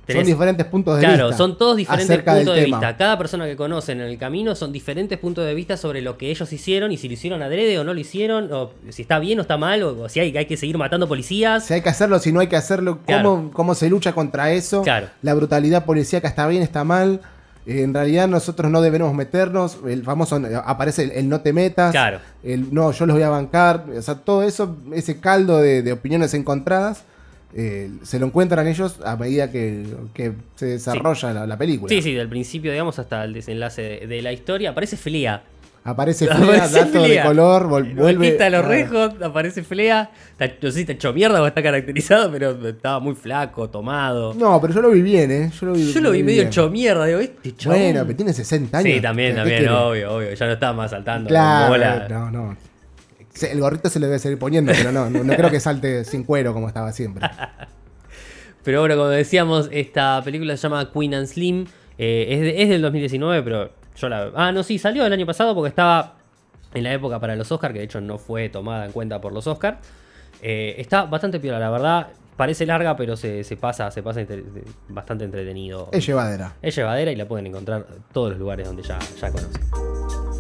Son 0.07 0.25
diferentes 0.25 0.65
puntos 0.65 0.95
de 0.97 1.05
Claro, 1.05 1.27
vista. 1.27 1.37
son 1.37 1.57
todos 1.57 1.77
diferentes 1.77 2.17
puntos 2.21 2.55
de 2.55 2.63
tema. 2.63 2.79
vista. 2.79 2.97
Cada 2.97 3.17
persona 3.17 3.45
que 3.45 3.55
conocen 3.55 4.01
en 4.01 4.07
el 4.07 4.17
camino 4.17 4.55
son 4.55 4.71
diferentes 4.73 5.17
puntos 5.17 5.45
de 5.45 5.53
vista 5.53 5.77
sobre 5.77 6.01
lo 6.01 6.17
que 6.17 6.29
ellos 6.31 6.51
hicieron 6.51 6.91
y 6.91 6.97
si 6.97 7.07
lo 7.07 7.13
hicieron 7.13 7.41
adrede 7.41 7.79
o 7.79 7.83
no 7.83 7.93
lo 7.93 7.99
hicieron, 7.99 8.51
o 8.51 8.71
si 8.89 9.03
está 9.03 9.19
bien 9.19 9.39
o 9.39 9.43
está 9.43 9.57
mal, 9.57 9.83
o, 9.83 10.01
o 10.03 10.09
si 10.09 10.19
hay, 10.19 10.35
hay 10.35 10.45
que 10.47 10.57
seguir 10.57 10.77
matando 10.77 11.07
policías. 11.07 11.65
Si 11.65 11.73
hay 11.73 11.81
que 11.81 11.89
hacerlo, 11.89 12.19
si 12.19 12.31
no 12.33 12.39
hay 12.41 12.47
que 12.47 12.57
hacerlo, 12.57 12.95
cómo, 13.05 13.05
Claro. 13.05 13.49
cómo 13.53 13.75
se 13.75 13.89
lucha 13.89 14.11
contra 14.13 14.51
eso. 14.51 14.81
Claro. 14.81 15.07
La 15.21 15.33
brutalidad 15.33 15.85
policíaca 15.85 16.27
está 16.27 16.45
bien, 16.47 16.61
está 16.63 16.83
mal. 16.83 17.21
Eh, 17.65 17.83
En 17.83 17.93
realidad 17.93 18.27
nosotros 18.27 18.69
no 18.71 18.81
debemos 18.81 19.13
meternos. 19.13 19.77
El 19.87 20.03
famoso 20.03 20.37
eh, 20.37 20.59
aparece 20.65 21.03
el, 21.03 21.11
el 21.11 21.29
no 21.29 21.41
te 21.41 21.53
metas. 21.53 21.91
Claro. 21.91 22.19
El 22.43 22.73
no, 22.73 22.91
yo 22.91 23.05
los 23.05 23.13
voy 23.15 23.23
a 23.23 23.29
bancar. 23.29 23.85
O 23.95 24.01
sea, 24.01 24.15
todo 24.15 24.43
eso, 24.43 24.75
ese 24.93 25.19
caldo 25.21 25.59
de, 25.59 25.83
de 25.83 25.91
opiniones 25.93 26.33
encontradas, 26.33 27.03
eh, 27.53 27.89
se 28.03 28.19
lo 28.19 28.25
encuentran 28.27 28.67
ellos 28.67 28.99
a 29.05 29.15
medida 29.17 29.51
que, 29.51 29.85
que 30.13 30.33
se 30.55 30.65
desarrolla 30.67 31.33
la, 31.33 31.47
la 31.47 31.57
película. 31.57 31.89
Sí, 31.89 32.01
sí, 32.01 32.13
del 32.13 32.29
principio, 32.29 32.71
digamos, 32.71 32.97
hasta 32.99 33.23
el 33.23 33.33
desenlace 33.33 33.81
de, 33.81 34.07
de 34.07 34.21
la 34.21 34.31
historia. 34.31 34.69
Aparece 34.71 34.97
Flea. 34.97 35.43
Aparece 35.83 36.27
Flea, 36.33 36.37
Aparece 36.65 36.79
dato 36.79 37.01
de 37.03 37.21
color, 37.23 37.67
vuelve. 37.67 38.31
Quita 38.31 38.49
los 38.51 38.63
rejos, 38.63 39.13
aparece 39.23 39.63
Flea. 39.63 40.11
Está- 40.37 40.47
no 40.61 40.69
sé 40.69 40.75
si 40.75 40.79
está 40.81 40.93
hecho 40.93 41.11
mierda 41.11 41.41
o 41.41 41.47
está 41.47 41.63
caracterizado, 41.63 42.31
pero 42.31 42.51
estaba 42.67 42.99
muy 42.99 43.15
flaco, 43.15 43.67
tomado. 43.69 44.33
No, 44.35 44.61
pero 44.61 44.73
yo 44.75 44.81
lo 44.83 44.91
vi 44.91 45.01
bien, 45.01 45.31
¿eh? 45.31 45.51
Yo 45.59 45.65
lo 45.65 45.73
vi, 45.73 45.91
Yo 45.91 46.01
lo 46.01 46.11
vi 46.11 46.21
medio 46.21 46.43
hecho 46.43 46.69
mierda, 46.69 47.05
digo, 47.07 47.19
este 47.19 47.55
chabón. 47.55 47.79
Bueno, 47.79 48.03
pero 48.05 48.15
tiene 48.15 48.31
60 48.33 48.77
años. 48.77 48.93
Sí, 48.93 49.01
también, 49.01 49.29
¿Qué- 49.29 49.43
qué 49.43 49.49
también, 49.49 49.69
obvio, 49.71 50.13
obvio. 50.17 50.33
Ya 50.33 50.45
no 50.45 50.51
estaba 50.53 50.73
más 50.73 50.91
saltando. 50.91 51.27
Claro, 51.29 52.07
no, 52.09 52.29
no. 52.31 52.70
El 53.41 53.59
gorrito 53.59 53.89
se 53.89 53.99
le 53.99 54.07
debe 54.07 54.19
seguir 54.19 54.37
poniendo, 54.39 54.71
pero 54.75 54.91
no, 54.91 55.09
no, 55.09 55.23
no 55.23 55.35
creo 55.35 55.49
que 55.49 55.59
salte 55.61 56.03
sin 56.05 56.23
cuero 56.23 56.53
como 56.53 56.67
estaba 56.67 56.91
siempre. 56.91 57.27
Pero 58.63 58.81
bueno, 58.81 58.95
como 58.95 59.07
decíamos, 59.09 59.69
esta 59.71 60.21
película 60.23 60.55
se 60.55 60.61
llama 60.61 60.91
Queen 60.91 61.15
and 61.15 61.25
Slim. 61.27 61.65
Eh, 61.97 62.27
es, 62.29 62.41
de- 62.41 62.61
es 62.61 62.69
del 62.69 62.81
2019, 62.83 63.41
pero 63.41 63.71
yo 63.95 64.07
la. 64.09 64.31
Ah, 64.35 64.51
no, 64.51 64.61
sí, 64.61 64.77
salió 64.77 65.03
el 65.05 65.11
año 65.13 65.25
pasado 65.25 65.55
porque 65.55 65.69
estaba 65.69 66.15
en 66.75 66.83
la 66.83 66.93
época 66.93 67.19
para 67.19 67.35
los 67.35 67.51
Oscars, 67.51 67.73
que 67.73 67.79
de 67.79 67.85
hecho 67.85 68.01
no 68.01 68.19
fue 68.19 68.49
tomada 68.49 68.85
en 68.85 68.91
cuenta 68.91 69.19
por 69.19 69.33
los 69.33 69.47
Oscars. 69.47 69.79
está 70.41 71.05
bastante 71.05 71.39
piola, 71.39 71.57
la 71.59 71.71
verdad. 71.71 72.07
Parece 72.37 72.65
larga, 72.67 72.95
pero 72.95 73.17
se, 73.17 73.43
se 73.43 73.57
pasa, 73.57 73.89
se 73.89 74.03
pasa 74.03 74.21
entre- 74.21 74.43
bastante 74.89 75.25
entretenido. 75.25 75.89
Es 75.91 76.05
llevadera. 76.05 76.53
Es 76.61 76.75
llevadera 76.75 77.11
y 77.11 77.15
la 77.15 77.27
pueden 77.27 77.47
encontrar 77.47 77.87
en 77.95 78.03
todos 78.13 78.29
los 78.29 78.39
lugares 78.39 78.67
donde 78.67 78.83
ya, 78.83 78.99
ya 79.19 79.31
conocen. 79.31 80.30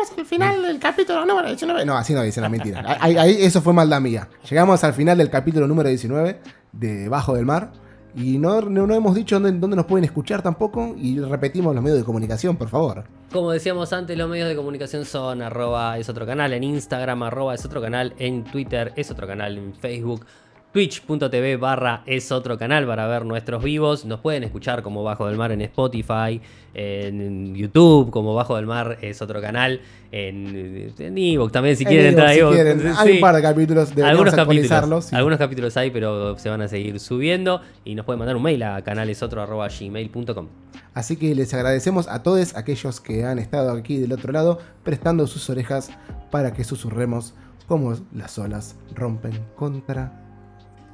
Llegamos 0.00 0.18
al 0.18 0.26
final 0.26 0.62
del 0.62 0.78
capítulo 0.78 1.24
número 1.26 1.48
19. 1.48 1.84
No, 1.84 1.96
así 1.96 2.14
no 2.14 2.22
dice 2.22 2.40
la 2.40 2.48
mentira. 2.48 2.98
Ahí, 3.00 3.16
ahí- 3.16 3.36
eso 3.42 3.60
fue 3.62 3.72
maldad 3.72 4.00
mía. 4.00 4.28
Llegamos 4.48 4.82
al 4.84 4.94
final 4.94 5.18
del 5.18 5.30
capítulo 5.30 5.66
número 5.66 5.88
19 5.88 6.40
de 6.72 7.08
Bajo 7.08 7.34
del 7.34 7.46
Mar. 7.46 7.72
Y 8.16 8.38
no, 8.38 8.60
no, 8.62 8.88
no 8.88 8.94
hemos 8.94 9.14
dicho 9.14 9.38
dónde, 9.38 9.56
dónde 9.60 9.76
nos 9.76 9.86
pueden 9.86 10.04
escuchar 10.04 10.42
tampoco. 10.42 10.94
Y 10.96 11.20
repetimos 11.20 11.72
los 11.74 11.82
medios 11.84 11.98
de 12.00 12.04
comunicación, 12.04 12.56
por 12.56 12.68
favor. 12.68 13.04
Como 13.32 13.52
decíamos 13.52 13.92
antes, 13.92 14.18
los 14.18 14.28
medios 14.28 14.48
de 14.48 14.56
comunicación 14.56 15.04
son 15.04 15.42
arroba 15.42 15.96
es 15.96 16.08
otro 16.08 16.26
canal 16.26 16.52
en 16.52 16.64
Instagram, 16.64 17.22
arroba 17.22 17.54
es 17.54 17.64
otro 17.64 17.80
canal 17.80 18.12
en 18.18 18.42
Twitter, 18.42 18.92
es 18.96 19.10
otro 19.12 19.28
canal 19.28 19.56
en 19.56 19.74
Facebook, 19.76 20.26
twitch.tv 20.72 21.56
barra 21.56 22.02
es 22.06 22.30
otro 22.32 22.56
canal 22.58 22.86
para 22.86 23.06
ver 23.06 23.24
nuestros 23.24 23.62
vivos. 23.62 24.04
Nos 24.04 24.20
pueden 24.20 24.44
escuchar 24.44 24.82
como 24.82 25.02
Bajo 25.02 25.26
del 25.26 25.36
Mar 25.36 25.50
en 25.52 25.60
Spotify, 25.62 26.40
en 26.74 27.54
YouTube, 27.54 28.10
como 28.10 28.34
Bajo 28.34 28.56
del 28.56 28.66
Mar 28.66 28.98
es 29.00 29.20
otro 29.22 29.40
canal, 29.40 29.80
en, 30.12 30.92
en 30.98 31.18
Evox 31.18 31.52
también 31.52 31.76
si 31.76 31.82
En 31.84 31.88
quieren 31.88 32.06
entrar 32.08 32.34
si 32.34 32.40
quieren. 32.40 32.86
Hay 32.96 33.08
Sí. 33.08 33.14
un 33.14 33.20
par 33.20 33.34
de 33.34 33.42
capítulos, 33.42 33.88
deberíamos 33.90 34.10
Algunos 34.10 34.34
capítulos, 34.34 35.04
sí. 35.06 35.16
algunos 35.16 35.38
capítulos 35.38 35.76
hay, 35.76 35.90
pero 35.90 36.38
se 36.38 36.48
van 36.48 36.62
a 36.62 36.68
seguir 36.68 37.00
subiendo 37.00 37.60
y 37.84 37.94
nos 37.94 38.06
pueden 38.06 38.18
mandar 38.20 38.36
un 38.36 38.42
mail 38.42 38.62
a 38.62 38.82
canalesotro.gmail.com. 38.82 40.46
Así 40.94 41.16
que 41.16 41.34
les 41.34 41.52
agradecemos 41.54 42.08
a 42.08 42.22
todos 42.22 42.56
aquellos 42.56 43.00
que 43.00 43.24
han 43.24 43.38
estado 43.38 43.70
aquí 43.72 43.98
del 43.98 44.12
otro 44.12 44.32
lado 44.32 44.58
prestando 44.82 45.26
sus 45.26 45.48
orejas 45.50 45.90
para 46.30 46.52
que 46.52 46.64
susurremos 46.64 47.34
como 47.68 47.94
las 48.12 48.38
olas 48.38 48.76
rompen 48.94 49.32
contra 49.56 50.12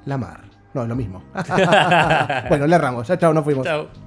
la 0.07 0.16
mar. 0.16 0.40
No, 0.75 0.83
es 0.83 0.88
lo 0.88 0.97
mismo. 0.97 1.23
bueno, 2.49 2.66
le 2.66 2.77
erramos. 2.77 3.07
Ya, 3.07 3.19
chao, 3.19 3.33
nos 3.33 3.45
fuimos. 3.45 3.64
Chao. 3.64 4.06